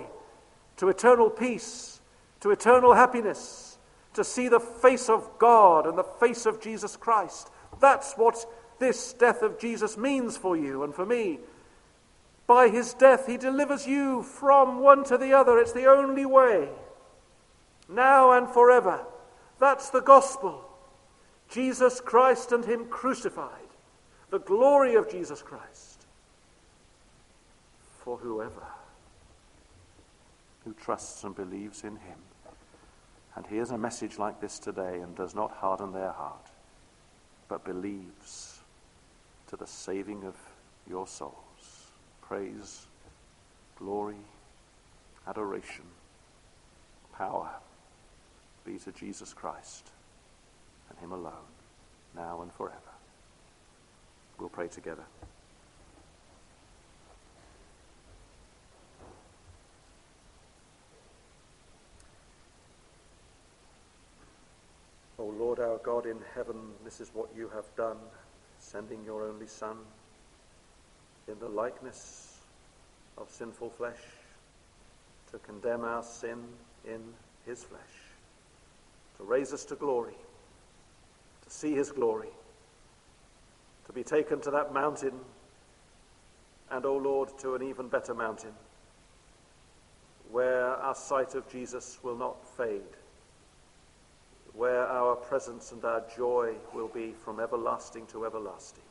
to 0.76 0.88
eternal 0.88 1.30
peace, 1.30 2.00
to 2.40 2.50
eternal 2.50 2.92
happiness, 2.92 3.78
to 4.12 4.22
see 4.22 4.46
the 4.48 4.60
face 4.60 5.08
of 5.08 5.28
God 5.38 5.86
and 5.86 5.98
the 5.98 6.04
face 6.04 6.46
of 6.46 6.60
Jesus 6.60 6.96
Christ. 6.96 7.50
That's 7.80 8.12
what 8.12 8.44
this 8.78 9.12
death 9.14 9.42
of 9.42 9.58
Jesus 9.58 9.96
means 9.96 10.36
for 10.36 10.56
you 10.56 10.84
and 10.84 10.94
for 10.94 11.06
me 11.06 11.40
by 12.46 12.68
his 12.68 12.92
death, 12.94 13.26
he 13.26 13.36
delivers 13.36 13.86
you 13.86 14.22
from 14.22 14.80
one 14.80 15.04
to 15.04 15.16
the 15.16 15.32
other. 15.32 15.58
It's 15.58 15.72
the 15.72 15.86
only 15.86 16.26
way. 16.26 16.68
Now 17.88 18.32
and 18.32 18.48
forever. 18.48 19.00
That's 19.58 19.90
the 19.90 20.02
gospel. 20.02 20.63
Jesus 21.50 22.00
Christ 22.00 22.52
and 22.52 22.64
him 22.64 22.86
crucified. 22.86 23.50
The 24.30 24.40
glory 24.40 24.94
of 24.94 25.10
Jesus 25.10 25.42
Christ. 25.42 26.06
For 28.04 28.16
whoever 28.16 28.66
who 30.64 30.72
trusts 30.74 31.24
and 31.24 31.34
believes 31.34 31.84
in 31.84 31.96
him 31.96 32.18
and 33.36 33.46
hears 33.46 33.70
a 33.70 33.78
message 33.78 34.18
like 34.18 34.40
this 34.40 34.58
today 34.58 35.00
and 35.00 35.14
does 35.14 35.34
not 35.34 35.52
harden 35.52 35.92
their 35.92 36.12
heart, 36.12 36.50
but 37.48 37.64
believes 37.64 38.60
to 39.48 39.56
the 39.56 39.66
saving 39.66 40.24
of 40.24 40.34
your 40.88 41.06
souls. 41.06 41.34
praise, 42.22 42.86
glory, 43.78 44.16
adoration, 45.26 45.84
power 47.12 47.50
be 48.64 48.78
to 48.78 48.92
Jesus 48.92 49.32
Christ 49.34 49.90
Him 51.04 51.12
alone, 51.12 51.34
now 52.16 52.40
and 52.40 52.50
forever. 52.54 52.78
We'll 54.38 54.48
pray 54.48 54.68
together. 54.68 55.04
O 65.18 65.24
Lord 65.24 65.58
our 65.58 65.76
God 65.76 66.06
in 66.06 66.16
heaven, 66.34 66.56
this 66.86 67.02
is 67.02 67.10
what 67.12 67.28
you 67.36 67.50
have 67.54 67.66
done, 67.76 67.98
sending 68.58 69.04
your 69.04 69.24
only 69.24 69.46
Son 69.46 69.76
in 71.28 71.38
the 71.38 71.50
likeness 71.50 72.38
of 73.18 73.28
sinful 73.30 73.68
flesh 73.68 74.00
to 75.32 75.38
condemn 75.40 75.84
our 75.84 76.02
sin 76.02 76.44
in 76.86 77.02
his 77.44 77.62
flesh, 77.62 77.82
to 79.18 79.24
raise 79.24 79.52
us 79.52 79.66
to 79.66 79.74
glory, 79.74 80.14
to 81.44 81.50
see 81.50 81.74
his 81.74 81.92
glory, 81.92 82.28
to 83.86 83.92
be 83.92 84.02
taken 84.02 84.40
to 84.40 84.50
that 84.50 84.72
mountain, 84.72 85.12
and, 86.70 86.84
O 86.86 86.94
oh 86.94 86.96
Lord, 86.96 87.28
to 87.38 87.54
an 87.54 87.62
even 87.62 87.88
better 87.88 88.14
mountain, 88.14 88.54
where 90.30 90.68
our 90.68 90.94
sight 90.94 91.34
of 91.34 91.48
Jesus 91.48 91.98
will 92.02 92.16
not 92.16 92.36
fade, 92.56 92.82
where 94.54 94.86
our 94.86 95.16
presence 95.16 95.72
and 95.72 95.84
our 95.84 96.02
joy 96.16 96.54
will 96.72 96.88
be 96.88 97.12
from 97.12 97.40
everlasting 97.40 98.06
to 98.06 98.24
everlasting. 98.24 98.82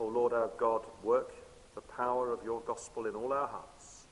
O 0.00 0.06
Lord 0.06 0.32
our 0.32 0.50
God, 0.56 0.84
work 1.02 1.32
the 1.74 1.80
power 1.80 2.32
of 2.32 2.42
your 2.44 2.60
gospel 2.62 3.06
in 3.06 3.14
all 3.14 3.32
our 3.32 3.46
hearts 3.46 4.04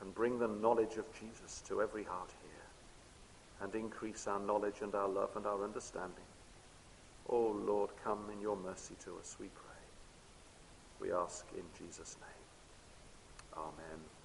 and 0.00 0.14
bring 0.14 0.38
the 0.38 0.48
knowledge 0.48 0.96
of 0.96 1.04
Jesus 1.18 1.62
to 1.68 1.80
every 1.80 2.04
heart 2.04 2.30
and 3.62 3.74
increase 3.74 4.26
our 4.26 4.40
knowledge 4.40 4.82
and 4.82 4.94
our 4.94 5.08
love 5.08 5.30
and 5.36 5.46
our 5.46 5.62
understanding. 5.64 6.24
O 7.28 7.38
Lord, 7.38 7.90
come 8.02 8.30
in 8.32 8.40
your 8.40 8.56
mercy 8.56 8.94
to 9.04 9.18
us, 9.18 9.36
we 9.38 9.46
pray. 9.48 9.72
We 11.00 11.12
ask 11.12 11.46
in 11.56 11.64
Jesus' 11.78 12.16
name. 12.20 12.46
Amen. 13.56 14.21